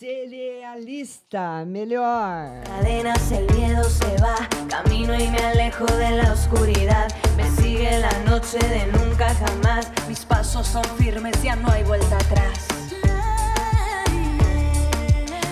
Cerealista, 0.03 1.63
melhor. 1.63 2.61
Cadenas, 2.65 3.31
el 3.31 3.45
miedo 3.55 3.85
se 3.85 4.17
va, 4.21 4.35
camino 4.67 5.17
y 5.17 5.29
me 5.29 5.37
alejo 5.37 5.85
de 5.85 6.11
la 6.17 6.33
oscuridad. 6.33 7.07
Me 7.37 7.49
sigue 7.51 7.99
la 7.99 8.11
noche 8.29 8.59
de 8.59 8.85
nunca 8.87 9.33
jamás. 9.33 9.89
Mis 10.09 10.25
pasos 10.25 10.67
son 10.67 10.83
firmes, 10.97 11.41
ya 11.41 11.55
no 11.55 11.69
hay 11.69 11.85
vuelta 11.85 12.17
atrás. 12.17 12.67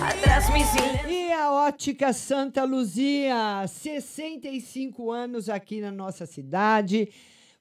Atrás 0.04 0.52
mi 0.52 0.62
silencio. 0.64 1.08
E 1.08 1.32
a 1.32 1.50
Ótica 1.50 2.12
Santa 2.12 2.66
Luzia, 2.66 3.66
65 3.66 5.10
anos 5.12 5.48
aqui 5.48 5.80
na 5.80 5.90
nossa 5.90 6.26
cidade, 6.26 7.08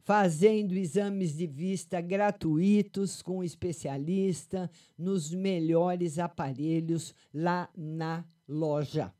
fazendo 0.03 0.73
exames 0.73 1.37
de 1.37 1.47
vista 1.47 2.01
gratuitos 2.01 3.21
com 3.21 3.43
especialista 3.43 4.69
nos 4.97 5.33
melhores 5.33 6.19
aparelhos 6.19 7.13
lá 7.33 7.69
na 7.75 8.25
loja. 8.47 9.13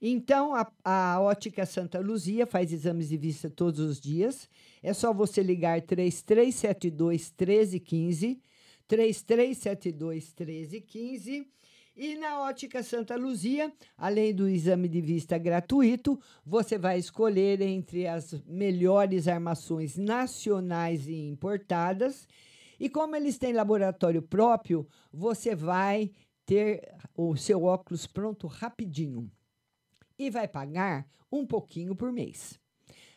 Então, 0.00 0.54
a, 0.54 0.70
a 0.84 1.20
Ótica 1.20 1.64
Santa 1.64 1.98
Luzia 2.00 2.46
faz 2.46 2.72
exames 2.72 3.08
de 3.08 3.16
vista 3.16 3.48
todos 3.50 3.80
os 3.80 4.00
dias. 4.00 4.48
É 4.82 4.92
só 4.92 5.12
você 5.12 5.42
ligar 5.42 5.80
3372 5.82 7.32
1315, 7.36 8.40
3372 8.86 10.34
1315. 10.38 11.55
E 11.96 12.14
na 12.14 12.42
Ótica 12.42 12.82
Santa 12.82 13.16
Luzia, 13.16 13.72
além 13.96 14.34
do 14.34 14.46
exame 14.46 14.86
de 14.86 15.00
vista 15.00 15.38
gratuito, 15.38 16.20
você 16.44 16.76
vai 16.76 16.98
escolher 16.98 17.62
entre 17.62 18.06
as 18.06 18.34
melhores 18.46 19.26
armações 19.26 19.96
nacionais 19.96 21.08
e 21.08 21.14
importadas. 21.26 22.28
E 22.78 22.90
como 22.90 23.16
eles 23.16 23.38
têm 23.38 23.54
laboratório 23.54 24.20
próprio, 24.20 24.86
você 25.10 25.54
vai 25.54 26.10
ter 26.44 26.86
o 27.16 27.34
seu 27.34 27.64
óculos 27.64 28.06
pronto 28.06 28.46
rapidinho. 28.46 29.30
E 30.18 30.28
vai 30.28 30.46
pagar 30.46 31.08
um 31.32 31.46
pouquinho 31.46 31.96
por 31.96 32.12
mês. 32.12 32.60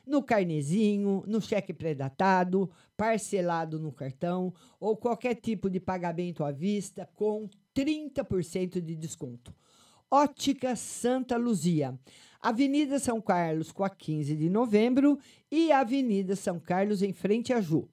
No 0.05 0.23
carnezinho, 0.23 1.21
no 1.27 1.41
cheque 1.41 1.73
pré-datado, 1.73 2.71
parcelado 2.95 3.77
no 3.77 3.91
cartão 3.91 4.53
ou 4.79 4.95
qualquer 4.95 5.35
tipo 5.35 5.69
de 5.69 5.81
pagamento 5.81 6.45
à 6.45 6.51
vista 6.51 7.09
com 7.13 7.49
30% 7.79 8.81
de 8.81 8.95
desconto. 8.95 9.53
Ótica 10.11 10.75
Santa 10.75 11.37
Luzia, 11.37 11.97
Avenida 12.41 12.99
São 12.99 13.21
Carlos 13.21 13.71
com 13.71 13.85
a 13.85 13.89
15 13.89 14.35
de 14.35 14.49
novembro 14.49 15.17
e 15.49 15.71
Avenida 15.71 16.35
São 16.35 16.59
Carlos 16.59 17.01
em 17.01 17.13
frente 17.13 17.53
a 17.53 17.61
Ju, 17.61 17.87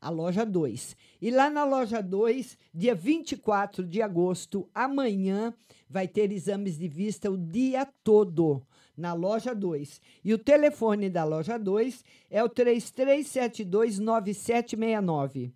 a 0.00 0.10
loja 0.10 0.46
2. 0.46 0.96
E 1.20 1.30
lá 1.32 1.50
na 1.50 1.64
loja 1.64 2.00
2, 2.00 2.56
dia 2.72 2.94
24 2.94 3.84
de 3.84 4.00
agosto, 4.00 4.68
amanhã, 4.72 5.52
vai 5.88 6.06
ter 6.06 6.30
exames 6.30 6.78
de 6.78 6.86
vista 6.86 7.28
o 7.28 7.36
dia 7.36 7.84
todo 8.04 8.62
na 8.96 9.12
loja 9.12 9.52
2. 9.54 10.00
E 10.24 10.32
o 10.32 10.38
telefone 10.38 11.10
da 11.10 11.24
loja 11.24 11.58
2 11.58 12.04
é 12.30 12.44
o 12.44 12.48
3372 12.48 13.98
9769. 13.98 15.52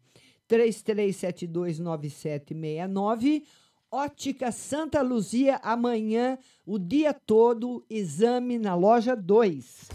3372 3.90 3.90
9769 3.90 3.90
Ótica 3.90 4.50
Santa 4.50 5.00
Luzia, 5.00 5.60
amanhã, 5.62 6.36
o 6.66 6.76
dia 6.76 7.14
todo, 7.14 7.84
exame 7.88 8.58
na 8.58 8.74
loja 8.74 9.14
2. 9.14 9.88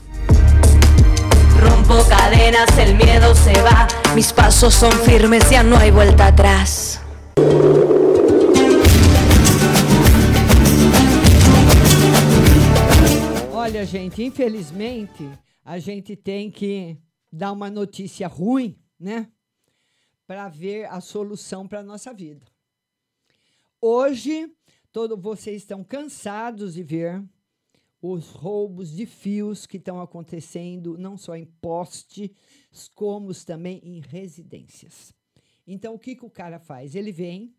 Rompo 1.60 2.10
cadenas, 2.10 2.70
el 2.78 2.96
miedo 2.96 3.36
se 3.36 3.54
va. 3.62 3.88
Mis 4.16 4.32
pasos 4.32 4.74
son 4.74 4.94
firmes, 4.94 5.50
ya 5.52 5.62
no 5.62 5.76
hay 5.76 5.92
vuelta 5.92 6.28
atrás. 6.28 7.02
Olha, 13.54 13.86
gente, 13.86 14.24
infelizmente, 14.24 15.30
a 15.66 15.78
gente 15.80 16.16
tem 16.16 16.50
que 16.50 16.98
dar 17.30 17.52
uma 17.52 17.70
notícia 17.70 18.28
ruim, 18.28 18.80
né? 18.98 19.28
Para 20.26 20.48
ver 20.48 20.86
a 20.86 21.02
solução 21.02 21.68
para 21.68 21.84
nossa 21.84 22.14
vida. 22.14 22.51
Hoje, 23.84 24.48
todos 24.92 25.20
vocês 25.20 25.64
estão 25.64 25.84
cansados 25.84 26.76
de 26.76 26.84
ver 26.84 27.28
os 28.00 28.30
roubos 28.30 28.92
de 28.92 29.08
fios 29.08 29.66
que 29.66 29.78
estão 29.78 30.00
acontecendo, 30.00 31.00
não 31.00 31.18
só 31.18 31.36
em 31.36 31.46
postes, 31.46 32.30
como 32.94 33.34
também 33.44 33.82
em 33.84 34.00
residências. 34.00 35.16
Então, 35.66 35.96
o 35.96 36.00
que, 36.00 36.16
que 36.16 36.24
o 36.24 36.30
cara 36.30 36.60
faz? 36.60 36.94
Ele 36.94 37.12
vem, 37.12 37.56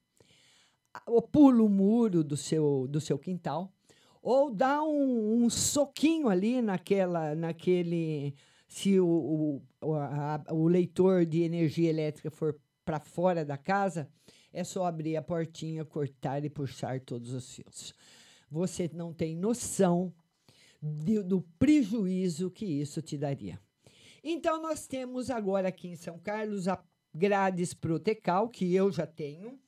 pula 1.33 1.61
o 1.61 1.69
muro 1.69 2.23
do 2.23 2.37
seu, 2.37 2.87
do 2.89 3.01
seu 3.01 3.19
quintal, 3.19 3.75
ou 4.23 4.49
dá 4.55 4.81
um, 4.81 5.43
um 5.43 5.51
soquinho 5.51 6.29
ali 6.29 6.63
naquela, 6.63 7.35
naquele. 7.35 8.33
Se 8.69 9.01
o, 9.01 9.61
o, 9.81 9.95
a, 9.97 10.45
o 10.53 10.69
leitor 10.69 11.27
de 11.27 11.43
energia 11.43 11.91
elétrica 11.91 12.31
for 12.31 12.57
para 12.85 13.01
fora 13.01 13.45
da 13.45 13.57
casa, 13.57 14.09
é 14.53 14.65
só 14.65 14.85
abrir 14.87 15.17
a 15.17 15.23
portinha, 15.23 15.85
cortar 15.85 16.45
e 16.45 16.51
puxar 16.51 17.01
todos 17.01 17.33
os 17.33 17.55
fios. 17.55 17.95
Você 18.51 18.91
não 18.93 19.13
tem 19.13 19.35
noção 19.37 20.13
de, 20.83 21.23
do 21.23 21.41
prejuízo 21.59 22.51
que 22.51 22.67
isso 22.67 23.01
te 23.01 23.17
daria. 23.17 23.59
Então, 24.23 24.61
nós 24.61 24.87
temos 24.87 25.31
agora 25.31 25.69
aqui 25.69 25.89
em 25.89 25.97
São 25.97 26.19
Carlos 26.19 26.69
a 26.69 26.83
Grades 27.15 27.75
Protecal, 27.75 28.49
que 28.49 28.75
eu 28.75 28.91
já 28.91 29.07
tenho. 29.07 29.59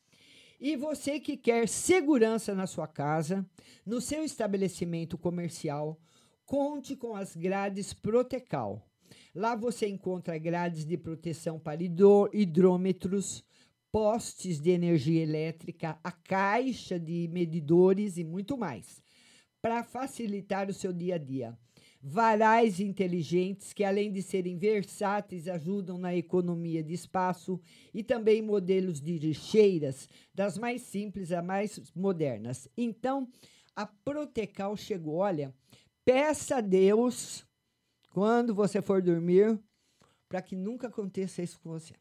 E 0.61 0.76
você 0.76 1.18
que 1.18 1.37
quer 1.37 1.68
segurança 1.68 2.55
na 2.55 2.66
sua 2.66 2.87
casa, 2.87 3.45
no 3.85 4.01
seu 4.01 4.24
estabelecimento 4.24 5.18
comercial, 5.18 5.99
conte 6.47 6.95
com 6.95 7.14
as 7.14 7.35
grades 7.35 7.93
Protecal. 7.93 8.87
Lá 9.35 9.57
você 9.57 9.89
encontra 9.89 10.39
grades 10.39 10.85
de 10.85 10.97
proteção 10.97 11.59
para 11.59 11.82
hidrômetros, 11.82 13.45
postes 13.95 14.59
de 14.59 14.71
energia 14.71 15.23
elétrica, 15.23 15.97
a 16.03 16.11
caixa 16.11 16.99
de 16.99 17.29
medidores 17.29 18.19
e 18.19 18.25
muito 18.25 18.59
mais, 18.59 19.01
para 19.63 19.85
facilitar 19.85 20.69
o 20.69 20.75
seu 20.75 20.93
dia 20.93 21.15
a 21.15 21.19
dia. 21.19 21.57
Varais 22.03 22.81
inteligentes 22.81 23.73
que, 23.73 23.85
além 23.85 24.11
de 24.11 24.21
serem 24.21 24.59
versáteis, 24.59 25.47
ajudam 25.47 25.97
na 25.97 26.13
economia 26.13 26.83
de 26.83 26.93
espaço 26.93 27.61
e 27.95 28.03
também 28.03 28.43
modelos 28.43 29.01
de 29.01 29.17
lixeiras, 29.17 30.09
das 30.35 30.59
mais 30.59 30.83
simples 30.83 31.31
a 31.31 31.41
mais 31.41 31.81
modernas. 31.95 32.69
Então, 32.77 33.29
a 33.77 33.87
Protecal 33.87 34.77
chegou. 34.77 35.19
Olha, 35.19 35.55
peça 36.05 36.57
a 36.57 36.61
Deus, 36.61 37.47
quando 38.11 38.53
você 38.57 38.83
for 38.83 39.01
dormir, 39.01 39.57
para 40.29 40.43
que 40.43 40.57
nunca 40.57 40.89
aconteça 40.89 41.45
isso 41.45 41.61
com 41.61 41.71
você. 41.71 41.95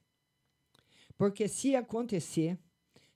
Porque 1.24 1.48
se 1.48 1.74
acontecer, 1.74 2.60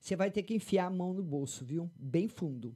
você 0.00 0.16
vai 0.16 0.30
ter 0.30 0.42
que 0.42 0.54
enfiar 0.54 0.86
a 0.86 0.90
mão 0.90 1.12
no 1.12 1.22
bolso, 1.22 1.62
viu? 1.62 1.90
Bem 1.94 2.26
fundo. 2.26 2.74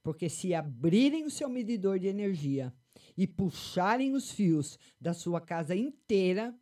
Porque 0.00 0.28
se 0.28 0.54
abrirem 0.54 1.24
o 1.24 1.30
seu 1.30 1.48
medidor 1.48 1.98
de 1.98 2.06
energia 2.06 2.72
e 3.16 3.26
puxarem 3.26 4.14
os 4.14 4.30
fios 4.30 4.78
da 5.00 5.12
sua 5.12 5.40
casa 5.40 5.74
inteira, 5.74 6.56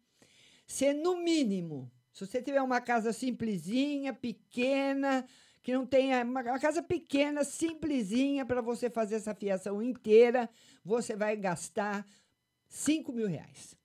você, 0.66 0.94
no 0.94 1.22
mínimo, 1.22 1.92
se 2.11 2.26
você 2.26 2.40
tiver 2.40 2.62
uma 2.62 2.80
casa 2.80 3.12
simplesinha, 3.12 4.14
pequena, 4.14 5.26
que 5.62 5.74
não 5.74 5.84
tenha 5.84 6.24
uma 6.24 6.59
casa 6.59 6.82
pequena, 6.82 7.44
simplesinha, 7.44 8.46
para 8.46 8.62
você 8.62 8.88
fazer 8.88 9.16
essa 9.16 9.34
fiação 9.34 9.82
inteira, 9.82 10.48
você 10.82 11.14
vai 11.14 11.36
gastar 11.36 12.09
5 12.70 13.12
mil 13.12 13.28
reais. 13.28 13.76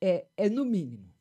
É, 0.00 0.28
é 0.36 0.48
no 0.48 0.64
mínimo. 0.64 1.12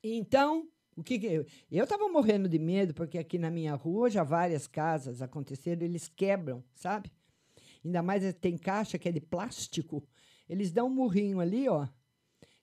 Então, 0.00 0.70
o 0.96 1.02
que, 1.02 1.18
que 1.18 1.46
eu 1.70 1.84
estava 1.84 2.08
morrendo 2.08 2.48
de 2.48 2.58
medo 2.58 2.94
porque 2.94 3.18
aqui 3.18 3.38
na 3.38 3.50
minha 3.50 3.74
rua 3.74 4.08
já 4.08 4.22
várias 4.22 4.66
casas 4.66 5.20
aconteceram, 5.20 5.82
eles 5.82 6.08
quebram, 6.08 6.62
sabe? 6.74 7.10
Ainda 7.84 8.02
mais 8.02 8.32
tem 8.34 8.56
caixa 8.56 8.98
que 8.98 9.08
é 9.08 9.12
de 9.12 9.20
plástico. 9.20 10.02
Eles 10.48 10.70
dão 10.70 10.86
um 10.86 10.94
murrinho 10.94 11.40
ali, 11.40 11.68
ó. 11.68 11.86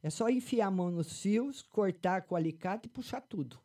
É 0.02 0.10
só 0.10 0.30
enfiar 0.30 0.68
a 0.68 0.72
mão 0.72 0.90
nos 0.90 1.22
fios, 1.22 1.62
cortar 1.62 2.24
com 2.24 2.34
o 2.34 2.38
alicate 2.38 2.88
e 2.88 2.90
puxar 2.90 3.22
tudo. 3.22 3.60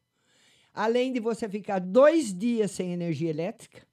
Além 0.74 1.12
de 1.12 1.20
você 1.20 1.48
ficar 1.48 1.78
dois 1.78 2.36
dias 2.36 2.72
sem 2.72 2.92
energia 2.92 3.30
elétrica, 3.30 3.86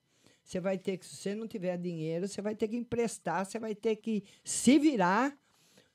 você 0.44 0.60
vai 0.60 0.78
ter 0.78 0.98
que, 0.98 1.06
se 1.06 1.16
você 1.16 1.36
não 1.36 1.48
tiver 1.48 1.78
dinheiro, 1.78 2.28
você 2.28 2.42
vai 2.42 2.54
ter 2.54 2.68
que 2.68 2.76
emprestar, 2.76 3.46
você 3.46 3.58
vai 3.58 3.74
ter 3.74 3.96
que 3.96 4.26
se 4.44 4.78
virar, 4.78 5.38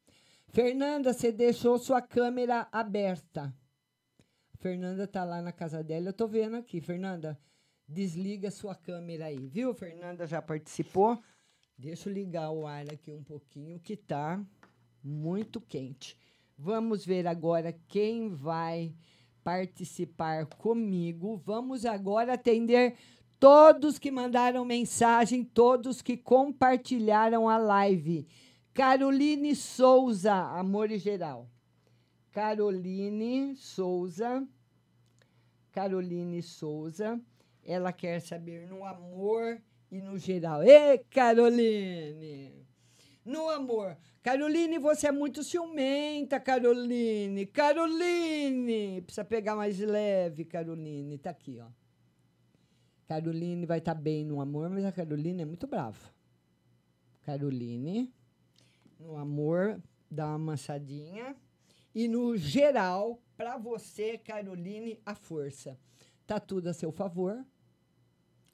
Fernanda, 0.49 1.13
você 1.13 1.31
deixou 1.31 1.79
sua 1.79 2.01
câmera 2.01 2.67
aberta. 2.71 3.53
Fernanda 4.59 5.07
tá 5.07 5.23
lá 5.23 5.41
na 5.41 5.51
casa 5.51 5.83
dela, 5.83 6.09
eu 6.09 6.13
tô 6.13 6.27
vendo 6.27 6.55
aqui. 6.55 6.81
Fernanda, 6.81 7.39
desliga 7.87 8.51
sua 8.51 8.75
câmera 8.75 9.25
aí, 9.25 9.47
viu? 9.47 9.73
Fernanda 9.73 10.27
já 10.27 10.41
participou. 10.41 11.21
Deixa 11.77 12.09
eu 12.09 12.13
ligar 12.13 12.51
o 12.51 12.65
ar 12.65 12.85
aqui 12.91 13.11
um 13.11 13.23
pouquinho, 13.23 13.79
que 13.79 13.95
tá 13.95 14.43
muito 15.03 15.61
quente. 15.61 16.17
Vamos 16.57 17.05
ver 17.05 17.27
agora 17.27 17.71
quem 17.87 18.29
vai 18.29 18.93
participar 19.43 20.45
comigo. 20.45 21.37
Vamos 21.37 21.85
agora 21.85 22.33
atender 22.33 22.97
todos 23.39 23.99
que 23.99 24.11
mandaram 24.11 24.65
mensagem, 24.65 25.43
todos 25.43 26.01
que 26.01 26.17
compartilharam 26.17 27.47
a 27.47 27.57
live. 27.57 28.27
Caroline 28.73 29.55
Souza, 29.55 30.33
amor 30.33 30.91
e 30.91 30.97
geral. 30.97 31.49
Caroline 32.31 33.55
Souza. 33.55 34.47
Caroline 35.71 36.41
Souza. 36.41 37.19
Ela 37.65 37.91
quer 37.91 38.21
saber 38.21 38.67
no 38.67 38.85
amor 38.85 39.61
e 39.91 40.01
no 40.01 40.17
geral. 40.17 40.63
Ê, 40.63 40.99
Caroline! 41.09 42.65
No 43.25 43.49
amor. 43.49 43.97
Caroline, 44.23 44.77
você 44.77 45.07
é 45.07 45.11
muito 45.11 45.43
ciumenta, 45.43 46.39
Caroline. 46.39 47.45
Caroline! 47.47 49.01
Precisa 49.01 49.25
pegar 49.25 49.55
mais 49.55 49.79
leve, 49.79 50.45
Caroline. 50.45 51.17
Tá 51.17 51.31
aqui, 51.31 51.59
ó. 51.59 51.67
Caroline 53.07 53.65
vai 53.65 53.77
estar 53.77 53.93
bem 53.93 54.25
no 54.25 54.41
amor, 54.41 54.69
mas 54.69 54.83
a 54.83 54.91
Caroline 54.91 55.41
é 55.41 55.45
muito 55.45 55.65
brava. 55.65 56.11
Caroline, 57.21 58.13
no 58.99 59.15
amor, 59.15 59.81
dá 60.11 60.27
uma 60.27 60.35
amassadinha. 60.35 61.35
E 61.95 62.07
no 62.07 62.35
geral, 62.37 63.19
para 63.37 63.57
você, 63.57 64.17
Caroline, 64.17 64.99
a 65.05 65.15
força. 65.15 65.79
Tá 66.25 66.39
tudo 66.39 66.67
a 66.67 66.73
seu 66.73 66.91
favor. 66.91 67.45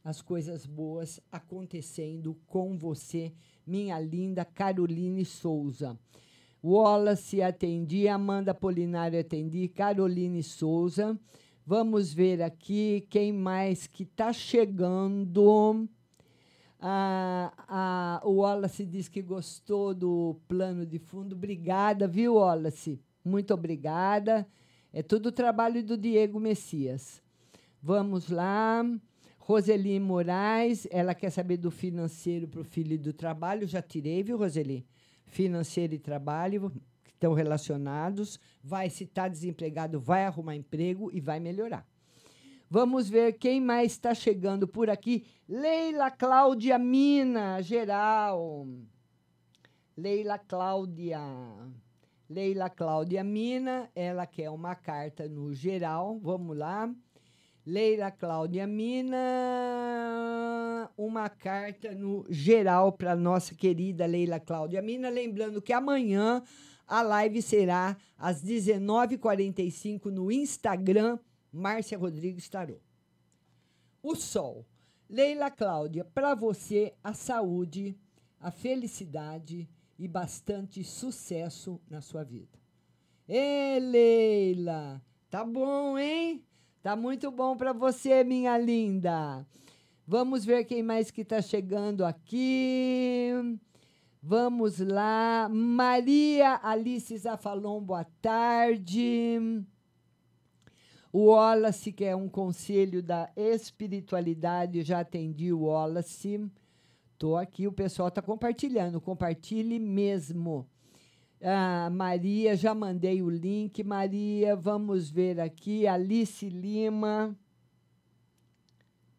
As 0.04 0.22
coisas 0.22 0.66
boas 0.66 1.20
acontecendo 1.32 2.38
com 2.45 2.78
você, 2.78 3.34
minha 3.66 3.99
linda 3.99 4.45
Caroline 4.45 5.26
Souza. 5.26 5.97
Wallace 6.64 7.41
atendi, 7.41 8.08
Amanda 8.08 8.54
Polinário 8.54 9.20
atendi, 9.20 9.68
Caroline 9.68 10.43
Souza. 10.43 11.20
Vamos 11.66 12.14
ver 12.14 12.41
aqui 12.41 13.07
quem 13.09 13.32
mais 13.32 13.88
que 13.88 14.03
está 14.03 14.34
chegando. 14.34 15.88
Ah, 16.78 17.53
ah, 17.70 18.22
o 18.26 18.41
Wallace 18.41 18.86
diz 18.86 19.07
que 19.07 19.22
gostou 19.22 19.93
do 19.93 20.36
plano 20.45 20.86
de 20.86 20.99
fundo. 20.99 21.36
Obrigada, 21.36 22.05
viu, 22.05 22.36
Wallace? 22.36 23.01
Muito 23.24 23.53
obrigada. 23.53 24.45
É 24.91 25.01
tudo 25.01 25.32
trabalho 25.32 25.82
do 25.82 25.97
Diego 25.97 26.38
Messias. 26.38 27.22
Vamos 27.82 28.28
lá. 28.28 28.84
Roseli 29.39 29.97
Moraes, 30.01 30.86
ela 30.91 31.16
quer 31.16 31.30
saber 31.30 31.55
do 31.55 31.72
financeiro 31.72 32.45
para 32.45 32.59
o 32.59 32.66
filho 32.66 32.95
e 32.95 32.97
do 32.97 33.14
trabalho. 33.14 33.66
Já 33.66 33.82
tirei, 33.82 34.22
viu, 34.22 34.38
Roseli? 34.38 34.86
Financeiro 35.26 35.93
e 35.93 35.99
trabalho 35.99 36.70
estão 37.24 37.34
relacionados. 37.34 38.38
Vai, 38.61 38.89
se 38.89 39.05
está 39.05 39.30
desempregado, 39.30 39.99
vai 39.99 40.26
arrumar 40.26 40.55
emprego 40.55 41.09
e 41.13 41.21
vai 41.21 41.39
melhorar. 41.39 41.88
Vamos 42.69 43.09
ver 43.09 43.34
quem 43.34 43.61
mais 43.61 43.93
está 43.93 44.13
chegando 44.13 44.67
por 44.67 44.89
aqui. 44.89 45.26
Leila 45.47 46.11
Cláudia 46.11 46.78
Mina, 46.78 47.61
geral. 47.61 48.67
Leila 49.95 50.38
Cláudia. 50.38 51.21
Leila 52.30 52.69
Cláudia 52.69 53.24
Mina, 53.24 53.89
ela 53.95 54.26
quer 54.26 54.49
uma 54.49 54.76
carta 54.76 55.30
no 55.30 55.53
geral. 55.53 56.19
Vamos 56.19 56.57
lá. 56.57 56.93
Leila 57.65 58.11
Cláudia 58.11 58.67
Mina, 58.67 59.15
uma 60.97 61.30
carta 61.30 61.95
no 61.95 62.26
geral 62.30 62.91
para 62.91 63.15
nossa 63.15 63.55
querida 63.55 64.05
Leila 64.05 64.38
Cláudia 64.38 64.82
Mina. 64.82 65.07
Lembrando 65.09 65.61
que 65.61 65.71
amanhã 65.71 66.43
a 66.88 67.01
live 67.01 67.41
será 67.41 67.97
às 68.17 68.43
19h45 68.43 70.05
no 70.05 70.31
Instagram, 70.31 71.17
Márcia 71.51 71.97
Rodrigues 71.97 72.49
Tarô. 72.49 72.79
O 74.01 74.15
Sol. 74.15 74.65
Leila 75.09 75.51
Cláudia, 75.51 76.03
para 76.03 76.34
você, 76.34 76.93
a 77.03 77.13
saúde, 77.13 77.95
a 78.39 78.49
felicidade 78.49 79.69
e 79.99 80.07
bastante 80.07 80.84
sucesso 80.84 81.79
na 81.89 82.01
sua 82.01 82.23
vida. 82.23 82.57
Ê, 83.27 83.79
Leila, 83.79 85.01
tá 85.29 85.45
bom, 85.45 85.99
hein? 85.99 86.43
Tá 86.81 86.95
muito 86.95 87.31
bom 87.31 87.55
para 87.55 87.71
você, 87.71 88.23
minha 88.23 88.57
linda. 88.57 89.47
Vamos 90.05 90.43
ver 90.43 90.65
quem 90.65 90.84
mais 90.84 91.09
que 91.09 91.21
está 91.21 91.41
chegando 91.41 92.03
aqui. 92.03 93.29
Vamos 94.26 94.80
lá. 94.80 95.49
Maria 95.51 96.57
Alice 96.63 97.17
Zafalon, 97.17 97.82
boa 97.82 98.05
tarde. 98.21 99.61
O 101.11 101.26
Wallace, 101.26 101.91
que 101.91 102.05
é 102.05 102.15
um 102.15 102.30
conselho 102.30 103.03
da 103.03 103.30
espiritualidade, 103.36 104.82
já 104.82 105.01
atendi 105.01 105.51
o 105.51 105.63
Wallace. 105.63 106.49
Estou 107.11 107.36
aqui, 107.36 107.67
o 107.67 107.74
pessoal 107.74 108.07
está 108.07 108.21
compartilhando. 108.21 109.01
Compartilhe 109.01 109.78
mesmo. 109.78 110.65
Ah, 111.41 111.89
Maria, 111.91 112.55
já 112.55 112.74
mandei 112.74 113.21
o 113.21 113.30
link. 113.30 113.84
Maria, 113.84 114.55
vamos 114.55 115.11
ver 115.11 115.38
aqui. 115.41 115.86
Alice 115.86 116.47
Lima. 116.47 117.38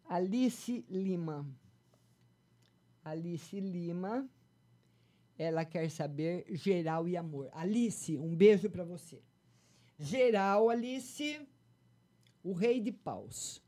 Alice 0.08 0.82
Lima. 0.88 1.46
Alice 3.04 3.60
Lima. 3.60 4.26
Ela 5.38 5.64
quer 5.64 5.90
saber 5.90 6.44
geral 6.50 7.08
e 7.08 7.16
amor. 7.16 7.48
Alice, 7.52 8.16
um 8.16 8.34
beijo 8.36 8.70
para 8.70 8.84
você. 8.84 9.22
Geral, 9.98 10.70
Alice, 10.70 11.40
o 12.42 12.52
rei 12.52 12.80
de 12.80 12.92
paus. 12.92 13.62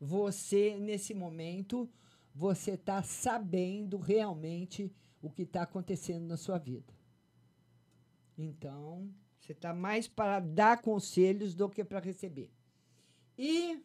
Você, 0.00 0.78
nesse 0.78 1.12
momento, 1.12 1.88
você 2.34 2.72
está 2.72 3.02
sabendo 3.02 3.98
realmente 3.98 4.90
o 5.20 5.30
que 5.30 5.42
está 5.42 5.62
acontecendo 5.62 6.26
na 6.26 6.36
sua 6.36 6.58
vida. 6.58 6.94
Então, 8.38 9.12
você 9.38 9.52
está 9.52 9.74
mais 9.74 10.08
para 10.08 10.40
dar 10.40 10.80
conselhos 10.80 11.54
do 11.54 11.68
que 11.68 11.84
para 11.84 12.00
receber. 12.00 12.50
E 13.36 13.82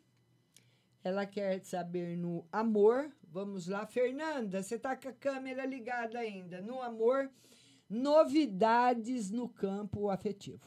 ela 1.04 1.26
quer 1.26 1.64
saber 1.64 2.18
no 2.18 2.46
amor. 2.52 3.12
Vamos 3.36 3.68
lá, 3.68 3.86
Fernanda, 3.86 4.64
você 4.64 4.76
está 4.76 4.96
com 4.96 5.10
a 5.10 5.12
câmera 5.12 5.66
ligada 5.66 6.18
ainda. 6.18 6.62
No 6.62 6.82
amor, 6.82 7.30
novidades 7.90 9.30
no 9.30 9.50
campo 9.50 10.10
afetivo. 10.10 10.66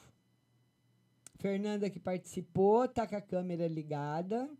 Fernanda 1.38 1.88
que 1.88 1.98
participou, 1.98 2.86
tá 2.86 3.06
com 3.06 3.16
a 3.16 3.22
câmera 3.22 3.66
ligada, 3.66 4.50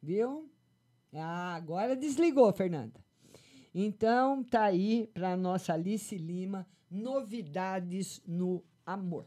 viu? 0.00 0.48
Ah, 1.12 1.56
agora 1.56 1.96
desligou, 1.96 2.52
Fernanda. 2.52 3.04
Então, 3.74 4.44
tá 4.44 4.62
aí 4.62 5.08
para 5.12 5.36
nossa 5.36 5.72
Alice 5.72 6.16
Lima, 6.16 6.64
novidades 6.88 8.22
no 8.24 8.64
amor. 8.86 9.26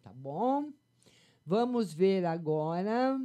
Tá 0.00 0.14
bom? 0.14 0.72
Vamos 1.44 1.92
ver 1.92 2.24
agora. 2.24 3.20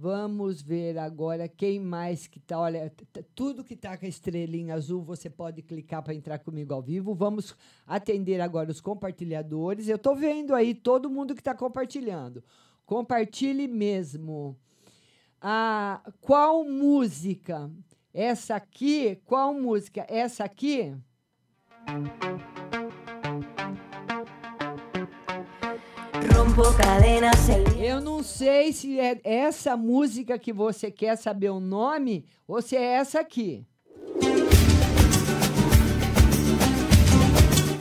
Vamos 0.00 0.62
ver 0.62 0.96
agora 0.96 1.48
quem 1.48 1.80
mais 1.80 2.28
que 2.28 2.38
tá. 2.38 2.56
Olha, 2.56 2.92
tudo 3.34 3.64
que 3.64 3.74
tá 3.74 3.98
com 3.98 4.06
a 4.06 4.08
estrelinha 4.08 4.74
azul, 4.74 5.02
você 5.02 5.28
pode 5.28 5.60
clicar 5.60 6.04
para 6.04 6.14
entrar 6.14 6.38
comigo 6.38 6.72
ao 6.72 6.80
vivo. 6.80 7.16
Vamos 7.16 7.56
atender 7.84 8.40
agora 8.40 8.70
os 8.70 8.80
compartilhadores. 8.80 9.88
Eu 9.88 9.98
tô 9.98 10.14
vendo 10.14 10.54
aí 10.54 10.72
todo 10.72 11.10
mundo 11.10 11.34
que 11.34 11.40
está 11.40 11.52
compartilhando. 11.52 12.44
Compartilhe 12.86 13.66
mesmo. 13.66 14.56
Ah, 15.40 16.00
qual 16.20 16.62
música? 16.62 17.68
Essa 18.14 18.54
aqui? 18.54 19.16
Qual 19.24 19.52
música? 19.52 20.06
Essa 20.08 20.44
aqui? 20.44 20.94
Eu 27.78 28.00
não 28.00 28.20
sei 28.20 28.72
se 28.72 28.98
é 28.98 29.20
essa 29.22 29.76
música 29.76 30.36
que 30.36 30.52
você 30.52 30.90
quer 30.90 31.16
saber 31.16 31.50
o 31.50 31.60
nome 31.60 32.24
ou 32.48 32.60
se 32.60 32.74
é 32.76 32.82
essa 32.82 33.20
aqui. 33.20 33.64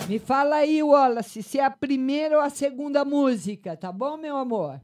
Me 0.07 0.19
fala 0.19 0.57
aí, 0.57 0.83
Wallace, 0.83 1.41
se 1.41 1.57
é 1.57 1.65
a 1.65 1.71
primeira 1.71 2.37
ou 2.37 2.43
a 2.43 2.51
segunda 2.51 3.03
música, 3.03 3.75
tá 3.75 3.91
bom, 3.91 4.15
meu 4.15 4.37
amor? 4.37 4.79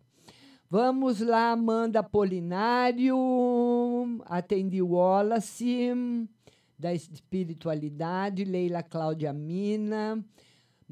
Vamos 0.68 1.20
lá, 1.20 1.52
Amanda 1.52 2.02
Polinário, 2.02 3.16
atendi 4.26 4.82
Wallace, 4.82 5.92
da 6.80 6.96
espiritualidade, 6.96 8.44
Leila 8.44 8.82
Cláudia 8.82 9.32
Mina, 9.32 10.26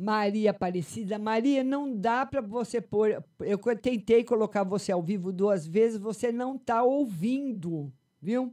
Maria 0.01 0.49
Aparecida. 0.49 1.19
Maria, 1.19 1.63
não 1.63 1.95
dá 1.95 2.25
para 2.25 2.41
você 2.41 2.81
pôr. 2.81 3.23
Eu 3.39 3.59
tentei 3.79 4.23
colocar 4.23 4.63
você 4.63 4.91
ao 4.91 5.03
vivo 5.03 5.31
duas 5.31 5.67
vezes, 5.67 5.99
você 5.99 6.31
não 6.31 6.57
tá 6.57 6.81
ouvindo, 6.81 7.93
viu? 8.19 8.51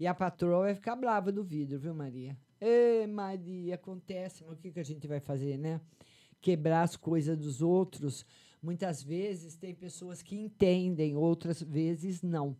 E 0.00 0.06
a 0.06 0.14
patroa 0.14 0.64
vai 0.64 0.74
ficar 0.74 0.96
brava 0.96 1.30
do 1.30 1.44
vidro, 1.44 1.78
viu, 1.78 1.94
Maria? 1.94 2.34
Ê, 2.58 3.06
Maria, 3.06 3.74
acontece, 3.74 4.42
mas 4.48 4.58
o 4.58 4.60
que, 4.60 4.70
que 4.70 4.80
a 4.80 4.84
gente 4.84 5.06
vai 5.06 5.20
fazer, 5.20 5.58
né? 5.58 5.82
Quebrar 6.40 6.82
as 6.82 6.96
coisas 6.96 7.36
dos 7.36 7.60
outros. 7.60 8.24
Muitas 8.62 9.02
vezes 9.02 9.54
tem 9.54 9.74
pessoas 9.74 10.22
que 10.22 10.34
entendem, 10.34 11.14
outras 11.14 11.60
vezes 11.60 12.22
não. 12.22 12.56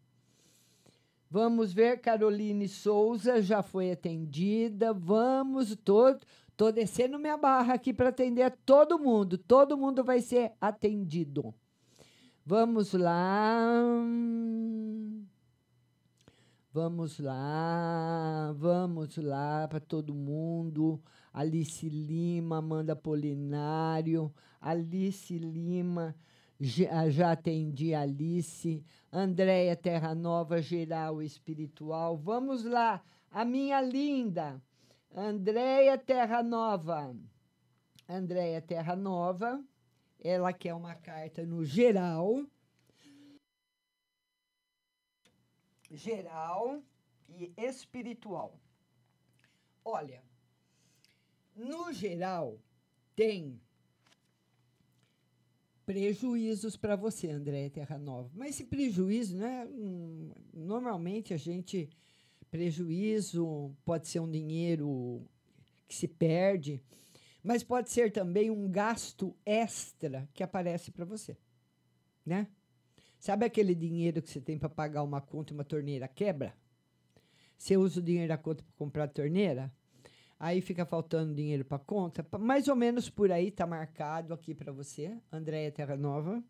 Vamos 1.30 1.72
ver, 1.72 2.00
Caroline 2.00 2.68
Souza 2.68 3.40
já 3.40 3.62
foi 3.62 3.90
atendida. 3.90 4.92
Vamos, 4.92 5.74
tô, 5.76 6.14
tô 6.56 6.72
descendo 6.72 7.18
minha 7.18 7.36
barra 7.36 7.74
aqui 7.74 7.92
para 7.92 8.08
atender 8.08 8.50
todo 8.64 8.98
mundo. 8.98 9.36
Todo 9.36 9.76
mundo 9.76 10.02
vai 10.02 10.20
ser 10.20 10.52
atendido. 10.60 11.54
Vamos 12.44 12.92
lá. 12.92 14.02
Vamos 16.76 17.18
lá, 17.18 18.52
vamos 18.54 19.16
lá 19.16 19.66
para 19.66 19.80
todo 19.80 20.14
mundo. 20.14 21.00
Alice 21.32 21.88
Lima, 21.88 22.58
Amanda 22.58 22.94
Polinário, 22.94 24.30
Alice 24.60 25.38
Lima, 25.38 26.14
já, 26.60 27.08
já 27.08 27.32
atendi 27.32 27.94
Alice, 27.94 28.84
Andréia 29.10 29.74
Terra 29.74 30.14
Nova, 30.14 30.60
geral 30.60 31.22
espiritual. 31.22 32.14
Vamos 32.14 32.62
lá, 32.64 33.02
a 33.30 33.42
minha 33.42 33.80
linda, 33.80 34.62
Andréia 35.16 35.96
Terra 35.96 36.42
Nova. 36.42 37.16
Andréia 38.06 38.60
Terra 38.60 38.94
Nova, 38.94 39.64
ela 40.20 40.52
quer 40.52 40.74
uma 40.74 40.94
carta 40.94 41.44
no 41.44 41.64
geral 41.64 42.46
geral 45.90 46.82
e 47.28 47.52
espiritual. 47.56 48.60
Olha, 49.84 50.22
no 51.54 51.92
geral, 51.92 52.60
tem 53.14 53.60
prejuízos 55.86 56.76
para 56.76 56.96
você, 56.96 57.30
André 57.30 57.70
Terra 57.70 57.96
Nova. 57.96 58.30
Mas 58.34 58.50
esse 58.50 58.64
prejuízo, 58.64 59.36
né? 59.38 59.64
hum, 59.66 60.30
Normalmente 60.52 61.32
a 61.32 61.36
gente. 61.36 61.88
Prejuízo 62.50 63.74
pode 63.84 64.08
ser 64.08 64.20
um 64.20 64.30
dinheiro 64.30 65.22
que 65.88 65.94
se 65.94 66.08
perde, 66.08 66.82
mas 67.42 67.62
pode 67.62 67.90
ser 67.90 68.10
também 68.10 68.50
um 68.50 68.68
gasto 68.70 69.36
extra 69.44 70.28
que 70.34 70.42
aparece 70.42 70.90
para 70.90 71.04
você, 71.04 71.36
né? 72.24 72.48
Sabe 73.18 73.46
aquele 73.46 73.74
dinheiro 73.74 74.22
que 74.22 74.30
você 74.30 74.40
tem 74.40 74.58
para 74.58 74.68
pagar 74.68 75.02
uma 75.02 75.20
conta 75.20 75.52
e 75.52 75.54
uma 75.54 75.64
torneira 75.64 76.06
quebra? 76.06 76.54
Você 77.56 77.76
usa 77.76 78.00
o 78.00 78.02
dinheiro 78.02 78.28
da 78.28 78.36
conta 78.36 78.62
para 78.62 78.72
comprar 78.76 79.04
a 79.04 79.08
torneira? 79.08 79.72
Aí 80.38 80.60
fica 80.60 80.84
faltando 80.84 81.34
dinheiro 81.34 81.64
para 81.64 81.78
conta. 81.78 82.26
Mais 82.38 82.68
ou 82.68 82.76
menos 82.76 83.08
por 83.08 83.32
aí 83.32 83.48
está 83.48 83.66
marcado 83.66 84.34
aqui 84.34 84.54
para 84.54 84.70
você, 84.70 85.16
Andréia 85.32 85.72
Terra 85.72 85.96
Nova. 85.96 86.42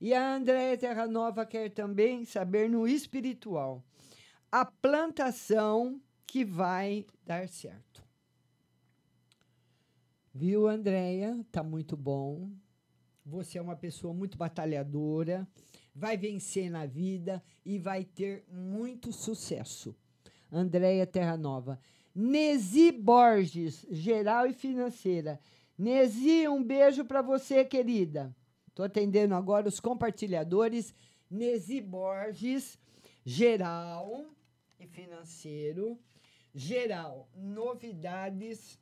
E 0.00 0.12
a 0.12 0.34
Andréia 0.34 0.76
Terra 0.76 1.06
Nova 1.06 1.46
quer 1.46 1.70
também 1.70 2.24
saber 2.24 2.68
no 2.68 2.86
espiritual 2.86 3.82
a 4.50 4.64
plantação 4.64 6.00
que 6.26 6.44
vai 6.44 7.06
dar 7.24 7.48
certo. 7.48 8.04
Viu, 10.34 10.66
Andréia? 10.66 11.44
Tá 11.52 11.62
muito 11.62 11.96
bom. 11.96 12.50
Você 13.24 13.58
é 13.58 13.62
uma 13.62 13.76
pessoa 13.76 14.12
muito 14.12 14.36
batalhadora, 14.36 15.46
vai 15.94 16.16
vencer 16.16 16.70
na 16.70 16.86
vida 16.86 17.42
e 17.64 17.78
vai 17.78 18.04
ter 18.04 18.44
muito 18.48 19.12
sucesso. 19.12 19.94
Andréia 20.50 21.06
Terra 21.06 21.36
Nova. 21.36 21.78
Nesi 22.12 22.90
Borges, 22.90 23.86
geral 23.90 24.46
e 24.46 24.52
financeira. 24.52 25.38
Nesi, 25.78 26.48
um 26.48 26.62
beijo 26.62 27.04
para 27.04 27.22
você, 27.22 27.64
querida. 27.64 28.34
Estou 28.68 28.84
atendendo 28.84 29.34
agora 29.34 29.68
os 29.68 29.78
compartilhadores. 29.78 30.92
Nesi 31.30 31.80
Borges, 31.80 32.78
geral 33.24 34.26
e 34.80 34.86
financeiro. 34.86 35.98
Geral, 36.54 37.28
novidades 37.36 38.78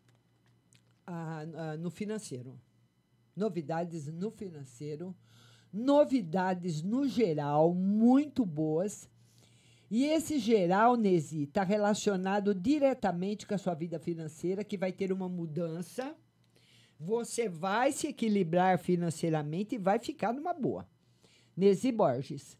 ah, 1.06 1.44
ah, 1.54 1.76
no 1.76 1.90
financeiro 1.90 2.58
novidades 3.38 4.08
no 4.08 4.30
financeiro, 4.30 5.14
novidades 5.72 6.82
no 6.82 7.06
geral 7.06 7.72
muito 7.72 8.44
boas. 8.44 9.08
E 9.90 10.04
esse 10.04 10.38
geral, 10.38 10.96
Nesi, 10.96 11.44
está 11.44 11.62
relacionado 11.62 12.54
diretamente 12.54 13.46
com 13.46 13.54
a 13.54 13.58
sua 13.58 13.74
vida 13.74 13.98
financeira, 13.98 14.64
que 14.64 14.76
vai 14.76 14.92
ter 14.92 15.12
uma 15.12 15.28
mudança. 15.28 16.14
Você 17.00 17.48
vai 17.48 17.92
se 17.92 18.08
equilibrar 18.08 18.78
financeiramente 18.78 19.76
e 19.76 19.78
vai 19.78 19.98
ficar 19.98 20.34
numa 20.34 20.52
boa. 20.52 20.86
Nesi 21.56 21.90
Borges. 21.90 22.58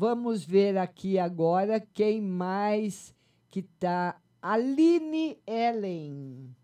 Vamos 0.00 0.44
ver 0.44 0.78
aqui 0.78 1.18
agora 1.18 1.80
quem 1.80 2.22
mais 2.22 3.12
que 3.50 3.62
tá. 3.62 4.22
Aline 4.40 5.42
Ellen. 5.44 6.54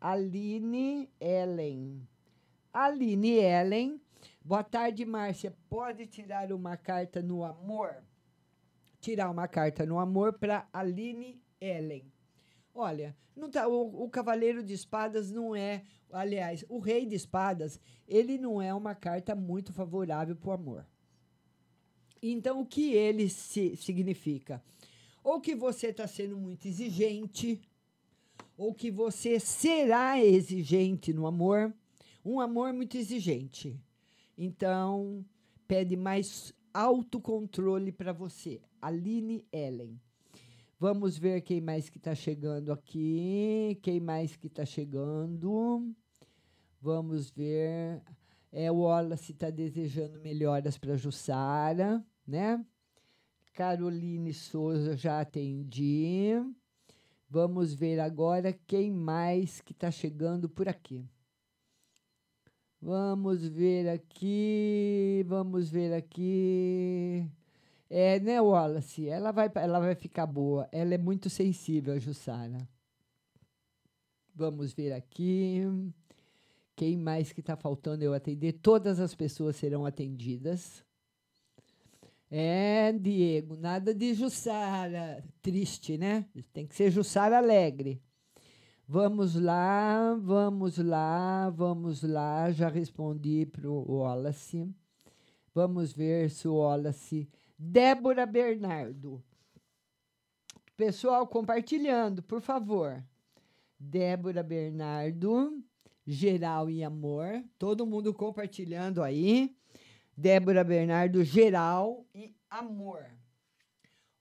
Aline 0.00 1.08
Ellen. 1.20 2.08
Aline 2.72 3.38
Ellen. 3.38 4.00
Boa 4.44 4.64
tarde, 4.64 5.04
Márcia. 5.04 5.56
Pode 5.68 6.08
tirar 6.08 6.52
uma 6.52 6.76
carta 6.76 7.22
no 7.22 7.44
amor? 7.44 7.94
Tirar 8.98 9.30
uma 9.30 9.46
carta 9.46 9.86
no 9.86 10.00
amor 10.00 10.32
para 10.32 10.66
Aline 10.72 11.40
Ellen. 11.60 12.12
Olha, 12.74 13.16
não 13.36 13.48
tá, 13.48 13.68
o, 13.68 14.02
o 14.02 14.10
Cavaleiro 14.10 14.64
de 14.64 14.74
Espadas 14.74 15.30
não 15.30 15.54
é. 15.54 15.84
Aliás, 16.10 16.64
o 16.68 16.80
Rei 16.80 17.06
de 17.06 17.14
Espadas, 17.14 17.78
ele 18.08 18.36
não 18.36 18.60
é 18.60 18.74
uma 18.74 18.96
carta 18.96 19.36
muito 19.36 19.72
favorável 19.72 20.34
para 20.34 20.50
o 20.50 20.54
amor. 20.54 20.84
Então, 22.22 22.60
o 22.60 22.66
que 22.66 22.92
ele 22.92 23.28
se, 23.28 23.76
significa? 23.76 24.62
Ou 25.22 25.40
que 25.40 25.54
você 25.54 25.88
está 25.88 26.06
sendo 26.06 26.36
muito 26.36 26.66
exigente, 26.66 27.60
ou 28.56 28.74
que 28.74 28.90
você 28.90 29.40
será 29.40 30.22
exigente 30.22 31.12
no 31.12 31.26
amor. 31.26 31.72
Um 32.24 32.40
amor 32.40 32.72
muito 32.72 32.96
exigente. 32.96 33.78
Então, 34.36 35.24
pede 35.66 35.96
mais 35.96 36.52
autocontrole 36.72 37.90
para 37.92 38.12
você. 38.12 38.60
Aline 38.80 39.44
Ellen. 39.52 39.98
Vamos 40.78 41.18
ver 41.18 41.42
quem 41.42 41.60
mais 41.60 41.90
que 41.90 41.98
está 41.98 42.14
chegando 42.14 42.72
aqui. 42.72 43.78
Quem 43.82 44.00
mais 44.00 44.36
que 44.36 44.46
está 44.46 44.64
chegando? 44.64 45.94
Vamos 46.80 47.30
ver. 47.30 48.02
É, 48.52 48.70
o 48.72 48.80
Wallace 48.80 49.32
está 49.32 49.50
desejando 49.50 50.18
melhoras 50.20 50.76
para 50.76 50.96
Jussara, 50.96 52.04
né? 52.30 52.64
Caroline 53.52 54.32
Souza 54.32 54.96
já 54.96 55.20
atendi. 55.20 56.32
Vamos 57.28 57.74
ver 57.74 58.00
agora 58.00 58.52
quem 58.66 58.90
mais 58.90 59.60
que 59.60 59.72
está 59.72 59.90
chegando 59.90 60.48
por 60.48 60.68
aqui. 60.68 61.04
Vamos 62.80 63.46
ver 63.46 63.88
aqui, 63.88 65.24
vamos 65.28 65.68
ver 65.68 65.92
aqui. 65.92 67.28
É, 67.90 68.18
né, 68.20 68.40
Wallace? 68.40 69.06
Ela 69.08 69.32
vai, 69.32 69.50
ela 69.54 69.80
vai 69.80 69.94
ficar 69.94 70.26
boa. 70.26 70.68
Ela 70.72 70.94
é 70.94 70.98
muito 70.98 71.28
sensível, 71.28 71.92
a 71.94 71.98
Jussara. 71.98 72.66
Vamos 74.34 74.72
ver 74.72 74.92
aqui. 74.92 75.60
Quem 76.74 76.96
mais 76.96 77.32
que 77.32 77.40
está 77.40 77.56
faltando 77.56 78.02
eu 78.02 78.14
atender? 78.14 78.54
Todas 78.54 79.00
as 79.00 79.14
pessoas 79.14 79.56
serão 79.56 79.84
atendidas. 79.84 80.82
É, 82.32 82.92
Diego, 82.92 83.56
nada 83.56 83.92
de 83.92 84.14
Jussara 84.14 85.24
triste, 85.42 85.98
né? 85.98 86.26
Tem 86.52 86.64
que 86.64 86.76
ser 86.76 86.88
Jussara 86.88 87.38
alegre. 87.38 88.00
Vamos 88.86 89.34
lá, 89.34 90.14
vamos 90.14 90.78
lá, 90.78 91.50
vamos 91.50 92.02
lá. 92.04 92.52
Já 92.52 92.68
respondi 92.68 93.46
para 93.46 93.68
o 93.68 93.98
Wallace. 93.98 94.72
Vamos 95.52 95.92
ver 95.92 96.30
se 96.30 96.46
o 96.46 96.54
Wallace. 96.54 97.28
Débora 97.58 98.24
Bernardo. 98.26 99.20
Pessoal, 100.76 101.26
compartilhando, 101.26 102.22
por 102.22 102.40
favor. 102.40 103.04
Débora 103.78 104.42
Bernardo, 104.42 105.62
geral 106.06 106.70
e 106.70 106.84
amor. 106.84 107.44
Todo 107.58 107.86
mundo 107.86 108.14
compartilhando 108.14 109.02
aí. 109.02 109.56
Débora 110.16 110.62
Bernardo, 110.64 111.24
geral 111.24 112.06
e 112.14 112.34
amor. 112.48 113.04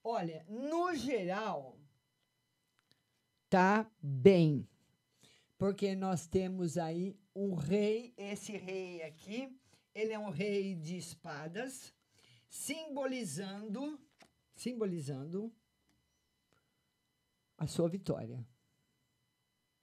Olha, 0.04 0.46
no 0.48 0.94
geral, 0.96 1.78
tá 3.50 3.90
bem. 4.02 4.68
Porque 5.58 5.94
nós 5.96 6.26
temos 6.26 6.78
aí 6.78 7.18
um 7.36 7.54
rei, 7.54 8.14
esse 8.18 8.56
rei 8.56 9.02
aqui, 9.04 9.54
ele 9.94 10.14
é 10.14 10.20
um 10.20 10.30
rei 10.30 10.76
de 10.76 10.98
espadas, 10.98 11.94
simbolizando, 12.48 14.00
simbolizando 14.56 15.54
a 17.58 17.68
sua 17.68 17.90
vitória. 17.90 18.48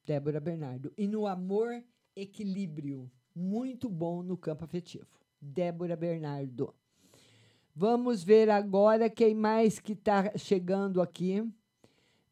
Débora 0.05 0.41
Bernardo. 0.41 0.95
E 0.97 1.07
no 1.07 1.27
amor, 1.27 1.85
equilíbrio. 2.15 3.11
Muito 3.35 3.91
bom 3.91 4.23
no 4.23 4.37
campo 4.37 4.65
afetivo. 4.65 5.26
Débora 5.47 5.97
Bernardo. 5.97 6.75
Vamos 7.75 8.25
ver 8.25 8.51
agora 8.51 9.09
quem 9.09 9.35
mais 9.35 9.79
que 9.79 9.93
está 9.93 10.33
chegando 10.37 11.01
aqui. 11.01 11.47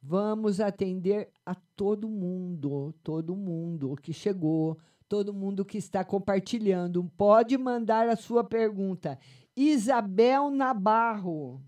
Vamos 0.03 0.61
atender 0.61 1.31
a 1.47 1.55
todo 1.77 2.09
mundo, 2.09 2.95
todo 3.03 3.36
mundo 3.36 3.97
que 4.03 4.12
chegou, 4.12 4.78
todo 5.09 5.32
mundo 5.32 5.65
que 5.65 5.78
está 5.78 6.05
compartilhando. 6.05 7.05
Pode 7.16 7.57
mandar 7.57 8.09
a 8.09 8.16
sua 8.16 8.43
pergunta. 8.43 9.19
Isabel 9.57 10.51
Nabarro. 10.51 11.62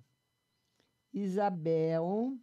Isabel 1.12 2.36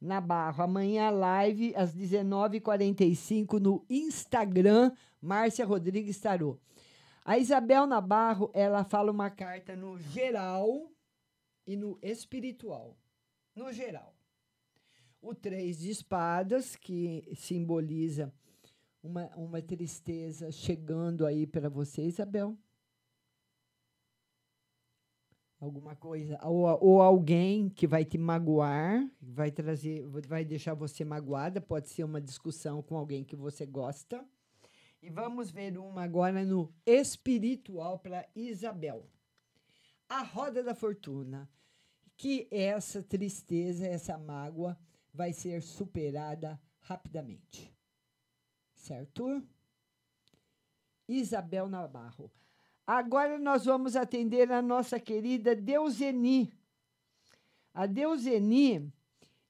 Nabarro. 0.00 0.62
Amanhã 0.62 1.10
live 1.10 1.74
às 1.76 1.94
19h45 1.94 3.60
no 3.60 3.84
Instagram, 3.88 4.92
Márcia 5.20 5.64
Rodrigues 5.64 6.20
Tarô. 6.20 6.58
A 7.24 7.38
Isabel 7.38 7.86
Nabarro, 7.86 8.50
ela 8.52 8.84
fala 8.84 9.12
uma 9.12 9.30
carta 9.30 9.76
no 9.76 9.96
geral 9.96 10.90
e 11.64 11.76
no 11.76 11.96
espiritual. 12.02 12.96
No 13.54 13.72
geral. 13.72 14.12
O 15.20 15.32
três 15.32 15.78
de 15.78 15.90
espadas, 15.90 16.74
que 16.74 17.32
simboliza 17.36 18.32
uma, 19.00 19.26
uma 19.36 19.62
tristeza 19.62 20.50
chegando 20.50 21.24
aí 21.24 21.46
para 21.46 21.68
você, 21.68 22.02
Isabel. 22.02 22.58
Alguma 25.60 25.94
coisa. 25.94 26.40
Ou, 26.42 26.66
ou 26.80 27.00
alguém 27.00 27.68
que 27.68 27.86
vai 27.86 28.04
te 28.04 28.18
magoar, 28.18 29.08
vai 29.20 29.52
trazer, 29.52 30.04
vai 30.26 30.44
deixar 30.44 30.74
você 30.74 31.04
magoada, 31.04 31.60
pode 31.60 31.88
ser 31.88 32.02
uma 32.02 32.20
discussão 32.20 32.82
com 32.82 32.96
alguém 32.96 33.22
que 33.22 33.36
você 33.36 33.64
gosta. 33.64 34.26
E 35.02 35.10
vamos 35.10 35.50
ver 35.50 35.76
uma 35.76 36.04
agora 36.04 36.44
no 36.44 36.72
espiritual 36.86 37.98
para 37.98 38.28
Isabel. 38.36 39.04
A 40.08 40.22
roda 40.22 40.62
da 40.62 40.76
fortuna. 40.76 41.50
Que 42.16 42.46
essa 42.52 43.02
tristeza, 43.02 43.84
essa 43.84 44.16
mágoa 44.16 44.78
vai 45.12 45.32
ser 45.32 45.60
superada 45.60 46.60
rapidamente. 46.82 47.74
Certo? 48.76 49.42
Isabel 51.08 51.68
Navarro. 51.68 52.30
Agora 52.86 53.38
nós 53.38 53.64
vamos 53.64 53.96
atender 53.96 54.52
a 54.52 54.62
nossa 54.62 55.00
querida 55.00 55.56
Deuseni. 55.56 56.52
A 57.74 57.86
Deuseni, 57.86 58.92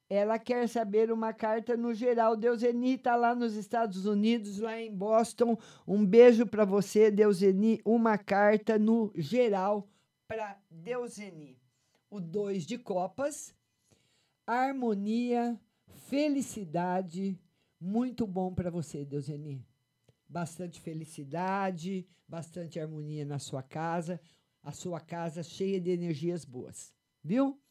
ela 0.09 0.37
quer 0.37 0.67
saber 0.67 1.11
uma 1.11 1.33
carta 1.33 1.75
no 1.75 1.93
geral. 1.93 2.35
Deuseni 2.35 2.95
está 2.95 3.15
lá 3.15 3.33
nos 3.33 3.55
Estados 3.55 4.05
Unidos, 4.05 4.59
lá 4.59 4.79
em 4.79 4.93
Boston. 4.93 5.57
Um 5.87 6.05
beijo 6.05 6.45
para 6.45 6.65
você, 6.65 7.09
Deuseni. 7.09 7.81
Uma 7.85 8.17
carta 8.17 8.77
no 8.77 9.11
geral 9.15 9.87
para 10.27 10.59
Deuseni. 10.69 11.57
O 12.09 12.19
dois 12.19 12.65
de 12.65 12.77
copas, 12.77 13.55
harmonia, 14.45 15.59
felicidade. 16.07 17.39
Muito 17.79 18.27
bom 18.27 18.53
para 18.53 18.69
você, 18.69 19.03
Deuseni. 19.03 19.65
Bastante 20.27 20.79
felicidade, 20.79 22.07
bastante 22.27 22.79
harmonia 22.79 23.25
na 23.25 23.39
sua 23.39 23.63
casa, 23.63 24.19
a 24.61 24.71
sua 24.71 24.99
casa 24.99 25.43
cheia 25.43 25.79
de 25.79 25.91
energias 25.91 26.45
boas, 26.45 26.93
viu? 27.23 27.62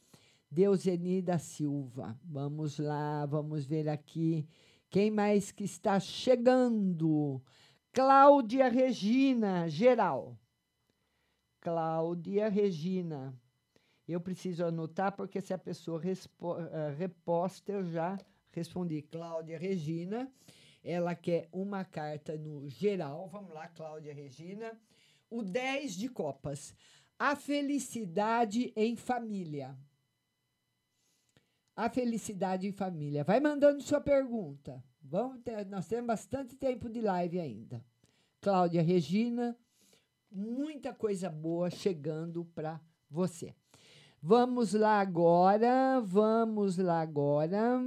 Deuseni 0.52 1.22
da 1.22 1.38
Silva. 1.38 2.14
Vamos 2.22 2.78
lá, 2.78 3.24
vamos 3.24 3.64
ver 3.64 3.88
aqui. 3.88 4.46
Quem 4.90 5.10
mais 5.10 5.50
que 5.50 5.64
está 5.64 5.98
chegando? 5.98 7.42
Cláudia 7.90 8.68
Regina, 8.68 9.66
geral. 9.66 10.38
Cláudia 11.58 12.50
Regina. 12.50 13.34
Eu 14.06 14.20
preciso 14.20 14.66
anotar, 14.66 15.16
porque 15.16 15.40
se 15.40 15.54
a 15.54 15.58
pessoa 15.58 15.98
respo, 15.98 16.52
uh, 16.52 16.94
reposta, 16.98 17.72
eu 17.72 17.84
já 17.84 18.18
respondi. 18.50 19.00
Cláudia 19.00 19.58
Regina, 19.58 20.30
ela 20.84 21.14
quer 21.14 21.48
uma 21.50 21.82
carta 21.82 22.36
no 22.36 22.68
geral. 22.68 23.26
Vamos 23.32 23.54
lá, 23.54 23.68
Cláudia 23.68 24.12
Regina. 24.12 24.78
O 25.30 25.42
10 25.42 25.94
de 25.94 26.10
copas. 26.10 26.74
A 27.18 27.34
felicidade 27.34 28.70
em 28.76 28.96
família. 28.96 29.74
A 31.74 31.88
felicidade 31.88 32.66
em 32.66 32.72
família. 32.72 33.24
Vai 33.24 33.40
mandando 33.40 33.82
sua 33.82 34.00
pergunta. 34.00 34.82
Vamos 35.00 35.40
ter, 35.42 35.66
nós 35.66 35.86
temos 35.86 36.06
bastante 36.06 36.56
tempo 36.56 36.88
de 36.88 37.00
live 37.00 37.40
ainda. 37.40 37.84
Cláudia 38.40 38.82
Regina, 38.82 39.56
muita 40.30 40.92
coisa 40.92 41.28
boa 41.30 41.70
chegando 41.70 42.44
para 42.54 42.80
você. 43.10 43.54
Vamos 44.20 44.72
lá 44.72 45.00
agora, 45.00 46.00
vamos 46.00 46.78
lá 46.78 47.00
agora. 47.00 47.80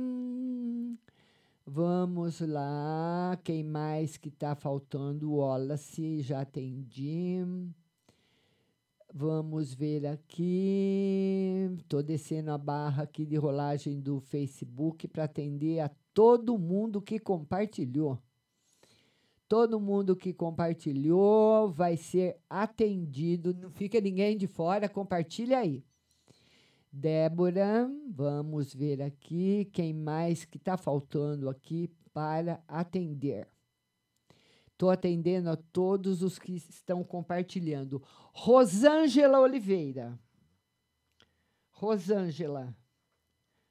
Vamos 1.65 2.41
lá, 2.41 3.39
quem 3.43 3.63
mais 3.63 4.17
que 4.17 4.29
está 4.29 4.53
faltando? 4.53 5.33
Wallace, 5.33 6.21
já 6.21 6.41
atendi. 6.41 7.43
Vamos 9.17 9.73
ver 9.73 10.05
aqui. 10.05 11.69
Estou 11.77 12.03
descendo 12.03 12.51
a 12.51 12.57
barra 12.57 13.03
aqui 13.03 13.25
de 13.25 13.37
rolagem 13.37 14.01
do 14.01 14.19
Facebook 14.19 15.07
para 15.07 15.23
atender 15.23 15.79
a 15.79 15.89
todo 16.13 16.57
mundo 16.57 17.01
que 17.01 17.17
compartilhou. 17.17 18.19
Todo 19.47 19.79
mundo 19.79 20.17
que 20.17 20.33
compartilhou 20.33 21.71
vai 21.71 21.95
ser 21.95 22.35
atendido. 22.49 23.53
Não 23.53 23.71
fica 23.71 24.01
ninguém 24.01 24.35
de 24.35 24.47
fora, 24.47 24.89
compartilha 24.89 25.59
aí. 25.59 25.81
Débora, 26.91 27.89
vamos 28.09 28.73
ver 28.73 29.01
aqui 29.01 29.69
quem 29.71 29.93
mais 29.93 30.43
que 30.43 30.57
está 30.57 30.75
faltando 30.75 31.47
aqui 31.47 31.89
para 32.13 32.61
atender. 32.67 33.47
Estou 34.75 34.89
atendendo 34.89 35.49
a 35.49 35.55
todos 35.55 36.21
os 36.21 36.37
que 36.37 36.53
estão 36.53 37.01
compartilhando. 37.01 38.03
Rosângela 38.33 39.39
Oliveira. 39.39 40.19
Rosângela. 41.71 42.75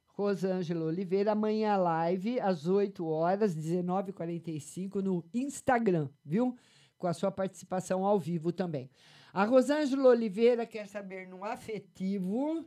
Rosângela 0.07 0.85
Oliveira, 0.85 1.33
amanhã 1.33 1.77
live 1.77 2.39
às 2.39 2.65
8 2.65 3.05
horas, 3.05 3.55
19h45 3.55 4.95
no 4.95 5.23
Instagram, 5.31 6.09
viu? 6.23 6.57
com 6.97 7.07
a 7.07 7.13
sua 7.13 7.31
participação 7.31 8.03
ao 8.03 8.19
vivo 8.19 8.51
também. 8.51 8.89
A 9.33 9.43
Rosângela 9.43 10.09
Oliveira 10.09 10.65
quer 10.65 10.87
saber 10.87 11.27
no 11.27 11.43
afetivo 11.43 12.65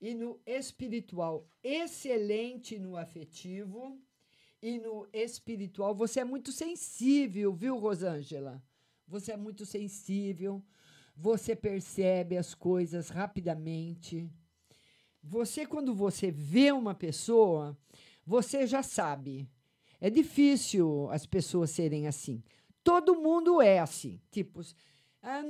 e 0.00 0.14
no 0.14 0.40
espiritual. 0.46 1.46
Excelente 1.62 2.78
no 2.78 2.96
afetivo 2.96 4.00
e 4.66 4.80
no 4.80 5.06
espiritual. 5.12 5.94
Você 5.94 6.18
é 6.18 6.24
muito 6.24 6.50
sensível, 6.50 7.52
viu, 7.52 7.78
Rosângela? 7.78 8.60
Você 9.06 9.30
é 9.30 9.36
muito 9.36 9.64
sensível. 9.64 10.60
Você 11.14 11.54
percebe 11.54 12.36
as 12.36 12.52
coisas 12.52 13.08
rapidamente. 13.08 14.28
Você, 15.22 15.64
quando 15.66 15.94
você 15.94 16.32
vê 16.32 16.72
uma 16.72 16.96
pessoa, 16.96 17.78
você 18.26 18.66
já 18.66 18.82
sabe. 18.82 19.48
É 20.00 20.10
difícil 20.10 21.08
as 21.12 21.26
pessoas 21.26 21.70
serem 21.70 22.08
assim. 22.08 22.42
Todo 22.82 23.14
mundo 23.14 23.62
é 23.62 23.78
assim. 23.78 24.20
Tipo, 24.32 24.62
ah, 25.22 25.42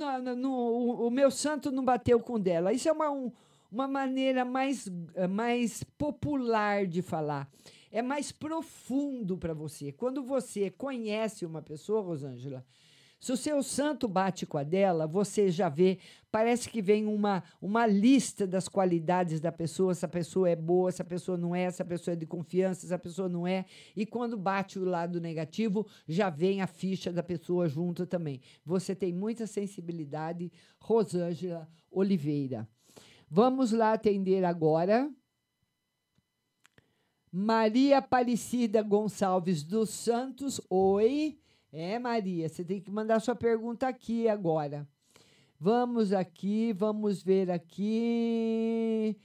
o, 0.45 1.07
o, 1.07 1.09
meu 1.09 1.31
santo 1.31 1.71
não 1.71 1.83
bateu 1.83 2.19
com 2.19 2.39
dela. 2.39 2.71
Isso 2.71 2.87
é 2.87 2.91
uma, 2.91 3.09
um, 3.09 3.31
uma 3.71 3.87
maneira 3.87 4.45
mais, 4.45 4.87
mais 5.27 5.83
popular 5.97 6.85
de 6.85 7.01
falar. 7.01 7.49
É 7.97 8.01
mais 8.03 8.31
profundo 8.31 9.35
para 9.39 9.55
você. 9.55 9.91
Quando 9.91 10.21
você 10.21 10.69
conhece 10.69 11.47
uma 11.47 11.63
pessoa, 11.63 11.99
Rosângela, 11.99 12.63
se 13.19 13.31
o 13.31 13.35
seu 13.35 13.63
santo 13.63 14.07
bate 14.07 14.45
com 14.45 14.59
a 14.59 14.63
dela, 14.63 15.07
você 15.07 15.49
já 15.49 15.67
vê, 15.67 15.97
parece 16.31 16.69
que 16.69 16.79
vem 16.79 17.07
uma, 17.07 17.43
uma 17.59 17.87
lista 17.87 18.45
das 18.45 18.67
qualidades 18.67 19.41
da 19.41 19.51
pessoa, 19.51 19.93
essa 19.93 20.07
pessoa 20.07 20.47
é 20.47 20.55
boa, 20.55 20.89
essa 20.89 21.03
pessoa 21.03 21.39
não 21.39 21.55
é, 21.55 21.63
essa 21.63 21.83
pessoa 21.83 22.13
é 22.13 22.15
de 22.15 22.27
confiança, 22.27 22.85
essa 22.85 22.99
pessoa 22.99 23.27
não 23.27 23.47
é. 23.47 23.65
E 23.95 24.05
quando 24.05 24.37
bate 24.37 24.77
o 24.77 24.85
lado 24.85 25.19
negativo, 25.19 25.87
já 26.07 26.29
vem 26.29 26.61
a 26.61 26.67
ficha 26.67 27.11
da 27.11 27.23
pessoa 27.23 27.67
junto 27.67 28.05
também. 28.05 28.41
Você 28.63 28.93
tem 28.93 29.11
muita 29.11 29.47
sensibilidade, 29.47 30.51
Rosângela 30.79 31.67
Oliveira. 31.89 32.69
Vamos 33.27 33.71
lá 33.71 33.93
atender 33.93 34.45
agora. 34.45 35.11
Maria 37.39 37.99
Aparecida 37.99 38.81
Gonçalves 38.81 39.61
dos 39.61 39.91
Santos. 39.91 40.59
Oi. 40.71 41.37
É, 41.71 41.99
Maria, 41.99 42.49
você 42.49 42.65
tem 42.65 42.81
que 42.81 42.89
mandar 42.89 43.19
sua 43.19 43.35
pergunta 43.35 43.87
aqui 43.87 44.27
agora. 44.27 44.87
Vamos 45.59 46.11
aqui, 46.11 46.73
vamos 46.73 47.21
ver 47.21 47.51
aqui. 47.51 49.15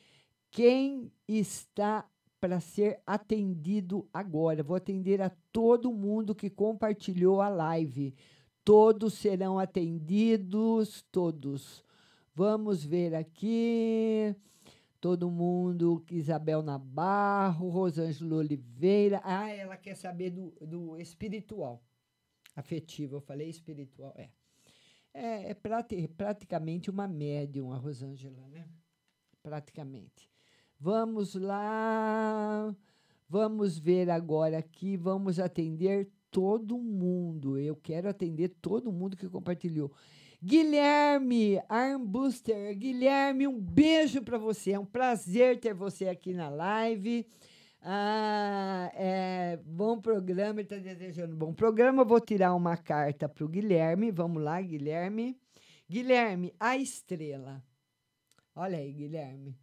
Quem 0.51 1.11
está 1.27 2.07
para 2.39 2.61
ser 2.61 3.01
atendido 3.07 4.07
agora? 4.13 4.63
Vou 4.63 4.77
atender 4.77 5.23
a 5.23 5.33
todo 5.51 5.91
mundo 5.91 6.35
que 6.35 6.51
compartilhou 6.51 7.41
a 7.41 7.49
live. 7.49 8.15
Todos 8.63 9.15
serão 9.15 9.59
atendidos, 9.59 11.03
todos. 11.11 11.83
Vamos 12.35 12.85
ver 12.85 13.15
aqui. 13.15 14.37
Todo 15.03 15.29
mundo, 15.29 16.05
Isabel 16.13 16.63
Nabarro, 16.63 17.69
Rosângela 17.69 18.37
Oliveira. 18.37 19.21
Ah, 19.25 19.51
ela 19.51 19.77
quer 19.77 19.97
saber 19.97 20.31
do, 20.31 20.53
do 20.65 20.97
espiritual 20.97 21.83
afetivo, 22.55 23.17
eu 23.17 23.21
falei 23.21 23.49
espiritual, 23.49 24.15
é. 24.17 24.31
É, 25.13 25.51
é 25.51 25.55
prati 25.55 26.07
praticamente 26.07 26.89
uma 26.89 27.09
médium, 27.09 27.73
a 27.73 27.77
Rosângela, 27.79 28.47
né? 28.47 28.65
Praticamente. 29.43 30.31
Vamos 30.79 31.35
lá, 31.35 32.73
vamos 33.29 33.81
ver 33.81 34.09
agora 34.09 34.59
aqui, 34.59 34.97
vamos 34.97 35.41
atender 35.41 36.13
todo 36.31 36.79
mundo. 36.79 37.59
Eu 37.59 37.75
quero 37.75 38.09
atender 38.09 38.51
todo 38.63 38.93
mundo 38.93 39.17
que 39.17 39.29
compartilhou. 39.29 39.93
Guilherme 40.45 41.63
Armbuster, 41.69 42.77
Guilherme, 42.77 43.47
um 43.47 43.61
beijo 43.61 44.21
para 44.23 44.37
você. 44.37 44.73
É 44.73 44.79
um 44.79 44.85
prazer 44.85 45.61
ter 45.61 45.73
você 45.73 46.09
aqui 46.09 46.35
na 46.35 46.49
live. 46.49 47.25
Ah, 47.81 48.91
é, 48.93 49.57
bom 49.65 50.01
programa, 50.01 50.59
ele 50.59 50.63
está 50.63 50.79
desejando 50.79 51.37
bom 51.37 51.55
programa. 51.55 52.05
Vou 52.05 52.21
tirar 52.21 52.57
uma 52.57 52.77
carta 52.77 53.29
para 53.29 53.45
o 53.45 53.49
Guilherme. 53.49 54.11
Vamos 54.11 54.43
lá, 54.43 54.61
Guilherme. 54.61 55.39
Guilherme, 55.89 56.53
a 56.59 56.77
estrela. 56.77 57.65
Olha 58.53 58.79
aí, 58.79 58.93
Guilherme. 58.93 59.57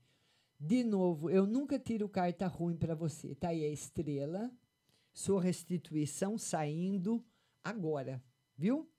De 0.58 0.82
novo, 0.86 1.30
eu 1.30 1.46
nunca 1.46 1.78
tiro 1.78 2.08
carta 2.08 2.48
ruim 2.48 2.78
para 2.78 2.96
você. 2.96 3.36
Tá 3.36 3.50
aí 3.50 3.66
a 3.66 3.70
estrela. 3.70 4.50
Sua 5.12 5.42
restituição 5.42 6.38
saindo 6.38 7.22
agora, 7.66 8.24
viu? 8.58 8.90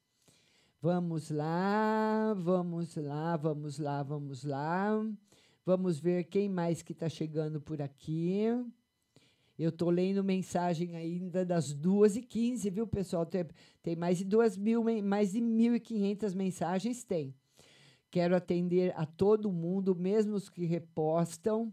Vamos 0.82 1.28
lá, 1.31 2.32
vamos 2.39 2.97
lá, 2.97 3.36
vamos 3.36 3.78
lá, 3.78 4.02
vamos 4.02 4.44
lá. 4.44 5.07
Vamos 5.62 6.01
ver 6.01 6.24
quem 6.24 6.48
mais 6.48 6.81
que 6.81 6.93
está 6.93 7.07
chegando 7.07 7.61
por 7.61 7.82
aqui. 7.82 8.44
Eu 9.59 9.69
estou 9.69 9.90
lendo 9.90 10.24
mensagem 10.24 10.97
ainda 10.97 11.44
das 11.44 11.74
2h15, 11.74 12.70
viu, 12.70 12.86
pessoal? 12.86 13.27
Tem, 13.27 13.47
tem 13.82 13.94
mais 13.94 14.16
de 14.16 14.24
2 14.24 14.57
mil, 14.57 14.82
mais 15.05 15.32
de 15.32 15.40
1.500 15.43 16.35
mensagens, 16.35 17.05
tem. 17.05 17.35
Quero 18.11 18.35
atender 18.35 18.94
a 18.97 19.05
todo 19.05 19.52
mundo, 19.52 19.94
mesmo 19.94 20.35
os 20.35 20.48
que 20.48 20.65
repostam. 20.65 21.70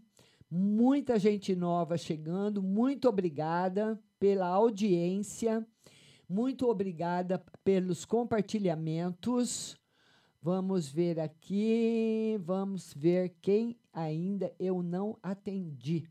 Muita 0.50 1.18
gente 1.18 1.56
nova 1.56 1.96
chegando. 1.96 2.62
Muito 2.62 3.08
obrigada 3.08 3.98
pela 4.20 4.48
audiência. 4.48 5.66
Muito 6.28 6.68
obrigada 6.68 7.42
pelos 7.64 8.04
compartilhamentos. 8.04 9.78
Vamos 10.42 10.88
ver 10.88 11.18
aqui. 11.18 12.38
Vamos 12.40 12.92
ver 12.92 13.36
quem 13.40 13.78
ainda 13.92 14.52
eu 14.58 14.82
não 14.82 15.18
atendi. 15.22 16.06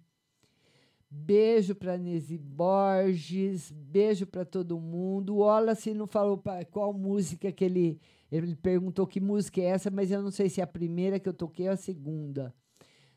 Beijo 1.09 1.73
para 1.73 1.97
Nesi 1.97 2.37
Borges, 2.37 3.71
beijo 3.71 4.27
para 4.27 4.43
todo 4.43 4.79
mundo. 4.79 5.35
O 5.35 5.37
Wallace 5.37 5.93
não 5.93 6.05
falou 6.05 6.41
qual 6.71 6.91
música 6.93 7.51
que 7.51 7.63
ele. 7.63 8.01
Ele 8.29 8.53
perguntou 8.57 9.07
que 9.07 9.21
música 9.21 9.61
é 9.61 9.65
essa, 9.65 9.89
mas 9.89 10.11
eu 10.11 10.21
não 10.21 10.31
sei 10.31 10.49
se 10.49 10.59
é 10.59 10.63
a 10.63 10.67
primeira 10.67 11.17
que 11.17 11.29
eu 11.29 11.33
toquei 11.33 11.67
ou 11.67 11.73
a 11.73 11.77
segunda. 11.77 12.53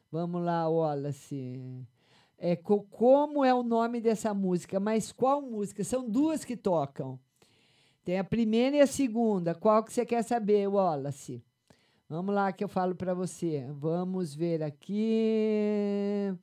Vamos 0.09 0.41
lá, 0.41 0.69
Wallace. 0.69 1.85
É, 2.43 2.57
como 2.57 3.45
é 3.45 3.53
o 3.53 3.63
nome 3.63 4.01
dessa 4.01 4.33
música? 4.33 4.81
Mas 4.81 5.13
qual 5.13 5.43
música? 5.43 5.85
São 5.85 6.09
duas 6.09 6.43
que 6.43 6.57
tocam. 6.57 7.21
Tem 8.03 8.19
a 8.19 8.25
primeira 8.25 8.77
e 8.77 8.81
a 8.81 8.87
segunda. 8.87 9.55
Qual 9.55 9.85
que 9.85 9.93
você 9.93 10.07
quer 10.07 10.23
saber, 10.23 10.67
Wallace? 10.67 11.45
Vamos 12.09 12.35
lá 12.35 12.51
que 12.51 12.65
eu 12.65 12.69
falo 12.69 12.95
para 12.95 13.13
você. 13.13 13.67
Vamos 13.71 14.35
ver 14.35 14.63
aqui. 14.63 16.35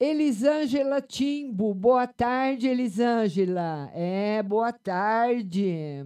Elisângela 0.00 1.00
Timbo, 1.00 1.72
boa 1.72 2.06
tarde, 2.08 2.66
Elisângela. 2.66 3.88
É, 3.94 4.42
boa 4.42 4.72
tarde. 4.72 6.04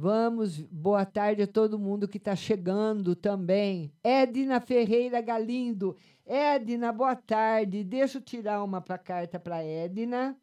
Vamos, 0.00 0.60
boa 0.60 1.04
tarde 1.04 1.42
a 1.42 1.46
todo 1.48 1.76
mundo 1.76 2.06
que 2.06 2.18
está 2.18 2.36
chegando 2.36 3.16
também. 3.16 3.92
Edna 4.00 4.60
Ferreira 4.60 5.20
Galindo. 5.20 5.96
Edna, 6.24 6.92
boa 6.92 7.16
tarde. 7.16 7.82
Deixa 7.82 8.18
eu 8.18 8.22
tirar 8.22 8.62
uma 8.62 8.80
pra 8.80 8.96
carta 8.96 9.40
para 9.40 9.60
Edna. 9.60 10.40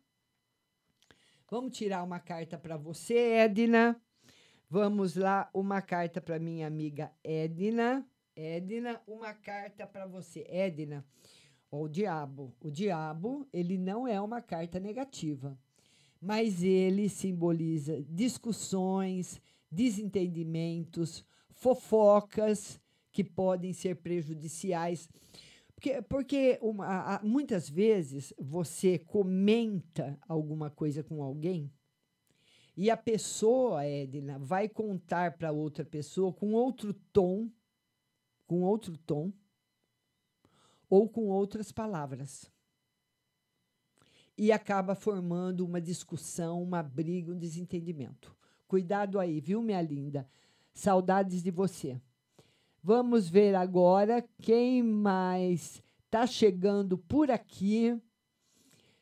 Vamos 1.49 1.77
tirar 1.77 2.03
uma 2.03 2.19
carta 2.19 2.57
para 2.57 2.75
você, 2.75 3.17
Edna. 3.17 3.95
Vamos 4.69 5.15
lá, 5.15 5.49
uma 5.53 5.81
carta 5.81 6.19
para 6.19 6.37
minha 6.37 6.67
amiga 6.67 7.09
Edna. 7.23 8.05
Edna, 8.35 9.01
uma 9.07 9.33
carta 9.33 9.87
para 9.87 10.05
você. 10.05 10.45
Edna, 10.49 11.05
o 11.71 11.87
diabo. 11.87 12.53
O 12.59 12.69
diabo, 12.69 13.47
ele 13.53 13.77
não 13.77 14.05
é 14.05 14.19
uma 14.19 14.41
carta 14.41 14.81
negativa, 14.81 15.57
mas 16.25 16.63
ele 16.63 17.07
simboliza 17.07 18.03
discussões, 18.09 19.39
desentendimentos, 19.69 21.23
fofocas 21.51 22.81
que 23.11 23.23
podem 23.23 23.73
ser 23.73 23.97
prejudiciais. 23.97 25.07
Porque, 25.75 26.01
porque 26.01 26.57
uma, 26.61 27.21
muitas 27.23 27.69
vezes 27.69 28.33
você 28.39 28.97
comenta 28.97 30.17
alguma 30.27 30.71
coisa 30.71 31.03
com 31.03 31.21
alguém 31.21 31.71
e 32.75 32.89
a 32.89 32.97
pessoa, 32.97 33.85
Edna, 33.85 34.39
vai 34.39 34.67
contar 34.67 35.37
para 35.37 35.51
outra 35.51 35.85
pessoa 35.85 36.33
com 36.33 36.53
outro 36.53 36.93
tom, 37.13 37.49
com 38.47 38.63
outro 38.63 38.97
tom, 38.97 39.31
ou 40.89 41.07
com 41.07 41.27
outras 41.27 41.71
palavras. 41.71 42.51
E 44.37 44.51
acaba 44.51 44.95
formando 44.95 45.65
uma 45.65 45.79
discussão, 45.79 46.61
uma 46.61 46.83
briga, 46.83 47.31
um 47.31 47.37
desentendimento. 47.37 48.35
Cuidado 48.67 49.19
aí, 49.19 49.39
viu, 49.39 49.61
minha 49.61 49.81
linda? 49.81 50.27
Saudades 50.73 51.41
de 51.41 51.51
você. 51.51 51.99
Vamos 52.83 53.29
ver 53.29 53.55
agora 53.55 54.23
quem 54.41 54.83
mais 54.83 55.81
está 56.05 56.27
chegando 56.27 56.97
por 56.97 57.31
aqui. 57.31 57.99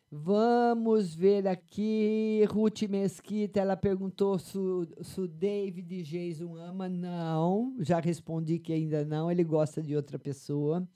Vamos 0.10 1.16
ver 1.16 1.48
aqui. 1.48 2.46
Ruth 2.48 2.84
Mesquita, 2.84 3.60
ela 3.60 3.76
perguntou 3.76 4.38
se, 4.38 4.58
se 5.02 5.20
o 5.20 5.28
David 5.28 6.04
Jason 6.04 6.56
ama. 6.56 6.88
Não, 6.88 7.76
já 7.80 8.00
respondi 8.00 8.60
que 8.60 8.72
ainda 8.72 9.04
não. 9.04 9.32
Ele 9.32 9.44
gosta 9.44 9.82
de 9.82 9.96
outra 9.96 10.20
pessoa. 10.20 10.88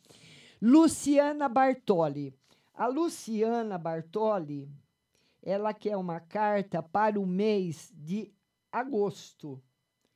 Luciana 0.62 1.50
Bartoli. 1.50 2.34
A 2.78 2.86
Luciana 2.86 3.76
Bartoli, 3.76 4.72
ela 5.42 5.74
quer 5.74 5.98
uma 5.98 6.20
carta 6.20 6.84
para 6.84 7.20
o 7.20 7.26
mês 7.26 7.92
de 7.92 8.32
agosto, 8.72 9.60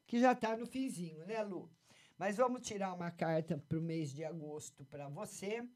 que 0.06 0.20
já 0.20 0.34
está 0.34 0.56
no 0.56 0.68
finzinho, 0.68 1.26
né, 1.26 1.42
Lu? 1.42 1.72
Mas 2.20 2.38
vamos 2.38 2.62
tirar 2.62 2.94
uma 2.94 3.10
carta 3.10 3.58
para 3.58 3.80
o 3.80 3.82
mês 3.82 4.14
de 4.14 4.24
agosto 4.24 4.86
para 4.86 5.10
você. 5.10 5.68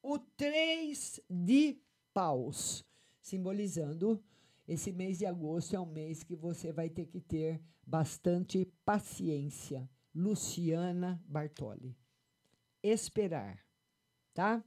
O 0.00 0.20
três 0.20 1.18
de 1.28 1.82
paus, 2.14 2.84
simbolizando 3.20 4.22
esse 4.68 4.92
mês 4.92 5.18
de 5.18 5.26
agosto 5.26 5.74
é 5.74 5.80
um 5.80 5.84
mês 5.84 6.22
que 6.22 6.36
você 6.36 6.70
vai 6.70 6.88
ter 6.88 7.06
que 7.06 7.20
ter 7.20 7.60
bastante 7.84 8.72
paciência. 8.84 9.90
Luciana 10.14 11.20
Bartoli. 11.26 11.98
Esperar, 12.80 13.58
tá? 14.32 14.64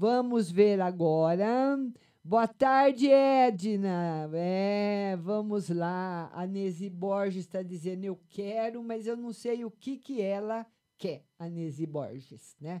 Vamos 0.00 0.48
ver 0.48 0.80
agora. 0.80 1.76
Boa 2.22 2.46
tarde, 2.46 3.10
Edna. 3.10 4.30
É, 4.32 5.16
vamos 5.16 5.70
lá. 5.70 6.30
A 6.32 6.46
Nesi 6.46 6.88
Borges 6.88 7.44
está 7.44 7.64
dizendo 7.64 8.04
eu 8.04 8.16
quero, 8.28 8.80
mas 8.80 9.08
eu 9.08 9.16
não 9.16 9.32
sei 9.32 9.64
o 9.64 9.70
que 9.72 9.96
que 9.96 10.22
ela 10.22 10.64
quer, 10.96 11.24
a 11.36 11.48
Nesi 11.48 11.84
Borges, 11.84 12.54
né? 12.60 12.80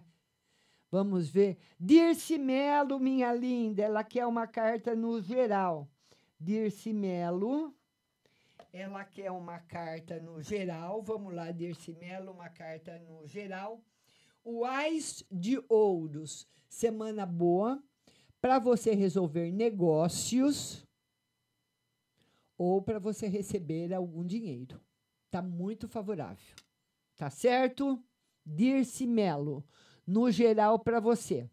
Vamos 0.92 1.28
ver. 1.28 1.58
Dirce 1.76 2.38
Melo, 2.38 3.00
minha 3.00 3.32
linda, 3.34 3.82
ela 3.82 4.04
quer 4.04 4.24
uma 4.24 4.46
carta 4.46 4.94
no 4.94 5.20
geral. 5.20 5.88
Dirce 6.38 6.92
Melo, 6.92 7.74
ela 8.72 9.04
quer 9.04 9.32
uma 9.32 9.58
carta 9.58 10.20
no 10.20 10.40
geral. 10.40 11.02
Vamos 11.02 11.34
lá, 11.34 11.50
Dirce 11.50 11.92
Melo, 11.94 12.30
uma 12.30 12.48
carta 12.48 12.96
no 13.00 13.26
geral. 13.26 13.82
O 14.44 14.64
Ais 14.64 15.22
de 15.30 15.62
Ouros, 15.68 16.46
semana 16.68 17.26
boa 17.26 17.82
para 18.40 18.58
você 18.58 18.94
resolver 18.94 19.52
negócios 19.52 20.86
ou 22.56 22.80
para 22.82 22.98
você 22.98 23.28
receber 23.28 23.92
algum 23.92 24.24
dinheiro. 24.24 24.80
Tá 25.30 25.42
muito 25.42 25.88
favorável. 25.88 26.54
Tá 27.16 27.30
certo? 27.30 28.02
Dirce 28.44 29.06
Melo, 29.06 29.64
no 30.06 30.30
geral 30.30 30.78
para 30.78 31.00
você. 31.00 31.50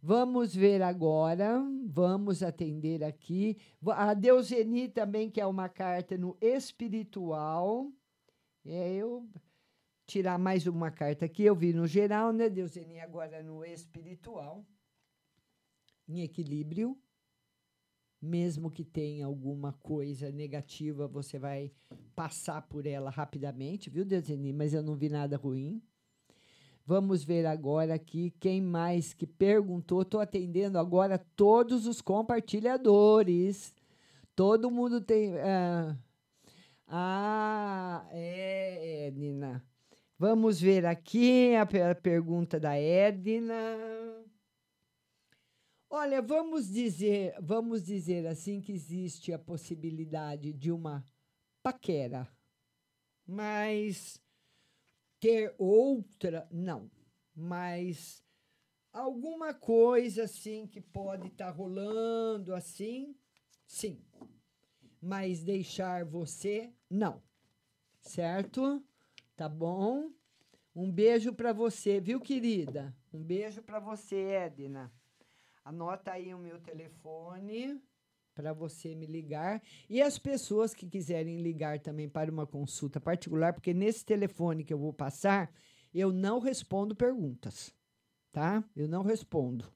Vamos 0.00 0.54
ver 0.54 0.80
agora, 0.80 1.60
vamos 1.86 2.42
atender 2.42 3.02
aqui. 3.02 3.58
A 3.86 4.14
Deuseni 4.14 4.88
também 4.88 5.30
quer 5.30 5.46
uma 5.46 5.68
carta 5.68 6.16
no 6.16 6.36
espiritual. 6.40 7.92
É, 8.64 8.94
eu 8.94 9.28
tirar 10.08 10.38
mais 10.38 10.66
uma 10.66 10.90
carta 10.90 11.26
aqui, 11.26 11.44
eu 11.44 11.54
vi 11.54 11.74
no 11.74 11.86
geral, 11.86 12.32
né, 12.32 12.48
Deuseni? 12.48 12.98
Agora 12.98 13.42
no 13.42 13.62
espiritual. 13.62 14.64
Em 16.08 16.22
equilíbrio. 16.22 16.98
Mesmo 18.20 18.70
que 18.70 18.82
tenha 18.82 19.26
alguma 19.26 19.74
coisa 19.74 20.32
negativa, 20.32 21.06
você 21.06 21.38
vai 21.38 21.70
passar 22.16 22.62
por 22.62 22.84
ela 22.84 23.10
rapidamente, 23.10 23.90
viu, 23.90 24.04
Deuseni? 24.04 24.52
Mas 24.52 24.72
eu 24.74 24.82
não 24.82 24.96
vi 24.96 25.08
nada 25.10 25.36
ruim. 25.36 25.80
Vamos 26.84 27.22
ver 27.22 27.44
agora 27.44 27.94
aqui 27.94 28.32
quem 28.40 28.62
mais 28.62 29.12
que 29.12 29.26
perguntou. 29.26 30.02
Estou 30.02 30.20
atendendo 30.20 30.78
agora 30.78 31.18
todos 31.36 31.86
os 31.86 32.00
compartilhadores. 32.00 33.74
Todo 34.34 34.70
mundo 34.70 35.02
tem. 35.02 35.38
ah, 35.38 35.96
ah, 36.88 38.08
é, 38.10 39.06
Edna. 39.08 39.62
Vamos 40.18 40.60
ver 40.60 40.84
aqui 40.84 41.54
a, 41.54 41.64
pe- 41.64 41.80
a 41.80 41.94
pergunta 41.94 42.58
da 42.58 42.74
Edna. 42.76 43.54
Olha, 45.88 46.20
vamos 46.20 46.68
dizer, 46.68 47.34
vamos 47.40 47.84
dizer 47.84 48.26
assim 48.26 48.60
que 48.60 48.72
existe 48.72 49.32
a 49.32 49.38
possibilidade 49.38 50.52
de 50.52 50.70
uma 50.72 51.04
paquera, 51.62 52.28
mas 53.26 54.20
ter 55.20 55.54
outra, 55.58 56.48
não. 56.50 56.90
Mas 57.34 58.22
alguma 58.92 59.54
coisa 59.54 60.24
assim 60.24 60.66
que 60.66 60.80
pode 60.80 61.28
estar 61.28 61.50
rolando 61.50 62.54
assim, 62.54 63.16
sim. 63.66 64.04
Mas 65.00 65.42
deixar 65.44 66.04
você, 66.04 66.72
não. 66.90 67.22
Certo? 68.00 68.84
Tá 69.38 69.48
bom? 69.48 70.10
Um 70.74 70.90
beijo 70.90 71.32
para 71.32 71.52
você, 71.52 72.00
viu, 72.00 72.20
querida? 72.20 72.92
Um 73.12 73.22
beijo 73.22 73.62
para 73.62 73.78
você, 73.78 74.16
Edna. 74.16 74.92
Anota 75.64 76.10
aí 76.10 76.34
o 76.34 76.38
meu 76.38 76.58
telefone 76.58 77.80
para 78.34 78.52
você 78.52 78.96
me 78.96 79.06
ligar. 79.06 79.62
E 79.88 80.02
as 80.02 80.18
pessoas 80.18 80.74
que 80.74 80.88
quiserem 80.88 81.40
ligar 81.40 81.78
também 81.78 82.08
para 82.08 82.32
uma 82.32 82.48
consulta 82.48 83.00
particular, 83.00 83.52
porque 83.52 83.72
nesse 83.72 84.04
telefone 84.04 84.64
que 84.64 84.74
eu 84.74 84.78
vou 84.78 84.92
passar, 84.92 85.54
eu 85.94 86.12
não 86.12 86.40
respondo 86.40 86.96
perguntas, 86.96 87.72
tá? 88.32 88.64
Eu 88.74 88.88
não 88.88 89.04
respondo. 89.04 89.72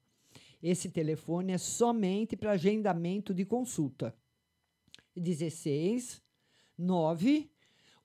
Esse 0.61 0.89
telefone 0.89 1.53
é 1.53 1.57
somente 1.57 2.35
para 2.35 2.51
agendamento 2.51 3.33
de 3.33 3.45
consulta. 3.45 4.13
16 5.15 6.21
9 6.77 7.52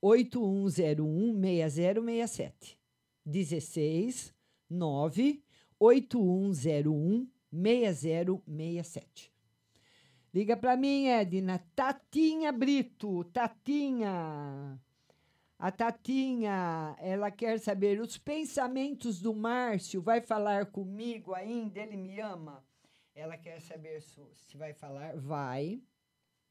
8101 0.00 1.70
6067. 1.70 2.78
16 3.24 4.34
9 4.70 5.42
8101 5.78 7.28
6067. 7.52 9.32
Liga 10.32 10.56
para 10.56 10.76
mim, 10.76 11.06
Edna. 11.06 11.58
Tatinha 11.74 12.52
Brito. 12.52 13.24
Tatinha. 13.24 14.80
A 15.58 15.72
Tatinha, 15.72 16.94
ela 17.00 17.32
quer 17.32 17.58
saber 17.58 18.00
os 18.00 18.16
pensamentos 18.16 19.20
do 19.20 19.34
Márcio. 19.34 20.00
Vai 20.00 20.20
falar 20.20 20.66
comigo 20.66 21.34
ainda? 21.34 21.80
Ele 21.80 21.96
me 21.96 22.20
ama? 22.20 22.64
Ela 23.14 23.36
quer 23.36 23.60
saber 23.60 24.00
se 24.00 24.56
vai 24.56 24.72
falar. 24.72 25.16
Vai. 25.16 25.82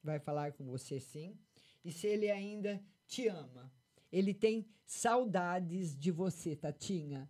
Vai 0.04 0.20
falar 0.20 0.52
com 0.52 0.66
você 0.66 1.00
sim. 1.00 1.38
E 1.86 1.92
se 1.92 2.06
ele 2.08 2.30
ainda 2.30 2.84
te 3.08 3.28
ama. 3.28 3.72
Ele 4.12 4.34
tem 4.34 4.68
saudades 4.86 5.98
de 5.98 6.12
você, 6.12 6.56
Tatinha. 6.56 7.30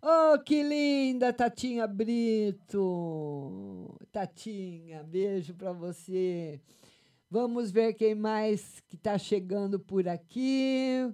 Oh, 0.00 0.38
que 0.38 0.62
linda, 0.62 1.32
Tatinha 1.32 1.86
Brito. 1.86 2.78
Tatinha, 4.12 5.02
beijo 5.02 5.54
para 5.54 5.72
você. 5.72 6.60
Vamos 7.30 7.70
ver 7.70 7.94
quem 7.94 8.14
mais 8.14 8.80
que 8.86 8.94
está 8.94 9.18
chegando 9.18 9.78
por 9.78 10.08
aqui. 10.08 11.12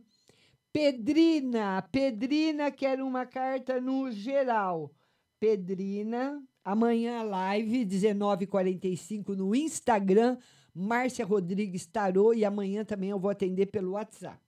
Pedrina, 0.72 1.82
Pedrina 1.90 2.70
quer 2.70 3.00
uma 3.00 3.24
carta 3.24 3.80
no 3.80 4.12
geral. 4.12 4.92
Pedrina, 5.40 6.42
amanhã 6.62 7.22
live 7.22 7.84
19:45 7.84 9.34
no 9.34 9.54
Instagram, 9.54 10.36
Márcia 10.74 11.24
Rodrigues 11.24 11.86
Tarô 11.86 12.34
e 12.34 12.44
amanhã 12.44 12.84
também 12.84 13.10
eu 13.10 13.18
vou 13.18 13.30
atender 13.30 13.66
pelo 13.66 13.92
WhatsApp. 13.92 14.42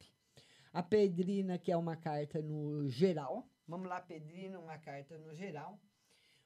A 0.72 0.82
Pedrina 0.82 1.56
quer 1.56 1.76
uma 1.76 1.94
carta 1.94 2.42
no 2.42 2.88
geral. 2.88 3.48
Vamos 3.66 3.88
lá, 3.88 4.00
Pedrina, 4.00 4.58
uma 4.58 4.76
carta 4.76 5.16
no 5.18 5.32
geral. 5.32 5.80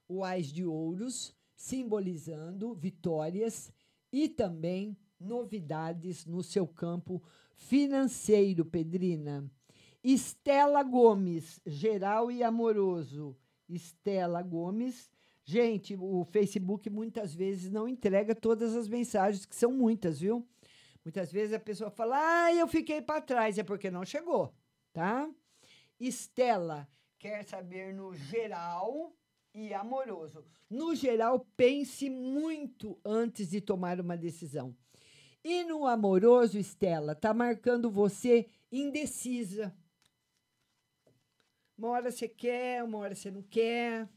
O 0.06 0.22
Ás 0.22 0.52
de 0.52 0.66
Ouros, 0.66 1.34
simbolizando 1.56 2.74
vitórias 2.74 3.72
e 4.12 4.28
também 4.28 4.94
novidades 5.18 6.26
no 6.26 6.42
seu 6.42 6.66
campo 6.66 7.22
financeiro, 7.56 8.66
Pedrina. 8.66 9.50
Estela 10.04 10.82
Gomes, 10.82 11.58
geral 11.64 12.30
e 12.30 12.42
amoroso. 12.42 13.34
Estela 13.66 14.42
Gomes. 14.42 15.10
Gente, 15.44 15.96
o 15.96 16.24
Facebook 16.24 16.88
muitas 16.90 17.34
vezes 17.34 17.70
não 17.70 17.88
entrega 17.88 18.34
todas 18.34 18.76
as 18.76 18.88
mensagens, 18.88 19.44
que 19.44 19.56
são 19.56 19.72
muitas, 19.72 20.20
viu? 20.20 20.46
Muitas 21.04 21.32
vezes 21.32 21.54
a 21.54 21.60
pessoa 21.60 21.90
fala, 21.90 22.16
ah, 22.18 22.54
eu 22.54 22.68
fiquei 22.68 23.00
para 23.00 23.20
trás, 23.20 23.58
é 23.58 23.62
porque 23.62 23.90
não 23.90 24.04
chegou, 24.04 24.54
tá? 24.92 25.28
Estela 25.98 26.88
quer 27.18 27.44
saber 27.44 27.92
no 27.92 28.14
geral 28.14 29.14
e 29.54 29.74
amoroso. 29.74 30.44
No 30.68 30.94
geral, 30.94 31.46
pense 31.56 32.08
muito 32.08 32.98
antes 33.04 33.50
de 33.50 33.60
tomar 33.60 34.00
uma 34.00 34.16
decisão. 34.16 34.74
E 35.44 35.64
no 35.64 35.86
amoroso, 35.86 36.58
Estela, 36.58 37.14
tá 37.14 37.34
marcando 37.34 37.90
você 37.90 38.46
indecisa. 38.70 39.74
Uma 41.76 41.88
hora 41.88 42.10
você 42.10 42.28
quer, 42.28 42.84
uma 42.84 42.98
hora 42.98 43.14
você 43.14 43.30
não 43.30 43.42
quer. 43.42 44.08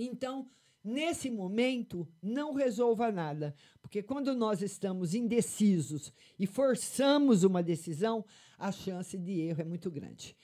Então, 0.00 0.48
nesse 0.84 1.28
momento, 1.28 2.06
não 2.22 2.54
resolva 2.54 3.10
nada. 3.10 3.52
Porque 3.82 4.00
quando 4.00 4.32
nós 4.34 4.62
estamos 4.62 5.12
indecisos 5.12 6.12
e 6.38 6.46
forçamos 6.46 7.42
uma 7.42 7.62
decisão, 7.62 8.24
a 8.56 8.70
chance 8.70 9.18
de 9.18 9.40
erro 9.40 9.62
é 9.62 9.64
muito 9.64 9.90
grande. 9.90 10.36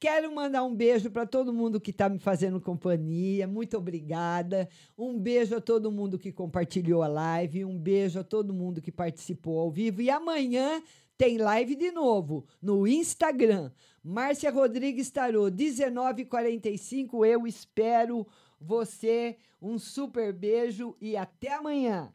Quero 0.00 0.34
mandar 0.34 0.64
um 0.64 0.74
beijo 0.74 1.10
para 1.10 1.26
todo 1.26 1.52
mundo 1.52 1.80
que 1.80 1.90
está 1.90 2.08
me 2.08 2.18
fazendo 2.18 2.60
companhia. 2.60 3.46
Muito 3.46 3.76
obrigada. 3.76 4.68
Um 4.98 5.18
beijo 5.18 5.54
a 5.56 5.60
todo 5.60 5.92
mundo 5.92 6.18
que 6.18 6.32
compartilhou 6.32 7.02
a 7.02 7.08
live. 7.08 7.64
Um 7.64 7.78
beijo 7.78 8.18
a 8.18 8.24
todo 8.24 8.52
mundo 8.52 8.82
que 8.82 8.90
participou 8.90 9.60
ao 9.60 9.70
vivo. 9.70 10.02
E 10.02 10.10
amanhã 10.10 10.82
tem 11.16 11.38
live 11.38 11.76
de 11.76 11.90
novo 11.90 12.44
no 12.60 12.86
Instagram. 12.86 13.70
Márcia 14.02 14.50
Rodrigues 14.50 15.10
Tarô, 15.10 15.44
19h45. 15.44 17.26
Eu 17.26 17.46
espero 17.46 18.26
você. 18.60 19.36
Um 19.60 19.78
super 19.78 20.32
beijo 20.32 20.94
e 21.00 21.16
até 21.16 21.54
amanhã. 21.54 22.10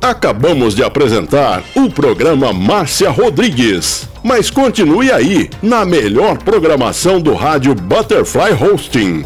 Acabamos 0.00 0.74
de 0.74 0.82
apresentar 0.82 1.62
o 1.76 1.88
programa 1.88 2.52
Márcia 2.52 3.08
Rodrigues. 3.08 4.08
Mas 4.24 4.50
continue 4.50 5.12
aí, 5.12 5.48
na 5.62 5.84
melhor 5.84 6.38
programação 6.38 7.20
do 7.20 7.34
rádio 7.34 7.74
Butterfly 7.74 8.52
Hosting. 8.52 9.24